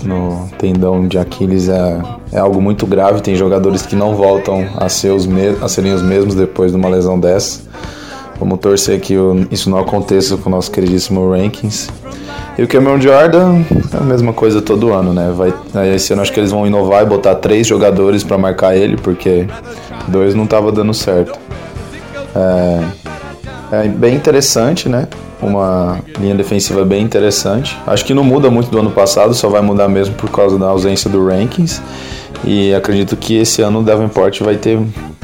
no 0.03 0.51
tendão 0.59 1.07
de 1.07 1.17
Aquiles 1.17 1.69
é, 1.69 2.03
é 2.33 2.39
algo 2.41 2.61
muito 2.61 2.85
grave. 2.85 3.23
Tem 3.23 3.37
jogadores 3.37 3.87
que 3.87 3.95
não 3.95 4.17
voltam 4.17 4.67
a, 4.77 4.89
ser 4.89 5.13
os 5.13 5.29
a 5.63 5.69
serem 5.69 5.95
os 5.95 6.03
mesmos 6.03 6.35
depois 6.35 6.73
de 6.73 6.77
uma 6.77 6.89
lesão 6.89 7.19
dessa. 7.19 7.61
Vamos 8.41 8.59
torcer 8.59 9.01
que 9.01 9.15
isso 9.53 9.71
não 9.71 9.79
aconteça 9.79 10.37
com 10.37 10.49
o 10.49 10.53
nosso 10.53 10.69
queridíssimo 10.73 11.31
Rankings. 11.31 11.89
E 12.59 12.63
o 12.65 12.67
Cameron 12.67 13.01
Jordan 13.01 13.63
é 13.95 13.97
a 13.97 14.05
mesma 14.05 14.33
coisa 14.33 14.61
todo 14.61 14.93
ano, 14.93 15.13
né? 15.13 15.33
Vai, 15.33 15.55
esse 15.95 16.13
ano 16.13 16.23
acho 16.23 16.33
que 16.33 16.41
eles 16.41 16.51
vão 16.51 16.67
inovar 16.67 17.05
e 17.05 17.07
botar 17.07 17.37
três 17.37 17.69
jogadores 17.69 18.25
para 18.25 18.37
marcar 18.37 18.77
ele, 18.77 18.97
porque 18.97 19.47
dois 20.09 20.35
não 20.35 20.45
tava 20.45 20.73
dando 20.73 20.93
certo. 20.93 21.39
É, 22.35 23.85
é 23.85 23.89
bem 23.89 24.17
interessante, 24.17 24.89
né? 24.89 25.07
Uma 25.41 26.01
linha 26.19 26.35
defensiva 26.35 26.85
bem 26.85 27.03
interessante. 27.03 27.77
Acho 27.87 28.05
que 28.05 28.15
não 28.15 28.25
muda 28.25 28.51
muito 28.51 28.71
do 28.71 28.79
ano 28.79 28.91
passado, 28.91 29.35
só 29.35 29.49
vai 29.49 29.61
mudar 29.61 29.89
mesmo 29.89 30.15
por 30.15 30.31
causa 30.31 30.59
da 30.59 30.67
ausência 30.67 31.09
do 31.09 31.27
rankings. 31.27 31.83
E 32.45 32.73
acredito 32.75 33.17
que 33.17 33.37
esse 33.37 33.63
ano 33.63 33.81
o 33.81 33.83
Davenport 33.83 34.41
vai 34.43 34.57
ter 34.57 34.79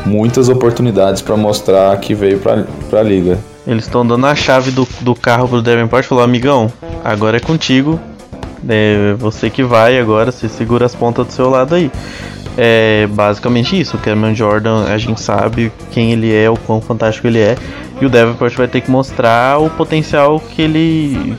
muitas 0.05 0.49
oportunidades 0.49 1.23
para 1.23 1.37
mostrar 1.37 1.97
que 1.99 2.15
veio 2.15 2.39
para 2.39 3.01
a 3.01 3.03
liga. 3.03 3.39
Eles 3.67 3.85
estão 3.85 4.07
dando 4.07 4.27
a 4.27 4.35
chave 4.35 4.71
do, 4.71 4.87
do 5.01 5.15
carro 5.15 5.49
pro 5.49 5.63
Davenport 5.63 6.05
e 6.05 6.09
falou: 6.09 6.25
amigão, 6.25 6.73
agora 7.05 7.37
é 7.37 7.41
contigo. 7.41 7.99
É 8.69 9.15
você 9.19 9.51
que 9.51 9.63
vai 9.63 9.99
agora, 9.99 10.33
você 10.33 10.49
segura 10.49 10.87
as 10.87 10.95
pontas 10.95 11.27
do 11.27 11.33
seu 11.33 11.51
lado 11.51 11.75
aí. 11.75 11.91
É 12.57 13.07
basicamente 13.09 13.79
isso. 13.79 13.97
O 13.97 14.01
Cameron 14.01 14.35
Jordan, 14.35 14.85
a 14.85 14.97
gente 14.97 15.21
sabe 15.21 15.73
quem 15.91 16.13
ele 16.13 16.35
é, 16.35 16.49
o 16.49 16.57
quão 16.57 16.81
fantástico 16.81 17.27
ele 17.27 17.41
é. 17.41 17.57
E 18.01 18.07
o 18.07 18.09
Davenport 18.09 18.55
vai 18.55 18.69
ter 18.69 18.81
que 18.81 18.91
mostrar 18.91 19.59
o 19.59 19.69
potencial 19.71 20.41
que 20.41 20.63
ele 20.63 21.37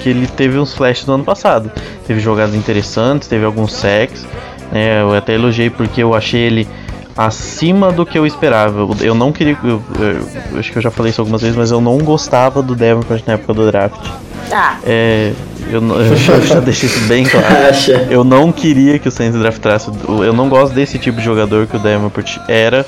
que 0.00 0.08
ele 0.08 0.26
teve 0.26 0.58
uns 0.58 0.74
flashes 0.74 1.06
no 1.06 1.14
ano 1.14 1.24
passado. 1.24 1.70
Teve 2.06 2.20
jogadas 2.20 2.54
interessantes, 2.54 3.28
teve 3.28 3.44
alguns 3.44 3.72
sacks. 3.72 4.26
Né? 4.72 5.00
Eu 5.00 5.14
até 5.14 5.34
elogiei 5.34 5.70
porque 5.70 6.02
eu 6.02 6.14
achei 6.14 6.40
ele 6.40 6.68
acima 7.16 7.92
do 7.92 8.04
que 8.04 8.18
eu 8.18 8.26
esperava. 8.26 8.88
Eu 9.00 9.14
não 9.14 9.32
queria. 9.32 9.56
Eu, 9.62 9.82
eu, 9.98 10.28
eu, 10.52 10.58
acho 10.58 10.72
que 10.72 10.78
eu 10.78 10.82
já 10.82 10.90
falei 10.90 11.10
isso 11.10 11.20
algumas 11.20 11.42
vezes, 11.42 11.56
mas 11.56 11.70
eu 11.70 11.80
não 11.80 11.98
gostava 11.98 12.62
do 12.62 12.74
Davenport 12.74 13.22
na 13.26 13.34
época 13.34 13.54
do 13.54 13.66
draft. 13.70 14.08
Ah. 14.50 14.78
É, 14.84 15.32
eu, 15.70 15.80
eu, 15.80 16.16
já, 16.16 16.34
eu 16.34 16.46
já 16.46 16.60
deixei 16.60 16.88
isso 16.88 17.00
bem 17.06 17.24
claro. 17.24 17.46
Eu 18.10 18.22
não 18.22 18.52
queria 18.52 18.98
que 18.98 19.08
o 19.08 19.10
Saints 19.10 19.38
draftasse. 19.38 19.90
Eu 20.06 20.32
não 20.32 20.48
gosto 20.48 20.74
desse 20.74 20.98
tipo 20.98 21.18
de 21.18 21.24
jogador 21.24 21.66
que 21.66 21.76
o 21.76 21.78
Davenport 21.78 22.38
era 22.48 22.84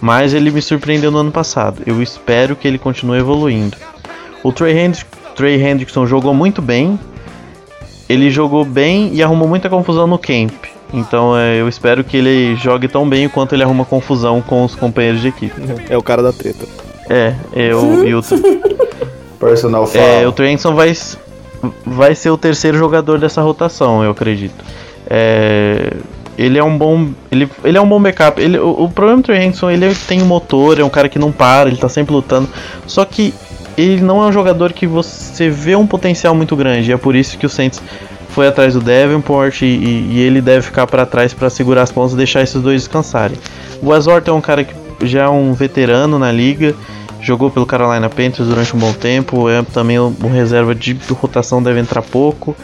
mas 0.00 0.32
ele 0.32 0.50
me 0.50 0.62
surpreendeu 0.62 1.10
no 1.10 1.18
ano 1.18 1.30
passado. 1.30 1.82
Eu 1.86 2.02
espero 2.02 2.56
que 2.56 2.66
ele 2.66 2.78
continue 2.78 3.18
evoluindo. 3.18 3.76
O 4.42 4.50
Trey, 4.50 4.76
Hendrick, 4.76 5.06
Trey 5.36 5.62
Hendrickson 5.62 6.06
jogou 6.06 6.32
muito 6.32 6.62
bem. 6.62 6.98
Ele 8.08 8.30
jogou 8.30 8.64
bem 8.64 9.14
e 9.14 9.22
arrumou 9.22 9.46
muita 9.46 9.68
confusão 9.68 10.06
no 10.06 10.18
camp. 10.18 10.64
Então 10.92 11.36
é, 11.36 11.60
eu 11.60 11.68
espero 11.68 12.02
que 12.02 12.16
ele 12.16 12.56
jogue 12.56 12.88
tão 12.88 13.08
bem 13.08 13.28
quanto 13.28 13.54
ele 13.54 13.62
arruma 13.62 13.84
confusão 13.84 14.40
com 14.40 14.64
os 14.64 14.74
companheiros 14.74 15.20
de 15.20 15.28
equipe. 15.28 15.60
É 15.88 15.96
o 15.96 16.02
cara 16.02 16.22
da 16.22 16.32
treta. 16.32 16.66
É, 17.08 17.34
eu 17.52 18.06
e 18.06 18.14
o. 18.14 18.22
Personal 19.40 19.86
foul. 19.86 20.04
É, 20.04 20.28
o 20.28 20.32
Trey 20.32 20.56
vai, 20.56 20.92
vai 21.84 22.14
ser 22.14 22.30
o 22.30 22.36
terceiro 22.36 22.76
jogador 22.76 23.18
dessa 23.18 23.40
rotação, 23.40 24.04
eu 24.04 24.10
acredito. 24.10 24.62
É, 25.08 25.94
ele 26.36 26.58
é 26.58 26.62
um 26.62 26.76
bom. 26.76 27.08
Ele, 27.32 27.48
ele 27.64 27.78
é 27.78 27.80
um 27.80 27.88
bom 27.88 28.00
backup. 28.00 28.40
Ele, 28.40 28.58
o, 28.58 28.84
o 28.84 28.88
problema 28.90 29.22
do 29.22 29.24
Trey 29.24 29.52
ele 29.72 29.94
tem 30.06 30.22
um 30.22 30.26
motor, 30.26 30.78
é 30.78 30.84
um 30.84 30.90
cara 30.90 31.08
que 31.08 31.18
não 31.18 31.32
para, 31.32 31.68
ele 31.68 31.78
tá 31.78 31.88
sempre 31.88 32.14
lutando. 32.14 32.48
Só 32.86 33.04
que 33.04 33.34
ele 33.76 34.00
não 34.00 34.22
é 34.22 34.26
um 34.26 34.32
jogador 34.32 34.72
que 34.72 34.86
você 34.86 35.48
vê 35.48 35.74
um 35.74 35.86
potencial 35.86 36.34
muito 36.34 36.54
grande. 36.54 36.90
E 36.90 36.92
é 36.92 36.96
por 36.96 37.16
isso 37.16 37.38
que 37.38 37.46
o 37.46 37.48
Saints 37.48 37.82
foi 38.30 38.46
atrás 38.46 38.74
do 38.74 38.80
Davenport 38.80 39.62
e, 39.62 39.66
e, 39.66 40.20
ele 40.20 40.40
deve 40.40 40.62
ficar 40.62 40.86
para 40.86 41.04
trás 41.04 41.34
para 41.34 41.50
segurar 41.50 41.82
as 41.82 41.92
pontas 41.92 42.12
e 42.12 42.16
deixar 42.16 42.42
esses 42.42 42.60
dois 42.60 42.82
descansarem. 42.82 43.36
O 43.82 43.90
Wesort 43.90 44.28
é 44.28 44.32
um 44.32 44.40
cara 44.40 44.64
que 44.64 44.74
já 45.02 45.24
é 45.24 45.28
um 45.28 45.52
veterano 45.52 46.18
na 46.18 46.30
liga, 46.30 46.74
jogou 47.20 47.50
pelo 47.50 47.66
Carolina 47.66 48.08
Panthers 48.08 48.48
durante 48.48 48.74
um 48.74 48.78
bom 48.78 48.92
tempo, 48.92 49.48
é 49.48 49.62
também 49.62 49.98
um 49.98 50.30
reserva 50.32 50.74
de 50.74 50.96
rotação, 51.10 51.62
deve 51.62 51.80
entrar 51.80 52.02
pouco. 52.02 52.56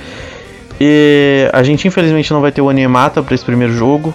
E 0.80 1.48
a 1.52 1.62
gente 1.62 1.88
infelizmente 1.88 2.32
não 2.32 2.40
vai 2.40 2.52
ter 2.52 2.60
o 2.60 2.68
Animata 2.68 3.22
para 3.22 3.34
esse 3.34 3.44
primeiro 3.44 3.72
jogo. 3.72 4.14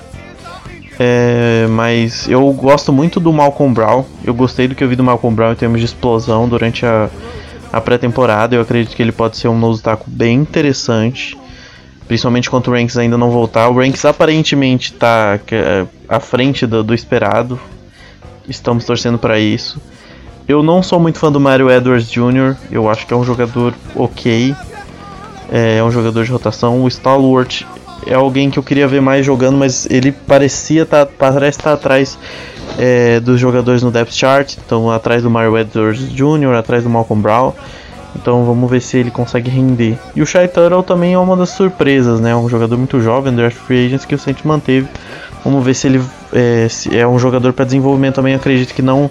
É, 1.00 1.66
mas 1.68 2.30
eu 2.30 2.48
gosto 2.54 2.94
muito 2.94 3.20
do 3.20 3.34
Malcolm 3.34 3.74
Brown. 3.74 4.06
Eu 4.24 4.34
gostei 4.34 4.68
do 4.68 4.76
que 4.76 4.84
eu 4.84 4.88
vi 4.88 4.96
do 4.96 5.04
Malcolm 5.04 5.36
Brown 5.36 5.54
em 5.54 5.56
termos 5.56 5.80
de 5.80 5.86
explosão 5.86 6.48
durante 6.48 6.86
a, 6.86 7.10
a 7.74 7.82
pré-temporada. 7.82 8.56
Eu 8.56 8.62
acredito 8.62 8.96
que 8.96 9.02
ele 9.02 9.12
pode 9.12 9.38
ser 9.38 9.48
um 9.48 9.58
nose 9.58 9.82
taco 9.82 10.06
bem 10.08 10.38
interessante. 10.38 11.36
Principalmente 12.08 12.50
quando 12.50 12.68
o 12.68 12.72
Ranks 12.72 12.98
ainda 12.98 13.18
não 13.18 13.32
voltar. 13.32 13.70
O 13.70 13.78
Ranks 13.78 14.04
aparentemente 14.06 14.94
está 14.94 15.40
é, 15.52 15.86
à 16.10 16.20
frente 16.20 16.66
do, 16.66 16.84
do 16.84 16.94
esperado. 16.94 17.60
Estamos 18.48 18.86
torcendo 18.86 19.18
para 19.18 19.40
isso. 19.40 19.80
Eu 20.48 20.62
não 20.62 20.84
sou 20.84 21.00
muito 21.00 21.20
fã 21.20 21.32
do 21.32 21.40
Mario 21.40 21.70
Edwards 21.72 22.10
Jr. 22.10 22.56
Eu 22.70 22.90
acho 22.90 23.08
que 23.08 23.14
é 23.14 23.18
um 23.18 23.24
jogador 23.24 23.74
ok 23.96 24.54
é 25.52 25.84
um 25.84 25.92
jogador 25.92 26.24
de 26.24 26.32
rotação. 26.32 26.82
O 26.82 26.88
Stalwart 26.88 27.64
é 28.08 28.14
alguém 28.14 28.50
que 28.50 28.58
eu 28.58 28.64
queria 28.64 28.88
ver 28.88 29.02
mais 29.02 29.26
jogando, 29.26 29.58
mas 29.58 29.86
ele 29.92 30.12
parecia 30.12 30.86
tá, 30.86 31.06
parece 31.06 31.60
estar 31.60 31.72
tá 31.72 31.74
atrás 31.74 32.18
é, 32.80 33.20
dos 33.20 33.40
jogadores 33.40 33.84
no 33.84 33.92
depth 33.92 34.14
chart, 34.14 34.56
então 34.66 34.90
atrás 34.90 35.22
do 35.22 35.30
Mario 35.30 35.58
Edwards 35.58 36.10
Jr., 36.14 36.56
atrás 36.58 36.84
do 36.84 36.90
Malcolm 36.90 37.22
Brown. 37.22 37.54
Então 38.16 38.44
vamos 38.46 38.70
ver 38.70 38.82
se 38.82 38.98
ele 38.98 39.12
consegue 39.12 39.50
render. 39.50 39.98
E 40.16 40.22
o 40.22 40.26
Shai 40.26 40.48
Tuttle 40.48 40.84
também 40.84 41.14
é 41.14 41.18
uma 41.18 41.36
das 41.36 41.50
surpresas, 41.50 42.20
né? 42.20 42.36
Um 42.36 42.50
jogador 42.50 42.78
muito 42.78 43.00
jovem, 43.00 43.34
draft 43.34 43.58
free 43.58 43.86
agents 43.86 44.06
que 44.06 44.16
o 44.16 44.20
Saints 44.20 44.44
manteve. 44.44 44.88
Vamos 45.44 45.64
ver 45.64 45.74
se 45.74 45.88
ele 45.88 46.02
é, 46.34 46.68
se 46.70 46.96
é 46.96 47.08
um 47.08 47.18
jogador 47.18 47.54
para 47.54 47.66
desenvolvimento 47.66 48.16
também. 48.16 48.36
Acredito 48.36 48.74
que 48.74 48.82
não, 48.82 49.10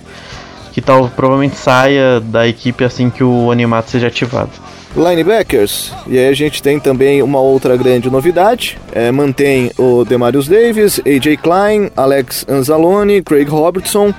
que 0.72 0.80
tal 0.80 1.08
provavelmente 1.08 1.56
saia 1.56 2.20
da 2.20 2.46
equipe 2.46 2.84
assim 2.84 3.10
que 3.10 3.24
o 3.24 3.50
Animato 3.50 3.90
seja 3.90 4.06
ativado. 4.06 4.50
Linebackers, 4.96 5.92
e 6.08 6.18
aí 6.18 6.26
a 6.28 6.32
gente 6.32 6.60
tem 6.60 6.80
também 6.80 7.22
uma 7.22 7.38
outra 7.38 7.76
grande 7.76 8.10
novidade, 8.10 8.76
é, 8.90 9.12
mantém 9.12 9.70
o 9.78 10.04
Demarius 10.04 10.48
Davis, 10.48 11.00
AJ 11.06 11.36
Klein, 11.40 11.90
Alex 11.96 12.44
Anzalone, 12.48 13.22
Craig 13.22 13.48
Robertson 13.48 14.12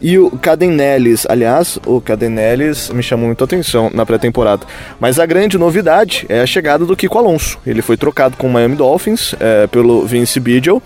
e 0.00 0.18
o 0.18 0.30
Cadenellis. 0.30 1.26
Aliás, 1.28 1.78
o 1.86 2.00
Cadenellis 2.00 2.90
me 2.90 3.02
chamou 3.02 3.26
muito 3.26 3.42
a 3.42 3.44
atenção 3.44 3.90
na 3.92 4.04
pré-temporada. 4.04 4.66
Mas 5.00 5.18
a 5.18 5.26
grande 5.26 5.58
novidade 5.58 6.26
é 6.28 6.40
a 6.40 6.46
chegada 6.46 6.84
do 6.84 6.96
Kiko 6.96 7.18
Alonso. 7.18 7.58
Ele 7.66 7.82
foi 7.82 7.96
trocado 7.96 8.36
com 8.36 8.46
o 8.46 8.50
Miami 8.50 8.76
Dolphins 8.76 9.34
é, 9.38 9.66
pelo 9.66 10.06
Vince 10.06 10.40
Biggio. 10.40 10.82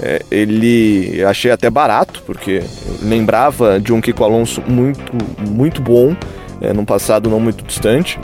É, 0.00 0.22
ele 0.30 1.24
achei 1.24 1.50
até 1.50 1.70
barato, 1.70 2.22
porque 2.26 2.62
lembrava 3.02 3.80
de 3.80 3.92
um 3.92 4.00
Kiko 4.00 4.24
Alonso 4.24 4.62
muito, 4.66 5.12
muito 5.48 5.80
bom, 5.80 6.14
é, 6.60 6.72
num 6.72 6.84
passado 6.84 7.30
não 7.30 7.40
muito 7.40 7.64
distante 7.64 8.18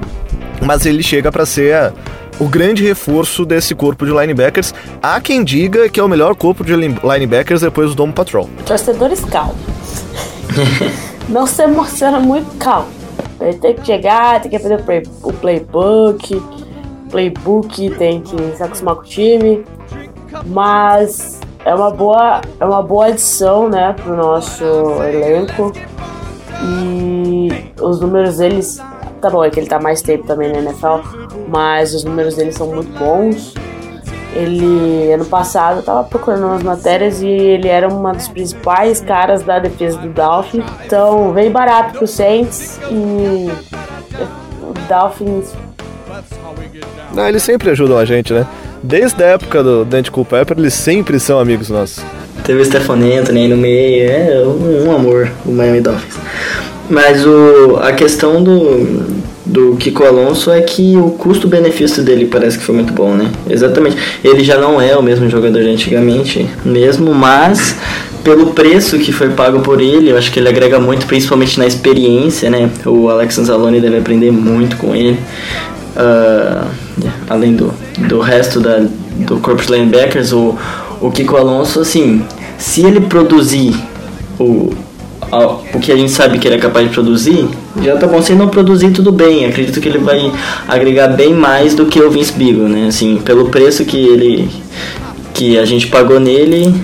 mas 0.64 0.86
ele 0.86 1.02
chega 1.02 1.30
para 1.30 1.44
ser 1.44 1.92
o 2.38 2.48
grande 2.48 2.82
reforço 2.82 3.44
desse 3.44 3.74
corpo 3.74 4.06
de 4.06 4.12
linebackers. 4.12 4.74
Há 5.02 5.20
quem 5.20 5.44
diga 5.44 5.88
que 5.88 6.00
é 6.00 6.02
o 6.02 6.08
melhor 6.08 6.34
corpo 6.34 6.64
de 6.64 6.74
linebackers 6.74 7.60
depois 7.60 7.90
do 7.90 7.96
Dome 7.96 8.12
Patrol. 8.12 8.48
Torcedores 8.64 9.24
calmos. 9.24 9.81
Não 11.28 11.46
se 11.46 11.62
emociona 11.62 12.18
muito 12.18 12.56
calmo. 12.58 12.88
Ele 13.40 13.58
tem 13.58 13.74
que 13.74 13.84
chegar, 13.84 14.40
tem 14.40 14.50
que 14.50 14.56
aprender 14.56 14.82
o, 14.82 14.84
play, 14.84 15.02
o 15.22 15.32
playbook, 15.32 16.42
playbook, 17.10 17.90
tem 17.96 18.20
que 18.20 18.56
se 18.56 18.62
acostumar 18.62 18.96
com 18.96 19.02
o 19.02 19.04
time. 19.04 19.64
Mas 20.46 21.40
é 21.64 21.74
uma 21.74 21.90
boa, 21.90 22.40
é 22.58 22.64
uma 22.64 22.82
boa 22.82 23.06
adição, 23.06 23.68
né, 23.68 23.94
pro 23.94 24.16
nosso 24.16 24.64
elenco. 25.02 25.72
E 26.64 27.48
os 27.80 28.00
números 28.00 28.36
deles, 28.36 28.80
tá 29.20 29.28
bom, 29.28 29.44
é 29.44 29.50
que 29.50 29.58
ele 29.58 29.66
tá 29.66 29.80
mais 29.80 30.00
tempo 30.02 30.26
também 30.26 30.52
na 30.52 30.58
NFL, 30.58 31.00
mas 31.48 31.94
os 31.94 32.04
números 32.04 32.36
dele 32.36 32.52
são 32.52 32.68
muito 32.68 32.96
bons. 32.98 33.54
Ele, 34.34 35.12
ano 35.12 35.26
passado, 35.26 35.78
eu 35.78 35.82
tava 35.82 36.04
procurando 36.04 36.46
umas 36.46 36.62
matérias 36.62 37.22
e 37.22 37.28
ele 37.28 37.68
era 37.68 37.88
uma 37.88 38.12
dos 38.12 38.28
principais 38.28 39.00
caras 39.00 39.42
da 39.42 39.58
defesa 39.58 39.98
do 39.98 40.08
Dolphins. 40.08 40.64
Então, 40.86 41.32
veio 41.32 41.50
barato 41.50 41.98
pro 41.98 42.06
Saints 42.06 42.80
e 42.90 43.50
o 44.62 44.72
Dolphins. 44.88 45.52
Não, 47.14 47.28
eles 47.28 47.42
sempre 47.42 47.70
ajudam 47.70 47.98
a 47.98 48.04
gente, 48.04 48.32
né? 48.32 48.46
Desde 48.82 49.22
a 49.22 49.26
época 49.28 49.62
do 49.62 49.84
Dante 49.84 50.10
Culpepper, 50.10 50.58
eles 50.58 50.74
sempre 50.74 51.20
são 51.20 51.38
amigos 51.38 51.68
nossos. 51.68 52.02
Teve 52.44 52.62
o 52.62 52.64
Stephanie 52.64 53.18
Anthony 53.18 53.42
aí 53.42 53.48
no 53.48 53.56
meio, 53.56 54.10
é 54.10 54.42
um, 54.44 54.88
um 54.88 54.92
amor 54.92 55.30
o 55.44 55.52
Miami 55.52 55.80
Dolphins. 55.80 56.16
Mas 56.90 57.24
o, 57.24 57.78
a 57.80 57.92
questão 57.92 58.42
do, 58.42 59.21
do 59.44 59.76
Kiko 59.76 60.04
Alonso 60.04 60.50
é 60.50 60.60
que 60.60 60.96
o 60.96 61.10
custo-benefício 61.10 62.02
dele 62.02 62.26
parece 62.26 62.58
que 62.58 62.64
foi 62.64 62.74
muito 62.74 62.92
bom, 62.92 63.14
né? 63.14 63.30
Exatamente. 63.48 63.96
Ele 64.22 64.44
já 64.44 64.56
não 64.56 64.80
é 64.80 64.96
o 64.96 65.02
mesmo 65.02 65.28
jogador 65.28 65.62
de 65.62 65.68
antigamente, 65.68 66.48
mesmo, 66.64 67.12
mas 67.12 67.76
pelo 68.22 68.52
preço 68.52 68.98
que 68.98 69.12
foi 69.12 69.30
pago 69.30 69.60
por 69.60 69.80
ele, 69.80 70.10
eu 70.10 70.16
acho 70.16 70.30
que 70.30 70.38
ele 70.38 70.48
agrega 70.48 70.78
muito, 70.78 71.06
principalmente 71.06 71.58
na 71.58 71.66
experiência, 71.66 72.48
né? 72.48 72.70
O 72.86 73.08
Alex 73.08 73.38
Anzalone 73.38 73.80
deve 73.80 73.98
aprender 73.98 74.30
muito 74.30 74.76
com 74.76 74.94
ele. 74.94 75.18
Uh, 75.96 76.66
além 77.28 77.54
do, 77.54 77.74
do 78.08 78.20
resto 78.20 78.60
da, 78.60 78.82
do 79.26 79.38
corpo 79.38 79.62
linebackers, 79.70 80.32
o, 80.32 80.56
o 81.00 81.10
Kiko 81.10 81.36
Alonso, 81.36 81.80
assim, 81.80 82.24
se 82.56 82.86
ele 82.86 83.00
produzir 83.00 83.74
o, 84.38 84.72
o 85.32 85.80
que 85.80 85.90
a 85.90 85.96
gente 85.96 86.12
sabe 86.12 86.38
que 86.38 86.46
ele 86.46 86.56
é 86.56 86.58
capaz 86.58 86.86
de 86.86 86.92
produzir, 86.92 87.48
já 87.82 87.96
tá 87.96 88.06
bom. 88.06 88.20
Se 88.20 88.34
não 88.34 88.48
produzir, 88.48 88.90
tudo 88.90 89.10
bem. 89.10 89.46
Acredito 89.46 89.80
que 89.80 89.88
ele 89.88 89.98
vai 89.98 90.30
agregar 90.68 91.08
bem 91.08 91.32
mais 91.32 91.74
do 91.74 91.86
que 91.86 92.00
o 92.00 92.10
Vince 92.10 92.32
Beagle, 92.32 92.68
né? 92.68 92.88
Assim, 92.88 93.16
pelo 93.24 93.48
preço 93.48 93.84
que 93.84 93.96
ele 93.96 94.50
que 95.32 95.58
a 95.58 95.64
gente 95.64 95.86
pagou 95.86 96.20
nele, 96.20 96.74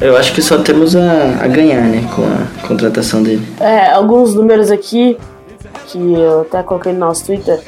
eu 0.00 0.16
acho 0.16 0.32
que 0.32 0.40
só 0.40 0.58
temos 0.58 0.94
a, 0.94 1.38
a 1.40 1.48
ganhar, 1.48 1.82
né, 1.82 2.08
com 2.14 2.22
a 2.22 2.66
contratação 2.66 3.22
dele. 3.22 3.46
É, 3.60 3.90
alguns 3.90 4.34
números 4.34 4.70
aqui 4.70 5.16
que 5.88 5.98
eu 5.98 6.42
até 6.42 6.62
coloquei 6.62 6.92
no 6.92 7.00
nosso 7.00 7.26
Twitter. 7.26 7.60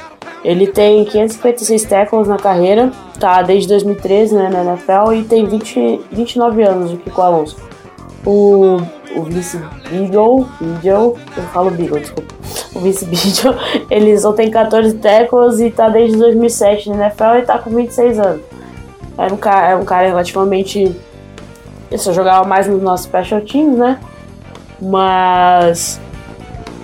Ele 0.44 0.66
tem 0.66 1.04
556 1.04 1.84
tackles 1.84 2.28
na 2.28 2.36
carreira, 2.36 2.92
tá 3.18 3.40
desde 3.42 3.68
2013 3.68 4.34
né, 4.34 4.50
na 4.50 4.62
NFL 4.62 5.12
e 5.14 5.24
tem 5.24 5.46
20, 5.46 6.00
29 6.12 6.62
anos 6.62 6.92
o 6.92 7.20
Alonso. 7.20 7.56
O, 8.26 8.78
o 9.14 9.22
Vince 9.22 9.58
Beagle, 9.88 10.46
Beagle, 10.60 11.18
eu 11.36 11.42
falo 11.52 11.70
Beagle, 11.70 12.00
desculpa. 12.00 12.34
O 12.74 12.80
Vince 12.80 13.04
Beagle, 13.04 13.60
ele 13.90 14.18
só 14.18 14.32
tem 14.32 14.50
14 14.50 14.94
tackles 14.98 15.60
e 15.60 15.70
tá 15.70 15.88
desde 15.88 16.16
2007 16.18 16.90
na 16.90 17.06
NFL 17.06 17.38
e 17.38 17.42
tá 17.42 17.58
com 17.58 17.70
26 17.70 18.18
anos. 18.18 18.42
É 19.16 19.32
um 19.32 19.36
cara, 19.36 19.68
é 19.68 19.76
um 19.76 19.84
cara 19.84 20.08
relativamente. 20.08 20.94
Ele 21.90 21.98
só 21.98 22.12
jogava 22.12 22.46
mais 22.46 22.66
nos 22.66 22.82
nossos 22.82 23.06
special 23.06 23.40
teams, 23.42 23.78
né? 23.78 24.00
Mas 24.80 26.00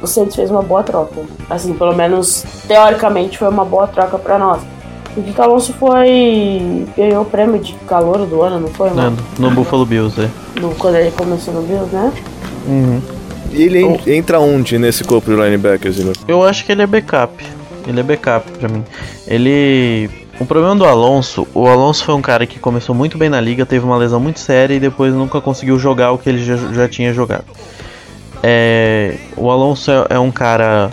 o 0.00 0.06
Santos 0.06 0.36
fez 0.36 0.50
uma 0.50 0.62
boa 0.62 0.82
troca. 0.82 1.22
Assim, 1.48 1.74
pelo 1.74 1.94
menos 1.94 2.44
teoricamente 2.68 3.36
foi 3.36 3.48
uma 3.48 3.64
boa 3.64 3.88
troca 3.88 4.18
para 4.18 4.38
nós. 4.38 4.62
O 5.16 5.22
Kiko 5.22 5.42
Alonso 5.42 5.72
foi. 5.74 6.86
ganhou 6.96 7.22
o 7.22 7.24
prêmio 7.24 7.58
de 7.60 7.72
calor 7.88 8.24
do 8.26 8.42
ano, 8.42 8.60
não 8.60 8.68
foi, 8.68 8.90
mano? 8.90 9.16
No, 9.38 9.48
no 9.48 9.54
Buffalo 9.54 9.84
Bills, 9.84 10.20
é. 10.20 10.28
No, 10.60 10.74
quando 10.76 10.96
ele 10.96 11.10
começou 11.10 11.52
no 11.54 11.62
Bills, 11.62 11.92
né? 11.94 12.12
Uhum. 12.66 13.00
E 13.52 13.62
ele 13.64 13.80
en- 13.80 13.98
entra 14.06 14.38
onde 14.38 14.78
nesse 14.78 15.02
corpo 15.02 15.28
de 15.30 15.36
linebackers, 15.36 15.96
Zino? 15.96 16.12
Eu 16.28 16.44
acho 16.44 16.64
que 16.64 16.70
ele 16.70 16.82
é 16.82 16.86
backup. 16.86 17.44
Ele 17.88 17.98
é 17.98 18.02
backup 18.02 18.48
pra 18.52 18.68
mim. 18.68 18.84
Ele. 19.26 20.08
O 20.38 20.46
problema 20.46 20.74
do 20.76 20.84
Alonso, 20.86 21.46
o 21.52 21.66
Alonso 21.66 22.02
foi 22.04 22.14
um 22.14 22.22
cara 22.22 22.46
que 22.46 22.58
começou 22.58 22.94
muito 22.94 23.18
bem 23.18 23.28
na 23.28 23.40
liga, 23.40 23.66
teve 23.66 23.84
uma 23.84 23.96
lesão 23.98 24.18
muito 24.20 24.38
séria 24.40 24.74
e 24.74 24.80
depois 24.80 25.12
nunca 25.12 25.38
conseguiu 25.40 25.78
jogar 25.78 26.12
o 26.12 26.18
que 26.18 26.30
ele 26.30 26.42
já, 26.42 26.56
já 26.56 26.88
tinha 26.88 27.12
jogado. 27.12 27.44
É, 28.42 29.16
o 29.36 29.50
Alonso 29.50 29.90
é, 29.90 30.06
é 30.10 30.18
um 30.18 30.30
cara. 30.30 30.90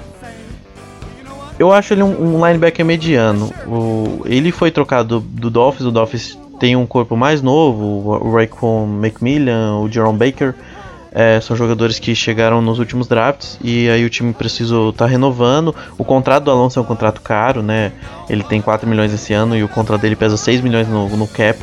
Eu 1.59 1.71
acho 1.71 1.93
ele 1.93 2.03
um, 2.03 2.35
um 2.35 2.45
linebacker 2.45 2.85
mediano. 2.85 3.51
O, 3.65 4.21
ele 4.25 4.51
foi 4.51 4.69
trocado 4.69 5.19
do, 5.19 5.27
do 5.27 5.49
Dolphins, 5.49 5.87
o 5.87 5.91
Dolphins 5.91 6.37
tem 6.59 6.75
um 6.75 6.85
corpo 6.85 7.15
mais 7.15 7.41
novo, 7.41 7.83
o, 7.83 8.35
Raekwon 8.35 8.87
McMillan, 9.01 9.79
o 9.79 9.89
Jerome 9.91 10.17
Baker. 10.17 10.53
É, 11.11 11.39
são 11.41 11.55
jogadores 11.55 11.97
que 11.97 12.13
chegaram 12.13 12.61
nos 12.61 12.77
últimos 12.77 13.07
drafts 13.07 13.57
e 13.63 13.89
aí 13.89 14.05
o 14.05 14.09
time 14.09 14.33
precisou 14.33 14.91
estar 14.91 15.07
renovando. 15.07 15.73
O 15.97 16.03
contrato 16.03 16.43
do 16.43 16.51
Alonso 16.51 16.77
é 16.77 16.81
um 16.81 16.85
contrato 16.85 17.21
caro, 17.21 17.63
né? 17.63 17.91
Ele 18.29 18.43
tem 18.43 18.61
4 18.61 18.87
milhões 18.87 19.11
esse 19.11 19.33
ano 19.33 19.55
e 19.55 19.63
o 19.63 19.67
contrato 19.67 20.01
dele 20.01 20.15
pesa 20.15 20.37
6 20.37 20.61
milhões 20.61 20.87
no, 20.87 21.09
no 21.09 21.27
cap. 21.27 21.59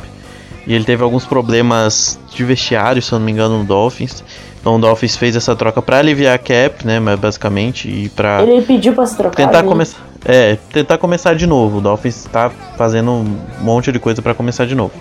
E 0.67 0.73
ele 0.73 0.83
teve 0.83 1.03
alguns 1.03 1.25
problemas 1.25 2.19
de 2.33 2.43
vestiário, 2.43 3.01
se 3.01 3.11
eu 3.11 3.19
não 3.19 3.25
me 3.25 3.31
engano, 3.31 3.59
no 3.59 3.63
Dolphins. 3.63 4.23
Então 4.59 4.77
o 4.77 4.79
Dolphins 4.79 5.15
fez 5.15 5.35
essa 5.35 5.55
troca 5.55 5.79
para 5.81 5.99
aliviar 5.99 6.33
a 6.35 6.37
cap, 6.39 6.85
né? 6.85 6.99
mas 6.99 7.19
Basicamente, 7.19 7.87
e 7.87 8.09
para 8.09 8.41
Ele 8.41 8.61
pediu 8.63 8.93
pra 8.93 9.05
se 9.05 9.15
trocar. 9.15 9.35
tentar 9.35 9.61
né? 9.61 9.67
começar. 9.67 9.99
É, 10.25 10.57
tentar 10.73 10.97
começar 10.97 11.35
de 11.35 11.45
novo. 11.45 11.77
O 11.77 11.81
Dolphins 11.81 12.25
tá 12.31 12.49
fazendo 12.75 13.11
um 13.11 13.37
monte 13.61 13.91
de 13.91 13.99
coisa 13.99 14.23
para 14.23 14.33
começar 14.33 14.65
de 14.65 14.73
novo. 14.73 14.93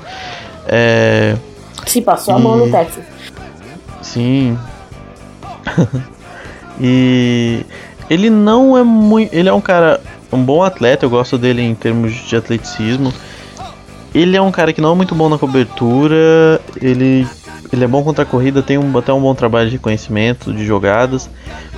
É. 0.66 1.34
Se 1.86 2.02
passou 2.02 2.34
a 2.34 2.38
mão 2.38 2.56
E- 2.58 2.66
no 2.66 2.70
Texas. 2.70 3.04
Sim. 4.02 4.58
e 6.80 7.64
ele 8.10 8.28
não 8.30 8.76
é 8.76 8.82
muito. 8.82 9.32
Ele 9.34 9.48
é 9.48 9.52
um 9.52 9.60
cara. 9.60 10.00
Um 10.32 10.42
bom 10.42 10.62
atleta, 10.64 11.06
eu 11.06 11.10
gosto 11.10 11.38
dele 11.38 11.62
em 11.62 11.74
termos 11.76 12.12
de 12.12 12.34
atleticismo. 12.36 13.12
Ele 14.14 14.36
é 14.36 14.40
um 14.40 14.52
cara 14.52 14.72
que 14.72 14.80
não 14.80 14.92
é 14.92 14.94
muito 14.94 15.14
bom 15.14 15.28
na 15.28 15.36
cobertura. 15.36 16.60
Ele, 16.80 17.26
ele 17.72 17.84
é 17.84 17.86
bom 17.88 18.04
contra 18.04 18.22
a 18.22 18.26
corrida, 18.26 18.62
tem 18.62 18.78
um, 18.78 18.96
até 18.96 19.12
um 19.12 19.20
bom 19.20 19.34
trabalho 19.34 19.68
de 19.68 19.78
conhecimento 19.78 20.52
de 20.52 20.64
jogadas. 20.64 21.28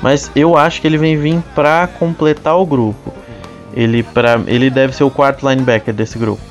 Mas 0.02 0.30
eu 0.36 0.56
acho 0.56 0.80
que 0.80 0.86
ele 0.86 0.98
vem 0.98 1.16
vir 1.16 1.42
pra 1.54 1.88
completar 1.98 2.58
o 2.58 2.66
grupo. 2.66 3.12
Ele, 3.72 4.02
pra, 4.02 4.40
ele 4.46 4.68
deve 4.68 4.94
ser 4.94 5.04
o 5.04 5.10
quarto 5.10 5.48
linebacker 5.48 5.94
desse 5.94 6.18
grupo. 6.18 6.42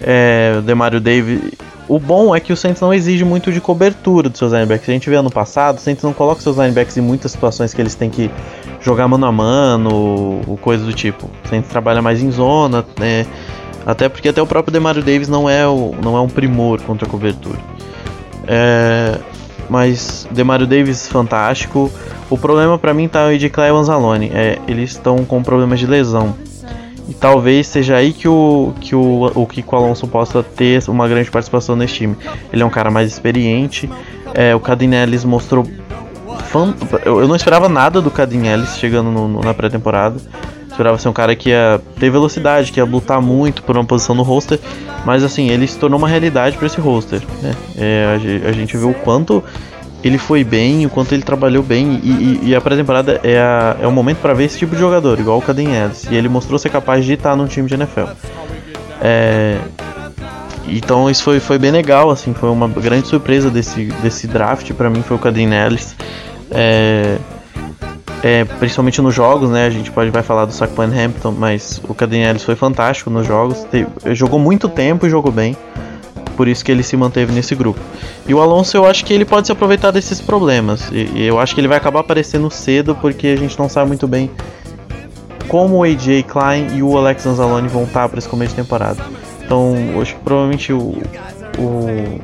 É, 0.00 0.54
o 0.58 0.62
Demario 0.62 1.00
Davis. 1.00 1.40
O 1.88 1.98
bom 1.98 2.36
é 2.36 2.38
que 2.38 2.52
o 2.52 2.56
Saints 2.56 2.82
não 2.82 2.92
exige 2.92 3.24
muito 3.24 3.50
de 3.50 3.60
cobertura 3.62 4.28
dos 4.28 4.38
seus 4.38 4.52
linebackers. 4.52 4.90
A 4.90 4.92
gente 4.92 5.08
vê 5.08 5.16
ano 5.16 5.30
passado, 5.30 5.78
o 5.78 5.80
Saints 5.80 6.04
não 6.04 6.12
coloca 6.12 6.40
seus 6.42 6.58
linebackers 6.58 6.96
em 6.98 7.00
muitas 7.00 7.32
situações 7.32 7.72
que 7.72 7.80
eles 7.80 7.94
têm 7.94 8.10
que 8.10 8.30
jogar 8.80 9.08
mano 9.08 9.24
a 9.24 9.32
mano, 9.32 10.42
ou 10.46 10.56
coisa 10.58 10.84
do 10.84 10.92
tipo. 10.92 11.30
O 11.44 11.48
Saints 11.48 11.70
trabalha 11.70 12.02
mais 12.02 12.22
em 12.22 12.30
zona, 12.30 12.84
né? 13.00 13.26
Até 13.88 14.06
porque 14.08 14.28
até 14.28 14.40
o 14.42 14.46
próprio 14.46 14.70
Demario 14.70 15.02
Davis 15.02 15.28
não 15.28 15.48
é, 15.48 15.66
o, 15.66 15.94
não 16.04 16.14
é 16.14 16.20
um 16.20 16.28
primor 16.28 16.80
contra 16.82 17.08
a 17.08 17.10
cobertura. 17.10 17.58
É, 18.46 19.18
mas 19.68 20.28
Demario 20.30 20.66
Davis 20.66 21.08
fantástico. 21.08 21.90
O 22.28 22.36
problema 22.36 22.78
pra 22.78 22.92
mim 22.92 23.08
tá 23.08 23.26
o 23.26 23.38
de 23.38 23.48
Clay 23.48 23.70
Anzalone. 23.70 24.30
É, 24.34 24.58
eles 24.68 24.90
estão 24.90 25.24
com 25.24 25.42
problemas 25.42 25.80
de 25.80 25.86
lesão. 25.86 26.34
E 27.08 27.14
talvez 27.14 27.66
seja 27.66 27.96
aí 27.96 28.12
que 28.12 28.28
o, 28.28 28.74
que 28.78 28.94
o, 28.94 29.32
o 29.34 29.46
Kiko 29.46 29.74
Alonso 29.74 30.06
possa 30.06 30.42
ter 30.42 30.82
uma 30.88 31.08
grande 31.08 31.30
participação 31.30 31.74
nesse 31.74 31.94
time. 31.94 32.14
Ele 32.52 32.62
é 32.62 32.66
um 32.66 32.70
cara 32.70 32.90
mais 32.90 33.10
experiente. 33.10 33.88
É, 34.34 34.54
o 34.54 34.60
Cadinellis 34.60 35.24
mostrou. 35.24 35.66
Eu, 37.06 37.20
eu 37.22 37.28
não 37.28 37.34
esperava 37.36 37.68
nada 37.68 38.02
do 38.02 38.10
Cadinellis 38.10 38.76
chegando 38.76 39.10
no- 39.10 39.26
no- 39.28 39.40
na 39.40 39.54
pré-temporada. 39.54 40.16
Esperava 40.78 40.96
ser 40.96 41.08
um 41.08 41.12
cara 41.12 41.34
que 41.34 41.48
ia 41.48 41.80
ter 41.98 42.08
velocidade, 42.08 42.70
que 42.70 42.78
ia 42.78 42.84
lutar 42.84 43.20
muito 43.20 43.64
por 43.64 43.76
uma 43.76 43.84
posição 43.84 44.14
no 44.14 44.22
roster. 44.22 44.60
Mas 45.04 45.24
assim, 45.24 45.50
ele 45.50 45.66
se 45.66 45.76
tornou 45.76 45.98
uma 45.98 46.06
realidade 46.06 46.56
para 46.56 46.68
esse 46.68 46.80
roster. 46.80 47.20
Né? 47.42 47.52
É, 47.76 48.44
a, 48.44 48.48
a 48.48 48.52
gente 48.52 48.76
viu 48.76 48.90
o 48.90 48.94
quanto 48.94 49.42
ele 50.04 50.18
foi 50.18 50.44
bem, 50.44 50.86
o 50.86 50.88
quanto 50.88 51.12
ele 51.12 51.24
trabalhou 51.24 51.64
bem. 51.64 51.98
E, 52.04 52.10
e- 52.10 52.40
e 52.50 52.54
a 52.54 52.60
pré-temporada 52.60 53.20
é, 53.24 53.38
é 53.82 53.86
o 53.88 53.90
momento 53.90 54.18
para 54.18 54.32
ver 54.34 54.44
esse 54.44 54.56
tipo 54.56 54.76
de 54.76 54.80
jogador, 54.80 55.18
igual 55.18 55.38
o 55.38 55.42
Caden 55.42 55.74
Ellis. 55.74 56.04
E 56.08 56.14
ele 56.14 56.28
mostrou 56.28 56.56
ser 56.60 56.68
capaz 56.68 57.04
de 57.04 57.14
estar 57.14 57.34
num 57.34 57.48
time 57.48 57.66
de 57.66 57.74
NFL. 57.74 58.12
É, 59.02 59.58
então 60.68 61.10
isso 61.10 61.24
foi, 61.24 61.40
foi 61.40 61.58
bem 61.58 61.72
legal, 61.72 62.08
assim, 62.08 62.32
foi 62.34 62.50
uma 62.50 62.68
grande 62.68 63.08
surpresa 63.08 63.50
desse, 63.50 63.86
desse 64.00 64.28
draft 64.28 64.70
para 64.74 64.88
mim 64.88 65.02
foi 65.02 65.16
o 65.16 65.20
Caden 65.20 65.52
Ellis. 65.54 65.96
É, 66.52 67.16
é, 68.22 68.44
principalmente 68.44 69.00
nos 69.00 69.14
jogos, 69.14 69.50
né? 69.50 69.66
A 69.66 69.70
gente 69.70 69.90
pode 69.90 70.10
vai 70.10 70.22
falar 70.22 70.44
do 70.44 70.52
Saquon 70.52 70.84
Hampton, 70.84 71.32
mas 71.32 71.80
o 71.88 71.94
Caden 71.94 72.24
Ellis 72.24 72.42
foi 72.44 72.56
fantástico 72.56 73.10
nos 73.10 73.26
jogos. 73.26 73.64
Teve- 73.64 73.88
jogou 74.14 74.38
muito 74.38 74.68
tempo 74.68 75.06
e 75.06 75.10
jogou 75.10 75.30
bem. 75.32 75.56
Por 76.36 76.46
isso 76.46 76.64
que 76.64 76.70
ele 76.70 76.84
se 76.84 76.96
manteve 76.96 77.32
nesse 77.32 77.54
grupo. 77.54 77.80
E 78.26 78.32
o 78.32 78.40
Alonso, 78.40 78.76
eu 78.76 78.86
acho 78.86 79.04
que 79.04 79.12
ele 79.12 79.24
pode 79.24 79.46
se 79.48 79.52
aproveitar 79.52 79.90
desses 79.90 80.20
problemas. 80.20 80.88
E, 80.92 81.10
e 81.14 81.26
eu 81.26 81.38
acho 81.40 81.52
que 81.54 81.60
ele 81.60 81.66
vai 81.66 81.76
acabar 81.76 82.00
aparecendo 82.00 82.48
cedo, 82.50 82.94
porque 82.94 83.26
a 83.28 83.36
gente 83.36 83.58
não 83.58 83.68
sabe 83.68 83.88
muito 83.88 84.06
bem 84.06 84.30
como 85.48 85.78
o 85.78 85.82
AJ 85.82 86.24
Klein 86.28 86.76
e 86.76 86.82
o 86.82 86.96
Alex 86.96 87.26
Anzalone 87.26 87.68
vão 87.68 87.84
estar 87.84 88.08
para 88.08 88.18
esse 88.18 88.28
começo 88.28 88.54
de 88.54 88.62
temporada. 88.62 89.02
Então, 89.44 89.74
acho 90.00 90.14
que 90.14 90.20
provavelmente 90.20 90.72
o, 90.72 91.02
o, 91.58 92.20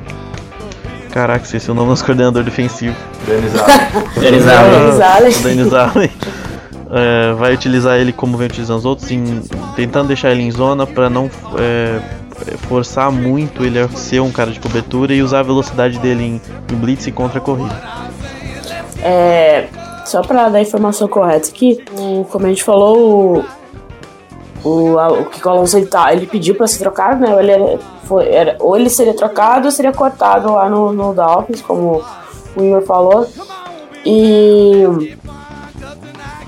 Caraca, 1.15 1.45
esqueci 1.45 1.71
o 1.71 1.73
nome 1.73 1.87
do 1.87 1.89
nosso 1.91 2.03
coordenador 2.03 2.43
defensivo. 2.43 2.93
Denis 3.25 3.55
Allen. 3.55 4.19
Denis 4.19 4.49
Allen. 4.49 4.71
Denis 4.81 5.01
Allen. 5.01 5.31
O 5.33 5.43
Denis 5.43 5.73
Allen. 5.73 6.11
É, 6.97 7.33
vai 7.33 7.51
utilizar 7.53 7.97
ele 7.97 8.13
como 8.13 8.37
vem 8.37 8.45
utilizando 8.47 8.77
os 8.77 8.85
outros, 8.85 9.09
em- 9.09 9.41
tentando 9.75 10.07
deixar 10.07 10.29
ele 10.31 10.43
em 10.43 10.51
zona 10.51 10.85
para 10.85 11.09
não 11.09 11.29
é, 11.57 11.99
forçar 12.69 13.11
muito 13.11 13.65
ele 13.65 13.79
a 13.79 13.89
ser 13.89 14.21
um 14.21 14.31
cara 14.31 14.51
de 14.51 14.59
cobertura 14.59 15.11
e 15.11 15.21
usar 15.21 15.39
a 15.39 15.43
velocidade 15.43 15.97
dele 15.97 16.23
em, 16.23 16.41
em 16.71 16.75
blitz 16.77 17.07
e 17.07 17.11
contra 17.11 17.39
a 17.39 17.41
corrida. 17.41 17.75
É, 19.01 19.65
só 20.05 20.21
pra 20.21 20.47
dar 20.47 20.59
a 20.59 20.61
informação 20.61 21.07
correta 21.07 21.49
aqui, 21.49 21.83
o, 21.97 22.23
como 22.31 22.45
a 22.45 22.49
gente 22.49 22.63
falou, 22.63 23.39
o, 23.39 23.45
o, 24.65 24.97
a- 24.99 25.07
o 25.13 25.25
Kiko 25.25 25.47
Alonso 25.49 25.77
ele, 25.77 25.85
tá, 25.85 26.11
ele 26.11 26.25
pediu 26.25 26.55
pra 26.55 26.67
ser 26.67 26.79
trocado, 26.79 27.19
né? 27.21 27.33
Ou 27.33 27.39
ele, 27.39 27.79
foi, 28.03 28.27
era- 28.27 28.55
ou 28.59 28.75
ele 28.75 28.89
seria 28.89 29.13
trocado 29.13 29.65
ou 29.67 29.71
seria 29.71 29.91
cortado 29.93 30.51
lá 30.53 30.67
no, 30.67 30.91
no 30.91 31.13
Dolphins, 31.13 31.61
como 31.61 32.03
o 32.57 32.61
Igor 32.63 32.81
falou. 32.81 33.27
E 34.05 35.15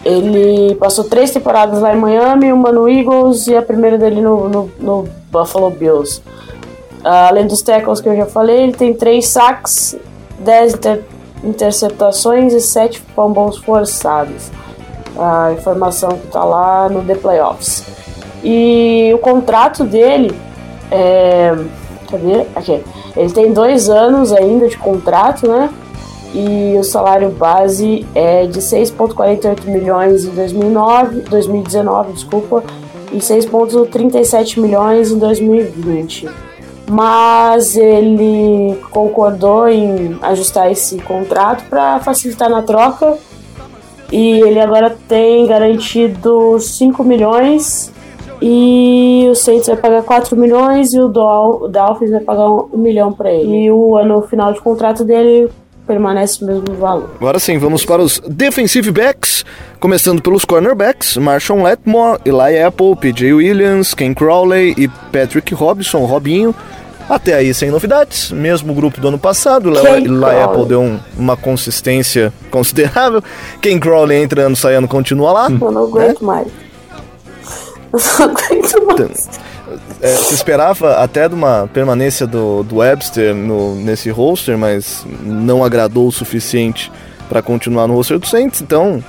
ele 0.06 0.76
passou 0.76 1.04
três 1.04 1.32
temporadas 1.32 1.80
lá 1.82 1.94
em 1.94 1.98
Miami, 2.00 2.52
uma 2.54 2.72
no 2.72 2.88
Eagles 2.88 3.48
e 3.48 3.56
a 3.56 3.62
primeira 3.62 3.98
dele 3.98 4.22
no, 4.22 4.48
no, 4.48 4.72
no 4.80 5.08
Buffalo 5.32 5.70
Bills. 5.70 6.22
Além 7.04 7.48
dos 7.48 7.62
tackles 7.62 8.00
que 8.02 8.10
eu 8.10 8.16
já 8.16 8.26
falei, 8.26 8.64
ele 8.64 8.74
tem 8.74 8.94
três 8.94 9.28
sacks, 9.28 9.96
10 10.40 10.74
inter- 10.76 11.04
interceptações 11.44 12.54
e 12.54 12.60
7 12.62 13.02
fumbles 13.16 13.58
forçados. 13.58 14.50
A 15.18 15.54
informação 15.54 16.10
que 16.10 16.28
tá 16.28 16.44
lá 16.44 16.90
no 16.90 17.04
The 17.04 17.16
Playoffs. 17.16 17.86
E 18.44 19.12
o 19.14 19.18
contrato 19.18 19.84
dele 19.84 20.34
é. 20.92 21.56
Cadê? 22.10 22.46
Aqui. 22.56 22.84
Ele 23.16 23.32
tem 23.32 23.52
dois 23.52 23.90
anos 23.90 24.32
ainda 24.32 24.68
de 24.68 24.78
contrato, 24.78 25.48
né? 25.48 25.70
E 26.34 26.76
o 26.78 26.84
salário 26.84 27.30
base 27.30 28.06
é 28.14 28.46
de 28.46 28.60
6,48 28.60 29.66
milhões 29.66 30.26
em 30.26 30.30
2009, 30.32 31.22
2019, 31.22 32.14
desculpa, 32.14 32.64
e 33.12 33.18
6,37 33.18 34.60
milhões 34.60 35.12
em 35.12 35.18
2020 35.18 36.30
mas 36.90 37.76
ele 37.76 38.80
concordou 38.92 39.68
em 39.68 40.18
ajustar 40.22 40.72
esse 40.72 40.98
contrato 41.00 41.66
para 41.70 42.00
facilitar 42.00 42.50
na 42.50 42.62
troca 42.62 43.18
e 44.12 44.40
ele 44.42 44.60
agora 44.60 44.96
tem 45.08 45.46
garantido 45.48 46.60
5 46.60 47.04
milhões 47.04 47.92
e 48.42 49.28
o 49.30 49.36
Saints 49.36 49.68
vai 49.68 49.76
pagar 49.78 50.04
4 50.04 50.36
milhões 50.38 50.94
e 50.94 51.00
o 51.00 51.08
Dol- 51.08 51.64
o 51.64 51.68
Dolphins 51.68 52.12
vai 52.12 52.20
pagar 52.22 52.50
1 52.50 52.70
milhão 52.78 53.12
para 53.12 53.32
ele. 53.32 53.66
E 53.66 53.72
o 53.72 53.98
ano 53.98 54.22
final 54.24 54.54
de 54.54 54.62
contrato 54.62 55.04
dele 55.04 55.50
permanece 55.88 56.44
o 56.44 56.48
mesmo 56.48 56.76
valor. 56.76 57.10
Agora 57.16 57.40
sim, 57.40 57.58
vamos 57.58 57.86
para 57.86 58.02
os 58.02 58.20
defensive 58.28 58.92
backs, 58.92 59.44
começando 59.80 60.22
pelos 60.22 60.44
cornerbacks, 60.46 61.16
Marshawn 61.18 61.64
Letmore, 61.64 62.20
Eli 62.26 62.62
Apple, 62.62 62.96
PJ 62.98 63.34
Williams, 63.34 63.94
Ken 63.94 64.14
Crowley 64.14 64.74
e 64.78 64.88
Patrick 65.12 65.54
Robinson, 65.56 66.06
Robinho. 66.06 66.54
Até 67.10 67.36
aí 67.36 67.54
sem 67.54 67.72
novidades, 67.72 68.32
mesmo 68.32 68.74
grupo 68.74 69.00
do 69.00 69.08
ano 69.08 69.18
passado, 69.18 69.70
Crowley. 69.72 70.42
Apple 70.44 70.66
deu 70.66 70.82
um- 70.82 71.00
uma 71.18 71.38
consistência 71.38 72.34
considerável, 72.52 73.24
Ken 73.62 73.80
Crowley 73.80 74.22
entrando, 74.24 74.56
saindo, 74.56 74.88
continua 74.88 75.32
lá. 75.32 75.48
Eu 75.50 75.72
não 75.72 75.84
aguento 75.84 76.24
mais. 76.24 76.48
Eu 77.94 78.00
não 78.20 78.26
aguento 78.36 78.86
mais. 78.86 79.30
É, 80.02 80.08
se 80.10 80.34
esperava 80.34 80.98
até 80.98 81.28
de 81.28 81.34
uma 81.34 81.70
permanência 81.74 82.28
do, 82.28 82.62
do 82.64 82.78
Webster 82.78 83.34
no, 83.34 83.76
nesse 83.76 84.10
roster, 84.10 84.58
mas 84.58 85.06
não 85.24 85.64
agradou 85.64 86.08
o 86.08 86.12
suficiente 86.12 86.92
para 87.28 87.42
continuar 87.42 87.88
no 87.88 87.94
roster 87.96 88.20
do 88.20 88.28
Saints, 88.28 88.62
então 88.62 89.04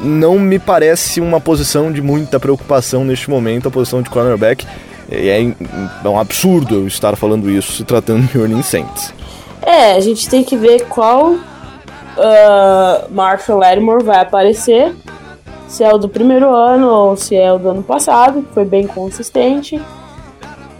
não 0.00 0.38
me 0.38 0.58
parece 0.58 1.20
uma 1.20 1.40
posição 1.40 1.92
de 1.92 2.00
muita 2.00 2.40
preocupação 2.40 3.04
neste 3.04 3.28
momento, 3.28 3.68
a 3.68 3.70
posição 3.70 4.00
de 4.02 4.08
cornerback. 4.08 4.66
É, 5.10 5.40
é 6.04 6.08
um 6.08 6.18
absurdo 6.18 6.76
eu 6.76 6.86
estar 6.86 7.16
falando 7.16 7.50
isso 7.50 7.72
se 7.72 7.84
tratando 7.84 8.26
de 8.26 8.38
Orleans 8.38 8.66
Saints. 8.66 9.12
É, 9.62 9.92
a 9.92 10.00
gente 10.00 10.28
tem 10.28 10.44
que 10.44 10.56
ver 10.56 10.86
qual 10.88 11.36
ah, 12.18 13.06
Marshall 13.10 13.58
Lattimore 13.58 14.04
vai 14.04 14.20
aparecer. 14.20 14.94
Se 15.68 15.82
é 15.82 15.92
o 15.92 15.98
do 15.98 16.08
primeiro 16.08 16.54
ano 16.54 16.88
ou 16.88 17.16
se 17.16 17.34
é 17.34 17.52
o 17.52 17.58
do 17.58 17.70
ano 17.70 17.82
passado, 17.82 18.42
que 18.42 18.54
foi 18.54 18.64
bem 18.64 18.86
consistente. 18.86 19.80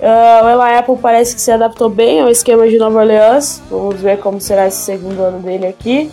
Ah, 0.02 0.42
o 0.44 0.48
Eli 0.48 0.78
Apple 0.78 0.98
parece 1.00 1.34
que 1.34 1.40
se 1.40 1.50
adaptou 1.50 1.88
bem 1.88 2.20
ao 2.20 2.28
esquema 2.28 2.68
de 2.68 2.78
Nova 2.78 3.00
Orleans. 3.00 3.62
Vamos 3.70 4.00
ver 4.00 4.18
como 4.18 4.40
será 4.40 4.66
esse 4.66 4.82
segundo 4.82 5.20
ano 5.22 5.38
dele 5.40 5.66
aqui. 5.66 6.10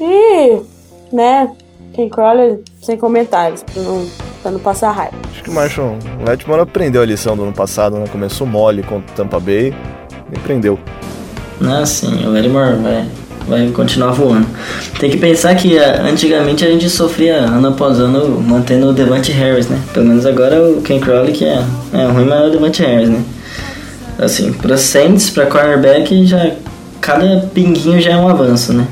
E, 0.00 0.60
né, 1.12 1.50
Ken 1.92 2.08
Crawler 2.08 2.60
sem 2.80 2.96
comentários, 2.96 3.64
não, 3.74 4.06
pra 4.48 4.50
não 4.50 4.60
passar 4.60 4.90
raiva. 4.92 5.14
Acho 5.30 5.42
que 5.42 5.50
o 5.50 5.52
Marshall 5.52 5.98
Letmore 6.26 6.62
aprendeu 6.62 7.02
a 7.02 7.04
lição 7.04 7.36
do 7.36 7.42
ano 7.42 7.52
passado, 7.52 7.98
né? 7.98 8.06
Começou 8.10 8.46
mole 8.46 8.82
contra 8.82 9.12
o 9.12 9.16
Tampa 9.16 9.38
Bay 9.38 9.74
e 10.32 10.36
aprendeu. 10.36 10.78
Ah, 11.60 11.84
sim, 11.84 12.24
o 12.24 12.32
Lattimore 12.32 12.76
vai, 12.76 13.06
vai 13.46 13.68
continuar 13.70 14.12
voando. 14.12 14.46
Tem 14.98 15.10
que 15.10 15.16
pensar 15.16 15.54
que 15.54 15.78
ah, 15.78 16.02
antigamente 16.02 16.64
a 16.64 16.70
gente 16.70 16.88
sofria 16.88 17.36
ano 17.36 17.68
após 17.68 17.98
ano 17.98 18.40
mantendo 18.40 18.88
o 18.88 18.92
Devante 18.92 19.32
Harris, 19.32 19.68
né? 19.68 19.78
Pelo 19.92 20.06
menos 20.06 20.24
agora 20.24 20.62
o 20.62 20.80
Ken 20.82 21.00
Crowley 21.00 21.32
que 21.32 21.44
é, 21.44 21.62
é 21.92 22.06
ruim, 22.06 22.24
mas 22.24 22.40
é 22.40 22.46
o 22.46 22.50
Devante 22.50 22.82
Harris, 22.82 23.08
né? 23.08 23.22
Assim, 24.18 24.52
pra 24.52 24.76
Saints, 24.76 25.30
pra 25.30 25.46
cornerback, 25.46 26.26
já 26.26 26.50
cada 27.08 27.38
pinguinho 27.54 27.98
já 28.02 28.10
é 28.10 28.16
um 28.18 28.28
avanço, 28.28 28.74
né? 28.74 28.86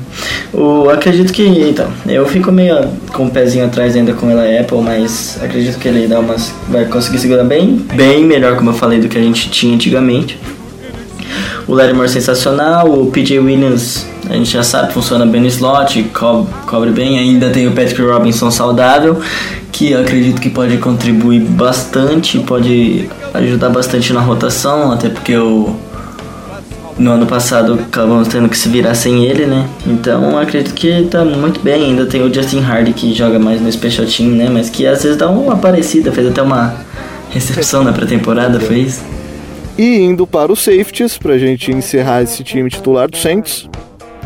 O, 0.51 0.89
acredito 0.89 1.31
que, 1.31 1.43
então, 1.43 1.85
eu 2.07 2.25
fico 2.25 2.51
meio 2.51 2.75
com 3.13 3.27
o 3.27 3.29
pezinho 3.29 3.63
atrás 3.63 3.95
ainda 3.95 4.11
com 4.13 4.25
o 4.25 4.31
Eli 4.31 4.57
Apple, 4.57 4.81
mas 4.81 5.37
acredito 5.39 5.77
que 5.77 5.87
ele 5.87 6.07
dá 6.07 6.19
umas, 6.19 6.51
vai 6.67 6.85
conseguir 6.85 7.19
segurar 7.19 7.43
bem, 7.43 7.75
bem 7.93 8.25
melhor, 8.25 8.55
como 8.55 8.71
eu 8.71 8.73
falei, 8.73 8.99
do 8.99 9.07
que 9.07 9.19
a 9.19 9.21
gente 9.21 9.51
tinha 9.51 9.75
antigamente. 9.75 10.39
O 11.67 11.75
Lattimore 11.75 12.09
sensacional, 12.09 12.91
o 12.91 13.11
PJ 13.11 13.37
Williams 13.37 14.07
a 14.27 14.33
gente 14.33 14.51
já 14.51 14.63
sabe, 14.63 14.93
funciona 14.93 15.23
bem 15.23 15.41
no 15.41 15.47
slot, 15.47 16.01
co 16.11 16.47
cobre 16.65 16.89
bem. 16.89 17.19
Ainda 17.19 17.51
tem 17.51 17.67
o 17.67 17.71
Patrick 17.71 18.01
Robinson 18.01 18.49
saudável, 18.49 19.21
que 19.71 19.91
eu 19.91 20.01
acredito 20.01 20.41
que 20.41 20.49
pode 20.49 20.77
contribuir 20.77 21.41
bastante, 21.41 22.39
pode 22.39 23.07
ajudar 23.35 23.69
bastante 23.69 24.11
na 24.11 24.21
rotação, 24.21 24.91
até 24.91 25.07
porque 25.07 25.37
o 25.37 25.75
no 26.97 27.11
ano 27.11 27.25
passado 27.25 27.73
acabamos 27.73 28.27
tendo 28.27 28.49
que 28.49 28.57
se 28.57 28.67
virar 28.69 28.95
sem 28.95 29.25
ele, 29.25 29.45
né? 29.45 29.67
Então 29.85 30.37
acredito 30.37 30.73
que 30.73 31.03
tá 31.03 31.23
muito 31.23 31.59
bem. 31.59 31.91
Ainda 31.91 32.05
tem 32.05 32.21
o 32.21 32.33
Justin 32.33 32.61
Hardy 32.61 32.93
que 32.93 33.13
joga 33.13 33.37
mais 33.37 33.61
no 33.61 33.71
Special 33.71 34.07
Team, 34.07 34.29
né? 34.29 34.49
Mas 34.51 34.69
que 34.69 34.85
às 34.85 35.03
vezes 35.03 35.17
dá 35.17 35.29
uma 35.29 35.57
parecida, 35.57 36.11
fez 36.11 36.27
até 36.27 36.41
uma 36.41 36.75
recepção 37.29 37.83
na 37.83 37.93
pré-temporada, 37.93 38.59
fez. 38.59 39.01
E 39.77 39.99
indo 39.99 40.25
para 40.25 40.51
os 40.51 40.63
safeties, 40.63 41.17
pra 41.17 41.37
gente 41.37 41.71
encerrar 41.71 42.23
esse 42.23 42.43
time 42.43 42.69
titular 42.69 43.09
do 43.09 43.17
Saints. 43.17 43.69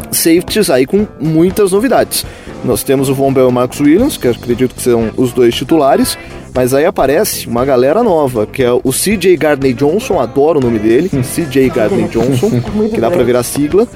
Safeties 0.10 0.70
aí 0.70 0.86
com 0.86 1.06
muitas 1.20 1.74
novidades. 1.74 2.26
Nós 2.64 2.84
temos 2.84 3.10
o 3.10 3.14
Von 3.14 3.34
Bell 3.34 3.46
e 3.46 3.50
o 3.50 3.52
Marcos 3.52 3.80
Williams, 3.80 4.18
que 4.18 4.28
acredito 4.28 4.76
que 4.76 4.82
são 4.82 5.10
os 5.18 5.34
dois 5.34 5.54
titulares, 5.54 6.18
mas 6.54 6.74
aí 6.74 6.86
aparece 6.86 7.48
uma 7.48 7.64
galera 7.64 8.04
nova, 8.04 8.46
que 8.46 8.62
é 8.64 8.72
o 8.72 8.92
CJ 8.92 9.38
Gardner 9.38 9.74
Johnson, 9.74 10.20
adoro 10.20 10.60
o 10.60 10.62
nome 10.62 10.80
dele, 10.80 11.10
CJ 11.10 11.70
Gardner 11.70 12.08
Johnson, 12.10 12.50
que 12.94 13.00
dá 13.00 13.08
pra 13.08 13.18
bem. 13.18 13.26
virar 13.28 13.44
sigla, 13.44 13.88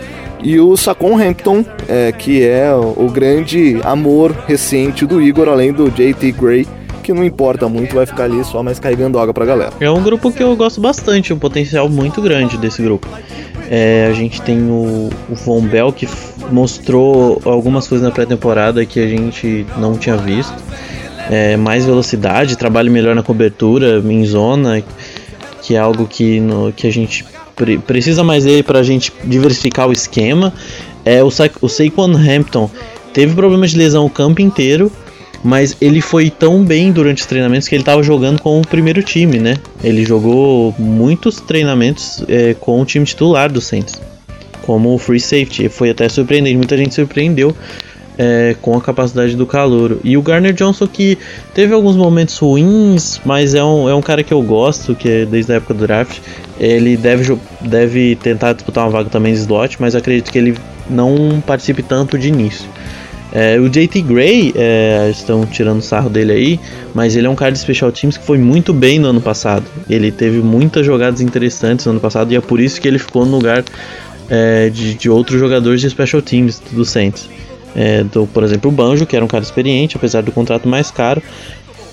e 0.41 0.59
o 0.59 0.77
Sacon 0.77 1.19
Hampton, 1.19 1.65
é, 1.87 2.11
que 2.11 2.43
é 2.43 2.71
o, 2.73 3.09
grande 3.09 3.79
amor 3.83 4.31
recente 4.47 5.05
do 5.05 5.21
Igor, 5.21 5.49
além 5.49 5.73
do 5.73 5.89
JT 5.89 6.31
Gray, 6.33 6.67
que 7.01 7.11
não 7.13 7.23
importa 7.23 7.67
muito, 7.67 7.95
vai 7.95 8.05
ficar 8.05 8.25
ali 8.25 8.43
só 8.43 8.61
mais 8.61 8.79
carregando 8.79 9.19
água 9.19 9.33
pra 9.33 9.45
galera. 9.45 9.71
É 9.79 9.89
um 9.89 10.01
grupo 10.03 10.31
que 10.31 10.43
eu 10.43 10.55
gosto 10.55 10.79
bastante, 10.79 11.33
um 11.33 11.39
potencial 11.39 11.89
muito 11.89 12.21
grande 12.21 12.57
desse 12.57 12.81
grupo. 12.81 13.07
É, 13.69 14.07
a 14.09 14.13
gente 14.13 14.41
tem 14.41 14.59
o, 14.69 15.09
o 15.29 15.35
Von 15.35 15.61
Bell 15.61 15.91
que 15.91 16.07
mostrou 16.51 17.41
algumas 17.45 17.87
coisas 17.87 18.05
na 18.05 18.13
pré-temporada 18.13 18.85
que 18.85 18.99
a 18.99 19.07
gente 19.07 19.65
não 19.77 19.97
tinha 19.97 20.17
visto. 20.17 20.55
É, 21.29 21.57
mais 21.57 21.85
velocidade, 21.85 22.55
trabalho 22.55 22.91
melhor 22.91 23.15
na 23.15 23.23
cobertura, 23.23 24.01
em 24.05 24.25
zona, 24.25 24.83
que 25.61 25.75
é 25.75 25.79
algo 25.79 26.05
que, 26.05 26.39
no- 26.39 26.71
que 26.71 26.85
a 26.85 26.91
gente 26.91 27.25
pre- 27.55 27.79
precisa 27.79 28.23
mais 28.23 28.43
dele 28.43 28.61
para 28.61 28.79
a 28.79 28.83
gente 28.83 29.11
diversificar 29.23 29.87
o 29.87 29.91
esquema. 29.91 30.53
É, 31.03 31.23
o, 31.23 31.31
Sa 31.31 31.49
o 31.61 31.67
Saquon 31.67 32.11
Hampton 32.15 32.69
teve 33.13 33.33
problemas 33.33 33.71
de 33.71 33.77
lesão 33.77 34.05
o 34.05 34.09
campo 34.09 34.41
inteiro, 34.41 34.91
mas 35.43 35.75
ele 35.81 36.01
foi 36.01 36.29
tão 36.29 36.63
bem 36.63 36.91
durante 36.91 37.21
os 37.21 37.27
treinamentos 37.27 37.67
que 37.67 37.73
ele 37.75 37.81
estava 37.81 38.03
jogando 38.03 38.39
com 38.41 38.59
o 38.59 38.67
primeiro 38.67 39.01
time, 39.01 39.39
né? 39.39 39.55
Ele 39.83 40.05
jogou 40.05 40.75
muitos 40.77 41.39
treinamentos 41.39 42.23
é, 42.27 42.53
com 42.59 42.79
o 42.81 42.85
time 42.85 43.05
titular 43.05 43.51
do 43.51 43.61
Saints, 43.61 43.99
como 44.63 44.93
o 44.93 44.97
free 44.99 45.19
safety. 45.19 45.69
Foi 45.69 45.89
até 45.89 46.07
surpreendente, 46.09 46.57
muita 46.57 46.77
gente 46.77 46.93
surpreendeu 46.93 47.55
é, 48.17 48.55
com 48.61 48.75
a 48.75 48.81
capacidade 48.81 49.35
do 49.35 49.45
calouro. 49.45 49.99
E 50.03 50.17
o 50.17 50.21
Garner 50.21 50.53
Johnson 50.53 50.87
que 50.87 51.17
teve 51.53 51.73
alguns 51.73 51.95
momentos 51.95 52.37
ruins, 52.37 53.19
mas 53.25 53.53
é 53.53 53.63
um, 53.63 53.89
é 53.89 53.95
um 53.95 54.01
cara 54.01 54.23
que 54.23 54.33
eu 54.33 54.41
gosto, 54.41 54.95
que 54.95 55.09
é 55.09 55.25
desde 55.25 55.53
a 55.53 55.55
época 55.55 55.73
do 55.73 55.85
draft. 55.85 56.19
Ele 56.59 56.95
deve, 56.95 57.37
deve 57.61 58.15
tentar 58.15 58.53
disputar 58.53 58.85
uma 58.85 58.91
vaga 58.91 59.09
também 59.09 59.33
de 59.33 59.39
slot, 59.39 59.77
mas 59.79 59.95
acredito 59.95 60.31
que 60.31 60.37
ele 60.37 60.57
não 60.89 61.41
participe 61.45 61.83
tanto 61.83 62.17
de 62.17 62.29
início. 62.29 62.69
É, 63.33 63.59
o 63.59 63.67
JT 63.67 64.01
Gray, 64.01 64.53
é, 64.55 65.09
estão 65.11 65.45
tirando 65.45 65.81
sarro 65.81 66.09
dele 66.09 66.31
aí, 66.31 66.59
mas 66.93 67.17
ele 67.17 67.27
é 67.27 67.29
um 67.29 67.35
cara 67.35 67.51
de 67.51 67.59
special 67.59 67.91
teams 67.91 68.15
que 68.15 68.23
foi 68.23 68.37
muito 68.37 68.73
bem 68.73 68.97
no 68.97 69.09
ano 69.09 69.19
passado. 69.19 69.65
Ele 69.89 70.09
teve 70.09 70.37
muitas 70.37 70.85
jogadas 70.85 71.19
interessantes 71.19 71.85
no 71.85 71.91
ano 71.91 71.99
passado 71.99 72.31
e 72.31 72.37
é 72.37 72.39
por 72.39 72.61
isso 72.61 72.79
que 72.79 72.87
ele 72.87 72.97
ficou 72.97 73.25
no 73.25 73.35
lugar 73.35 73.65
é, 74.29 74.69
de, 74.69 74.93
de, 74.93 75.09
outros 75.09 75.37
jogadores 75.37 75.81
de 75.81 75.89
special 75.89 76.21
teams 76.21 76.61
do 76.71 76.85
Saints. 76.85 77.29
É, 77.75 78.03
do, 78.03 78.25
por 78.27 78.43
exemplo, 78.43 78.71
o 78.71 78.73
Banjo, 78.73 79.05
que 79.05 79.15
era 79.15 79.25
um 79.25 79.27
cara 79.27 79.43
experiente, 79.43 79.97
apesar 79.97 80.21
do 80.21 80.31
contrato 80.31 80.67
mais 80.67 80.89
caro, 80.89 81.21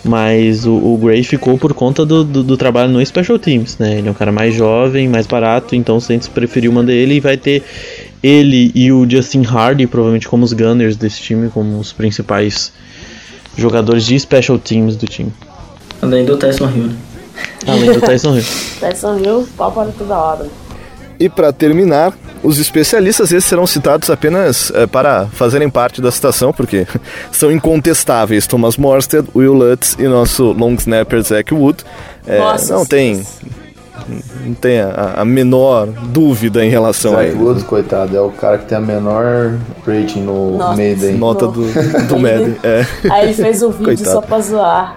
mas 0.05 0.67
o, 0.67 0.73
o 0.73 0.97
Gray 0.97 1.23
ficou 1.23 1.57
por 1.59 1.75
conta 1.75 2.05
do, 2.05 2.25
do, 2.25 2.43
do, 2.43 2.57
trabalho 2.57 2.91
no 2.91 3.05
Special 3.05 3.39
Teams, 3.39 3.79
né? 3.79 3.99
Ele 3.99 4.09
é 4.09 4.11
um 4.11 4.15
cara 4.15 4.33
mais 4.33 4.55
jovem, 4.55 5.09
mais 5.09 5.27
barato, 5.27 5.75
então 5.75 5.97
o 5.97 6.01
Saints 6.01 6.29
preferiu 6.29 6.73
mandar 6.73 6.93
ele 6.93 7.15
e 7.15 7.21
vai 7.21 7.37
ter 7.37 7.63
ele 8.23 8.71
e 8.75 8.93
o 8.93 9.09
Justin 9.09 9.45
Hardy, 9.45 9.87
provavelmente 9.87 10.29
como 10.29 10.45
os 10.45 10.53
Gunners 10.53 10.97
desse 10.97 11.21
time, 11.21 11.51
como 11.51 11.79
os 11.79 11.93
principais 11.93 12.73
jogadores 13.57 14.07
de 14.07 14.19
Special 14.19 14.59
Teams 14.59 14.97
do 14.97 15.07
time. 15.07 15.33
Além 16.01 16.25
do 16.25 16.37
Tyson 16.37 16.69
Hill, 16.69 16.85
né? 16.85 16.97
Além 17.67 17.93
do 17.93 18.01
Tyson 18.01 18.37
Hill. 18.37 18.45
Tyson 18.81 19.19
Hill, 19.19 19.49
pau 19.57 19.71
para 19.71 19.91
toda 19.93 20.17
obra. 20.17 20.49
E 21.23 21.29
para 21.29 21.53
terminar, 21.53 22.13
os 22.43 22.59
especialistas 22.59 23.31
esses 23.31 23.45
serão 23.45 23.65
citados 23.65 24.11
apenas 24.11 24.73
é, 24.75 24.89
para 24.89 25.27
fazerem 25.27 25.71
parte 25.71 26.03
da 26.03 26.11
citação, 26.11 26.53
porque 26.53 26.85
são 27.31 27.53
incontestáveis. 27.53 28.45
Thomas 28.45 28.77
Morstead, 28.77 29.29
Will 29.33 29.53
Lutz 29.53 29.97
e 30.01 30.03
nosso 30.09 30.51
long 30.51 30.75
snapper 30.75 31.23
Zach 31.23 31.55
Wood. 31.55 31.85
É, 32.27 32.41
Nossa, 32.41 32.75
não 32.75 32.85
tem 32.85 33.23
não 34.45 34.55
tem 34.55 34.81
a, 34.81 35.15
a, 35.19 35.25
menor 35.25 35.87
dúvida 35.87 36.65
em 36.65 36.69
relação 36.69 37.13
Zach 37.13 37.23
a 37.23 37.29
ele. 37.29 37.39
Woods, 37.39 37.63
coitado, 37.63 38.17
é 38.17 38.21
o 38.21 38.31
cara 38.31 38.59
que 38.59 38.67
tem 38.67 38.79
a 38.79 38.81
menor 38.81 39.57
rating 39.87 40.23
no 40.23 40.59
Madden. 40.59 41.13
Nota 41.19 41.47
do, 41.47 41.63
do 42.09 42.19
Madden, 42.19 42.57
é. 42.65 42.85
Aí 43.09 43.27
ele 43.27 43.35
fez 43.35 43.63
um 43.63 43.71
vídeo 43.71 43.85
coitado. 43.85 44.11
só 44.11 44.21
pra 44.21 44.41
zoar. 44.41 44.97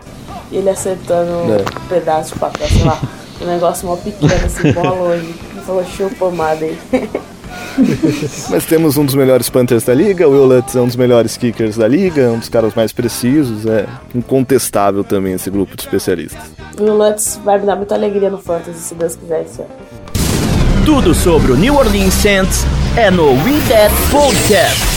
Ele 0.52 0.72
acertando 0.72 1.54
é. 1.54 1.58
um 1.58 1.88
pedaço 1.88 2.34
de 2.34 2.40
papel, 2.40 2.68
sei 2.68 2.84
lá. 2.84 3.00
Um 3.40 3.46
negócio 3.46 3.88
mó 3.88 3.96
pequeno, 3.96 4.34
assim, 4.44 4.72
bola 4.72 4.90
longe. 4.90 5.36
Falou, 5.66 5.84
chupa 5.84 6.30
Madden. 6.30 6.78
Mas 8.50 8.66
temos 8.66 8.98
um 8.98 9.06
dos 9.06 9.16
melhores 9.16 9.50
Panthers 9.50 9.84
da 9.84 9.94
liga, 9.94 10.28
o 10.28 10.32
Will 10.32 10.46
Lutz 10.46 10.76
é 10.76 10.80
um 10.80 10.86
dos 10.86 10.96
melhores 10.96 11.36
kickers 11.38 11.76
da 11.76 11.88
liga, 11.88 12.30
um 12.30 12.38
dos 12.38 12.50
caras 12.50 12.74
mais 12.76 12.94
precisos, 12.94 13.66
é 13.66 13.86
incontestável 14.14 15.04
também 15.04 15.34
esse 15.34 15.50
grupo 15.50 15.76
de 15.76 15.82
especialistas. 15.84 16.40
O 16.80 16.84
Will 16.84 16.96
Lutz 16.96 17.40
vai 17.44 17.60
me 17.60 17.66
dar 17.66 17.76
muita 17.76 17.96
alegria 17.96 18.30
no 18.30 18.38
Fantasy, 18.38 18.80
se 18.80 18.96
Deus 18.96 19.16
quiser, 19.16 19.42
esse 19.42 19.62
ano. 19.62 19.72
Tudo 20.86 21.16
sobre 21.16 21.52
o 21.52 21.56
New 21.58 21.76
Orleans 21.76 22.14
Saints 22.14 22.64
é 22.96 23.10
no 23.10 23.32
We 23.32 23.60
That 23.68 23.94
Podcast. 24.12 24.96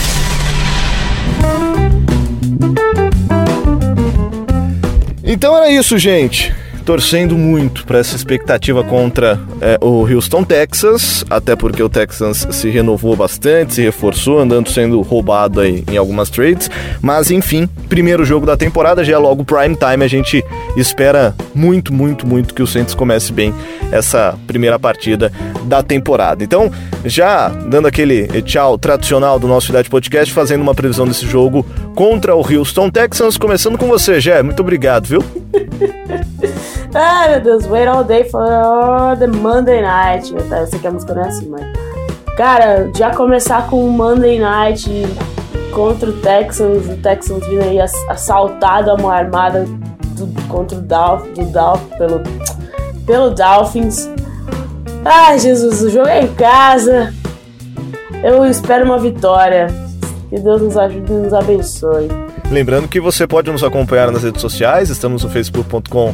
Então 5.23 5.57
era 5.57 5.69
isso, 5.71 5.97
gente 5.97 6.53
torcendo 6.89 7.37
muito 7.37 7.85
para 7.85 7.99
essa 7.99 8.15
expectativa 8.15 8.83
contra 8.83 9.39
é, 9.61 9.77
o 9.79 10.11
Houston 10.11 10.43
Texas, 10.43 11.23
até 11.29 11.55
porque 11.55 11.83
o 11.83 11.87
Texans 11.87 12.47
se 12.49 12.67
renovou 12.67 13.15
bastante, 13.15 13.75
se 13.75 13.83
reforçou, 13.83 14.39
andando 14.39 14.71
sendo 14.71 14.99
roubado 15.01 15.59
aí 15.61 15.83
em 15.87 15.97
algumas 15.97 16.31
trades. 16.31 16.67
Mas 16.99 17.29
enfim, 17.29 17.69
primeiro 17.87 18.25
jogo 18.25 18.43
da 18.43 18.57
temporada, 18.57 19.03
já 19.03 19.13
é 19.13 19.17
logo 19.19 19.45
prime 19.45 19.75
time. 19.75 20.03
A 20.03 20.07
gente 20.07 20.43
espera 20.75 21.35
muito, 21.53 21.93
muito, 21.93 22.25
muito 22.25 22.55
que 22.55 22.63
o 22.63 22.65
Saints 22.65 22.95
comece 22.95 23.31
bem 23.31 23.53
essa 23.91 24.35
primeira 24.47 24.79
partida 24.79 25.31
da 25.65 25.83
temporada. 25.83 26.43
Então, 26.43 26.71
já 27.05 27.49
dando 27.49 27.87
aquele 27.87 28.41
tchau 28.41 28.79
tradicional 28.79 29.37
do 29.37 29.47
nosso 29.47 29.67
Cidade 29.67 29.91
Podcast, 29.91 30.33
fazendo 30.33 30.61
uma 30.61 30.73
previsão 30.73 31.07
desse 31.07 31.27
jogo 31.27 31.63
contra 31.99 32.33
o 32.33 32.39
Houston 32.39 32.89
Texans, 32.89 33.37
começando 33.37 33.77
com 33.77 33.85
você, 33.87 34.21
Jé. 34.21 34.41
Muito 34.41 34.61
obrigado, 34.61 35.05
viu? 35.05 35.21
Ai, 36.95 37.31
meu 37.31 37.41
Deus, 37.41 37.65
wait 37.65 37.89
all 37.89 38.05
day 38.05 38.23
for 38.23 39.17
the 39.19 39.27
Monday 39.27 39.81
night. 39.81 40.33
Eu 40.33 40.67
sei 40.67 40.79
que 40.79 40.87
a 40.87 40.91
música 40.91 41.13
não 41.13 41.23
é 41.23 41.27
assim, 41.27 41.49
mas. 41.49 41.61
Cara, 42.37 42.89
já 42.95 43.13
começar 43.13 43.67
com 43.67 43.85
o 43.85 43.91
Monday 43.91 44.39
night 44.39 44.89
contra 45.73 46.09
o 46.09 46.13
Texans, 46.13 46.87
o 46.87 46.95
Texans 47.01 47.45
vindo 47.45 47.63
aí 47.63 47.81
assaltado 47.81 48.91
a 48.91 48.97
mão 48.97 49.11
armada 49.11 49.65
do, 50.15 50.47
contra 50.47 50.77
o 50.77 50.81
Dolph, 50.81 51.27
do 51.33 51.43
Dolph, 51.47 51.83
pelo, 51.97 52.21
pelo 53.05 53.29
Dolphins. 53.31 54.09
Ai, 55.03 55.37
Jesus, 55.37 55.81
o 55.81 55.89
jogo 55.89 56.07
é 56.07 56.21
em 56.21 56.33
casa. 56.33 57.13
Eu 58.23 58.45
espero 58.45 58.85
uma 58.85 58.97
vitória. 58.97 59.88
Que 60.29 60.39
Deus 60.39 60.61
nos 60.61 60.77
ajude 60.77 61.11
e 61.11 61.15
nos 61.15 61.33
abençoe. 61.33 62.07
Lembrando 62.51 62.87
que 62.87 62.99
você 62.99 63.25
pode 63.25 63.51
nos 63.51 63.63
acompanhar 63.63 64.11
nas 64.11 64.23
redes 64.23 64.41
sociais, 64.41 64.89
estamos 64.89 65.23
no 65.23 65.29
facebook.com 65.29 66.13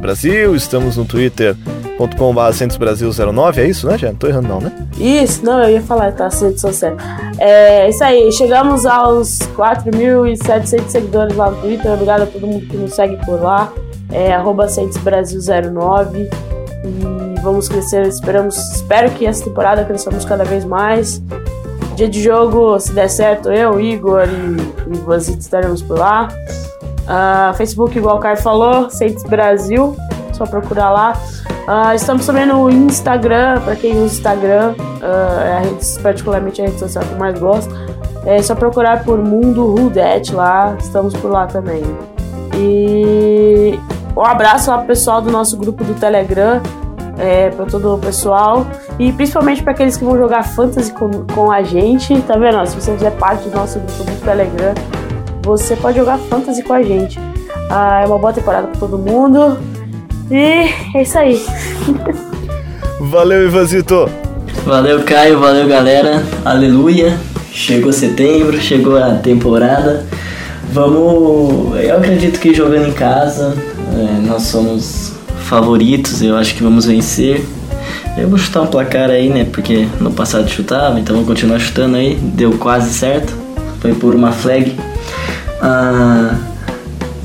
Brasil, 0.00 0.56
estamos 0.56 0.96
no 0.96 1.04
twitter.com 1.04 2.34
Brasil 2.78 3.10
09, 3.32 3.62
é 3.62 3.68
isso, 3.68 3.86
né, 3.86 3.96
já? 3.96 4.08
Não 4.08 4.16
tô 4.16 4.26
errando 4.26 4.48
não, 4.48 4.60
né? 4.60 4.72
Isso, 4.98 5.44
não, 5.44 5.62
eu 5.62 5.70
ia 5.70 5.82
falar, 5.82 6.12
tá, 6.12 6.28
Santos 6.30 6.60
social. 6.60 6.96
É 7.38 7.88
isso 7.88 8.02
aí, 8.02 8.32
chegamos 8.32 8.86
aos 8.86 9.38
4.700 9.56 10.88
seguidores 10.88 11.36
lá 11.36 11.50
no 11.50 11.60
Twitter, 11.60 11.92
obrigado 11.92 12.22
a 12.22 12.26
todo 12.26 12.46
mundo 12.46 12.66
que 12.66 12.76
nos 12.76 12.94
segue 12.94 13.16
por 13.24 13.40
lá, 13.40 13.72
é 14.10 14.32
arroba 14.32 14.66
Brasil 15.02 15.40
09 15.72 16.30
e 16.84 17.40
vamos 17.42 17.68
crescer, 17.68 18.06
esperamos, 18.06 18.56
espero 18.74 19.10
que 19.10 19.26
essa 19.26 19.44
temporada 19.44 19.84
cresçamos 19.84 20.24
cada 20.24 20.44
vez 20.44 20.64
mais. 20.64 21.22
Dia 21.94 22.08
de 22.08 22.20
jogo, 22.20 22.78
se 22.80 22.92
der 22.92 23.08
certo, 23.08 23.52
eu, 23.52 23.80
Igor 23.80 24.24
e, 24.24 24.92
e 24.92 24.98
Vazito 24.98 25.38
estaremos 25.38 25.80
por 25.80 25.98
lá. 25.98 26.28
Uh, 27.04 27.54
Facebook, 27.54 27.96
igual 27.96 28.16
o 28.16 28.20
Caio 28.20 28.36
falou, 28.38 28.90
Saints 28.90 29.22
Brasil, 29.22 29.96
só 30.32 30.44
procurar 30.44 30.90
lá. 30.90 31.12
Uh, 31.68 31.94
estamos 31.94 32.26
também 32.26 32.46
no 32.46 32.68
Instagram, 32.68 33.60
para 33.60 33.76
quem 33.76 33.92
usa 33.92 34.16
Instagram, 34.16 34.74
uh, 34.78 35.40
é 35.40 35.52
a 35.52 35.60
rede, 35.60 35.98
particularmente 36.02 36.60
a 36.60 36.64
rede 36.64 36.78
social 36.80 37.04
que 37.04 37.12
eu 37.12 37.18
mais 37.18 37.38
gosto. 37.38 37.72
É 38.26 38.42
só 38.42 38.54
procurar 38.54 39.04
por 39.04 39.18
Mundo 39.18 39.66
Rudet 39.66 40.34
lá, 40.34 40.76
estamos 40.80 41.14
por 41.14 41.30
lá 41.30 41.46
também. 41.46 41.82
E 42.56 43.78
um 44.16 44.24
abraço 44.24 44.70
lá 44.70 44.78
pro 44.78 44.88
pessoal 44.88 45.20
do 45.20 45.30
nosso 45.30 45.56
grupo 45.56 45.84
do 45.84 45.94
Telegram, 45.94 46.60
é, 47.18 47.50
para 47.50 47.66
todo 47.66 47.94
o 47.94 47.98
pessoal 47.98 48.66
e 48.98 49.12
principalmente 49.12 49.62
para 49.62 49.72
aqueles 49.72 49.96
que 49.96 50.04
vão 50.04 50.16
jogar 50.16 50.42
fantasy 50.42 50.92
com, 50.92 51.10
com 51.32 51.50
a 51.50 51.62
gente, 51.62 52.20
tá 52.22 52.36
vendo? 52.36 52.64
Se 52.66 52.74
você 52.74 52.92
fizer 52.92 53.10
parte 53.12 53.48
do 53.48 53.56
nosso 53.56 53.78
grupo 53.78 54.04
do 54.04 54.20
Telegram, 54.24 54.74
você 55.42 55.76
pode 55.76 55.98
jogar 55.98 56.18
fantasy 56.18 56.62
com 56.62 56.72
a 56.72 56.82
gente. 56.82 57.18
Ah, 57.70 58.02
é 58.02 58.06
uma 58.06 58.18
boa 58.18 58.32
temporada 58.32 58.66
para 58.68 58.80
todo 58.80 58.98
mundo. 58.98 59.58
E 60.30 60.68
é 60.96 61.02
isso 61.02 61.18
aí. 61.18 61.44
Valeu, 63.00 63.44
Ivanzito. 63.46 64.08
Valeu, 64.64 65.02
Caio. 65.02 65.38
Valeu, 65.38 65.68
galera. 65.68 66.22
Aleluia. 66.44 67.18
Chegou 67.52 67.92
setembro, 67.92 68.58
chegou 68.60 68.96
a 68.96 69.14
temporada. 69.16 70.04
Vamos. 70.72 71.78
Eu 71.80 71.98
acredito 71.98 72.40
que 72.40 72.54
jogando 72.54 72.88
em 72.88 72.92
casa, 72.92 73.54
é, 73.92 74.26
nós 74.26 74.42
somos 74.44 75.12
favoritos. 75.44 76.22
Eu 76.22 76.36
acho 76.36 76.54
que 76.54 76.62
vamos 76.62 76.86
vencer. 76.86 77.44
Eu 78.16 78.28
vou 78.28 78.38
chutar 78.38 78.62
um 78.62 78.66
placar 78.66 79.10
aí, 79.10 79.28
né? 79.28 79.44
Porque 79.44 79.86
no 80.00 80.10
passado 80.10 80.48
chutava, 80.48 80.98
então 80.98 81.16
vou 81.16 81.24
continuar 81.24 81.58
chutando 81.58 81.96
aí. 81.96 82.14
Deu 82.14 82.52
quase 82.52 82.92
certo. 82.92 83.32
Foi 83.80 83.94
por 83.94 84.14
uma 84.14 84.32
flag. 84.32 84.74
Ah, 85.60 86.36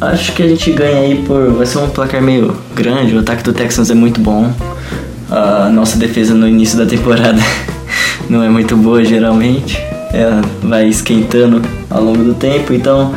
acho 0.01 0.33
que 0.33 0.43
a 0.43 0.47
gente 0.47 0.71
ganha 0.71 1.01
aí 1.01 1.23
por. 1.25 1.51
Vai 1.53 1.65
ser 1.65 1.79
um 1.79 1.89
placar 1.89 2.21
meio 2.21 2.55
grande. 2.75 3.15
O 3.15 3.19
ataque 3.19 3.43
do 3.43 3.53
Texans 3.53 3.89
é 3.89 3.95
muito 3.95 4.19
bom. 4.19 4.51
A 5.29 5.69
nossa 5.69 5.97
defesa 5.97 6.33
no 6.33 6.47
início 6.47 6.77
da 6.77 6.85
temporada 6.85 7.39
não 8.29 8.43
é 8.43 8.49
muito 8.49 8.75
boa 8.75 9.03
geralmente. 9.05 9.79
Ela 10.11 10.41
vai 10.63 10.87
esquentando 10.87 11.61
ao 11.89 12.03
longo 12.03 12.23
do 12.23 12.33
tempo. 12.33 12.73
Então, 12.73 13.13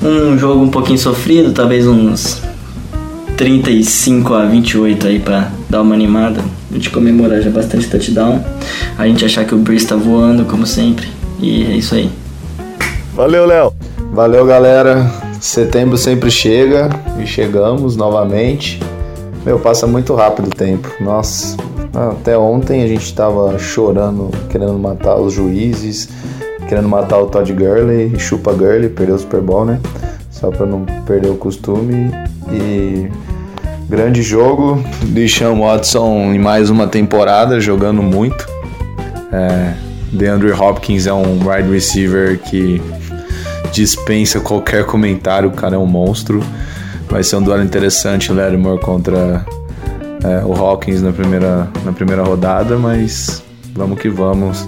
um 0.00 0.38
jogo 0.38 0.62
um 0.62 0.70
pouquinho 0.70 0.98
sofrido, 0.98 1.52
talvez 1.52 1.86
uns 1.86 2.40
35 3.40 4.34
a 4.34 4.44
28 4.44 5.06
aí 5.06 5.18
pra 5.18 5.50
dar 5.70 5.80
uma 5.80 5.94
animada. 5.94 6.42
A 6.70 6.74
gente 6.74 6.90
comemorar 6.90 7.40
já 7.40 7.48
bastante 7.48 7.88
touchdown. 7.88 8.44
A 8.98 9.06
gente 9.06 9.24
achar 9.24 9.46
que 9.46 9.54
o 9.54 9.58
Breeze 9.58 9.86
tá 9.86 9.96
voando, 9.96 10.44
como 10.44 10.66
sempre. 10.66 11.08
E 11.40 11.64
é 11.64 11.74
isso 11.74 11.94
aí. 11.94 12.10
Valeu, 13.14 13.46
Léo! 13.46 13.72
Valeu, 14.12 14.44
galera. 14.44 15.10
Setembro 15.40 15.96
sempre 15.96 16.30
chega 16.30 16.90
e 17.18 17.26
chegamos 17.26 17.96
novamente. 17.96 18.78
Meu, 19.42 19.58
passa 19.58 19.86
muito 19.86 20.14
rápido 20.14 20.48
o 20.48 20.54
tempo. 20.54 20.90
Nossa, 21.00 21.56
até 21.94 22.36
ontem 22.36 22.82
a 22.82 22.86
gente 22.86 23.06
estava 23.06 23.58
chorando, 23.58 24.30
querendo 24.50 24.78
matar 24.78 25.16
os 25.16 25.32
juízes, 25.32 26.10
querendo 26.68 26.90
matar 26.90 27.18
o 27.18 27.26
Todd 27.26 27.50
Gurley 27.54 28.12
e 28.14 28.18
chupa 28.18 28.52
Gurley, 28.52 28.90
perdeu 28.90 29.14
o 29.14 29.18
Super 29.18 29.40
Bowl, 29.40 29.64
né? 29.64 29.80
Só 30.30 30.50
pra 30.50 30.66
não 30.66 30.84
perder 31.06 31.30
o 31.30 31.36
costume. 31.36 32.10
E 32.52 33.08
grande 33.90 34.22
jogo, 34.22 34.80
Deshaun 35.02 35.58
Watson 35.58 36.32
em 36.32 36.38
mais 36.38 36.70
uma 36.70 36.86
temporada 36.86 37.58
jogando 37.58 38.00
muito. 38.00 38.46
É, 39.32 39.74
DeAndre 40.12 40.52
Hopkins 40.52 41.08
é 41.08 41.12
um 41.12 41.40
wide 41.44 41.68
receiver 41.68 42.38
que 42.38 42.80
dispensa 43.72 44.38
qualquer 44.38 44.86
comentário, 44.86 45.48
o 45.48 45.52
cara 45.52 45.74
é 45.74 45.78
um 45.78 45.86
monstro. 45.86 46.40
Vai 47.08 47.24
ser 47.24 47.34
um 47.36 47.42
duelo 47.42 47.64
interessante, 47.64 48.32
Lattimore 48.32 48.80
contra 48.80 49.44
é, 50.22 50.44
o 50.44 50.54
Hawkins 50.54 51.02
na 51.02 51.10
primeira, 51.10 51.68
na 51.84 51.90
primeira 51.90 52.22
rodada, 52.22 52.78
mas 52.78 53.42
vamos 53.74 53.98
que 53.98 54.08
vamos. 54.08 54.64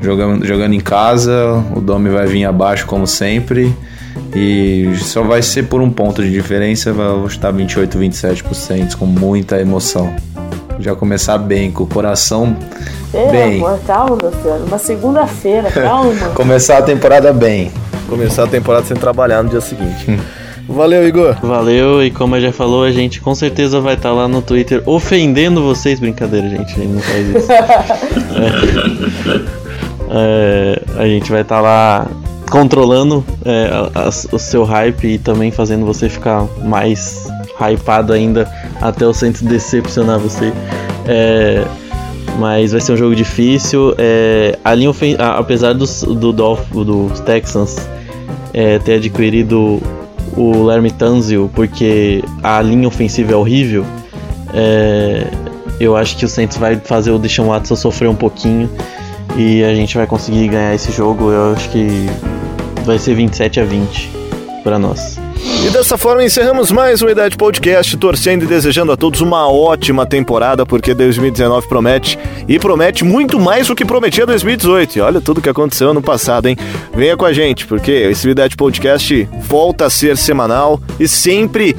Jogando, 0.00 0.46
jogando 0.46 0.72
em 0.72 0.80
casa, 0.80 1.62
o 1.76 1.80
Domi 1.80 2.08
vai 2.08 2.26
vir 2.26 2.46
abaixo 2.46 2.86
como 2.86 3.06
sempre. 3.06 3.76
E 4.34 4.92
só 4.98 5.22
vai 5.22 5.42
ser 5.42 5.64
por 5.64 5.80
um 5.80 5.90
ponto 5.90 6.22
de 6.22 6.30
diferença, 6.30 6.92
vai 6.92 7.26
estar 7.26 7.50
28, 7.50 7.98
27% 7.98 8.96
com 8.96 9.06
muita 9.06 9.60
emoção. 9.60 10.14
Já 10.78 10.94
começar 10.94 11.38
bem, 11.38 11.70
com 11.70 11.84
o 11.84 11.86
coração 11.86 12.56
Pelo 13.12 13.30
bem. 13.30 13.58
amor, 13.58 13.78
calma, 13.86 14.16
meu 14.20 14.32
filho. 14.32 14.64
Uma 14.66 14.78
segunda-feira, 14.78 15.70
calma. 15.70 16.12
Começar 16.34 16.78
a 16.78 16.82
temporada 16.82 17.32
bem. 17.32 17.70
Começar 18.08 18.44
a 18.44 18.46
temporada 18.46 18.86
sem 18.86 18.96
trabalhar 18.96 19.42
no 19.42 19.50
dia 19.50 19.60
seguinte. 19.60 20.06
Valeu, 20.68 21.06
Igor. 21.06 21.34
Valeu, 21.42 22.02
e 22.02 22.10
como 22.10 22.36
a 22.36 22.40
já 22.40 22.52
falou, 22.52 22.84
a 22.84 22.90
gente 22.90 23.20
com 23.20 23.34
certeza 23.34 23.80
vai 23.80 23.94
estar 23.94 24.12
lá 24.12 24.28
no 24.28 24.40
Twitter 24.40 24.82
ofendendo 24.86 25.62
vocês. 25.62 26.00
Brincadeira, 26.00 26.48
gente, 26.48 26.72
a 26.72 26.78
gente 26.78 26.88
não 26.88 27.00
faz 27.00 27.28
isso. 27.28 27.48
É, 30.14 30.14
é, 30.14 30.82
a 31.00 31.06
gente 31.06 31.30
vai 31.30 31.40
estar 31.40 31.60
lá 31.60 32.06
controlando 32.52 33.24
é, 33.46 33.70
a- 33.72 34.00
a- 34.06 34.08
o 34.08 34.38
seu 34.38 34.62
hype 34.62 35.14
e 35.14 35.18
também 35.18 35.50
fazendo 35.50 35.86
você 35.86 36.06
ficar 36.08 36.46
mais 36.62 37.26
hypado 37.58 38.12
ainda 38.12 38.46
até 38.80 39.06
o 39.06 39.14
Santos 39.14 39.40
decepcionar 39.40 40.18
você. 40.18 40.52
É, 41.08 41.64
mas 42.38 42.72
vai 42.72 42.80
ser 42.80 42.92
um 42.92 42.96
jogo 42.96 43.16
difícil. 43.16 43.94
É, 43.96 44.58
a 44.62 44.74
linha 44.74 44.90
a- 45.18 45.38
apesar 45.38 45.72
dos, 45.72 46.02
do, 46.02 46.30
Dolph- 46.30 46.70
dos 46.72 47.20
Texans 47.20 47.88
é, 48.52 48.78
ter 48.78 48.94
adquirido 48.96 49.80
o 50.36 50.62
Larry 50.62 50.90
Tanzio 50.90 51.50
porque 51.54 52.22
a 52.42 52.60
linha 52.60 52.86
ofensiva 52.86 53.32
é 53.32 53.36
horrível, 53.36 53.84
é, 54.52 55.26
eu 55.80 55.96
acho 55.96 56.16
que 56.18 56.24
o 56.26 56.28
Saints 56.28 56.58
vai 56.58 56.76
fazer 56.76 57.10
o 57.12 57.18
Deshaun 57.18 57.48
Watson 57.48 57.76
sofrer 57.76 58.08
um 58.08 58.14
pouquinho 58.14 58.68
e 59.36 59.62
a 59.64 59.74
gente 59.74 59.96
vai 59.96 60.06
conseguir 60.06 60.48
ganhar 60.48 60.74
esse 60.74 60.92
jogo. 60.92 61.30
Eu 61.30 61.52
acho 61.52 61.68
que 61.70 62.06
vai 62.84 62.98
ser 62.98 63.14
27 63.14 63.60
a 63.60 63.64
20 63.64 64.10
para 64.62 64.78
nós. 64.78 65.18
E 65.64 65.70
dessa 65.70 65.98
forma 65.98 66.24
encerramos 66.24 66.70
mais 66.70 67.02
um 67.02 67.08
Idade 67.08 67.36
Podcast, 67.36 67.96
torcendo 67.96 68.44
e 68.44 68.46
desejando 68.46 68.92
a 68.92 68.96
todos 68.96 69.20
uma 69.20 69.50
ótima 69.50 70.06
temporada, 70.06 70.64
porque 70.64 70.94
2019 70.94 71.68
promete 71.68 72.18
e 72.46 72.58
promete 72.58 73.04
muito 73.04 73.40
mais 73.40 73.66
do 73.66 73.74
que 73.74 73.84
prometia 73.84 74.24
2018. 74.24 74.98
E 74.98 75.00
olha 75.00 75.20
tudo 75.20 75.40
que 75.40 75.48
aconteceu 75.48 75.92
no 75.92 76.02
passado, 76.02 76.46
hein? 76.46 76.56
Venha 76.94 77.16
com 77.16 77.24
a 77.24 77.32
gente, 77.32 77.66
porque 77.66 77.90
esse 77.90 78.28
Idade 78.28 78.56
Podcast 78.56 79.28
volta 79.40 79.86
a 79.86 79.90
ser 79.90 80.16
semanal 80.16 80.80
e 80.98 81.08
sempre 81.08 81.76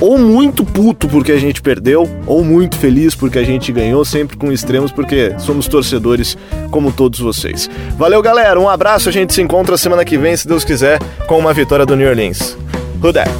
ou 0.00 0.18
muito 0.18 0.64
puto 0.64 1.08
porque 1.08 1.32
a 1.32 1.38
gente 1.38 1.62
perdeu, 1.62 2.08
ou 2.26 2.44
muito 2.44 2.76
feliz 2.76 3.14
porque 3.14 3.38
a 3.38 3.44
gente 3.44 3.72
ganhou, 3.72 4.04
sempre 4.04 4.36
com 4.36 4.52
extremos, 4.52 4.92
porque 4.92 5.34
somos 5.38 5.66
torcedores 5.68 6.36
como 6.70 6.92
todos 6.92 7.18
vocês. 7.18 7.68
Valeu, 7.96 8.20
galera, 8.22 8.58
um 8.58 8.68
abraço, 8.68 9.08
a 9.08 9.12
gente 9.12 9.32
se 9.32 9.42
encontra 9.42 9.76
semana 9.76 10.04
que 10.04 10.18
vem, 10.18 10.36
se 10.36 10.46
Deus 10.46 10.64
quiser, 10.64 10.98
com 11.26 11.38
uma 11.38 11.52
vitória 11.52 11.86
do 11.86 11.96
New 11.96 12.08
Orleans. 12.08 12.56
Who 13.02 13.12
that? 13.12 13.30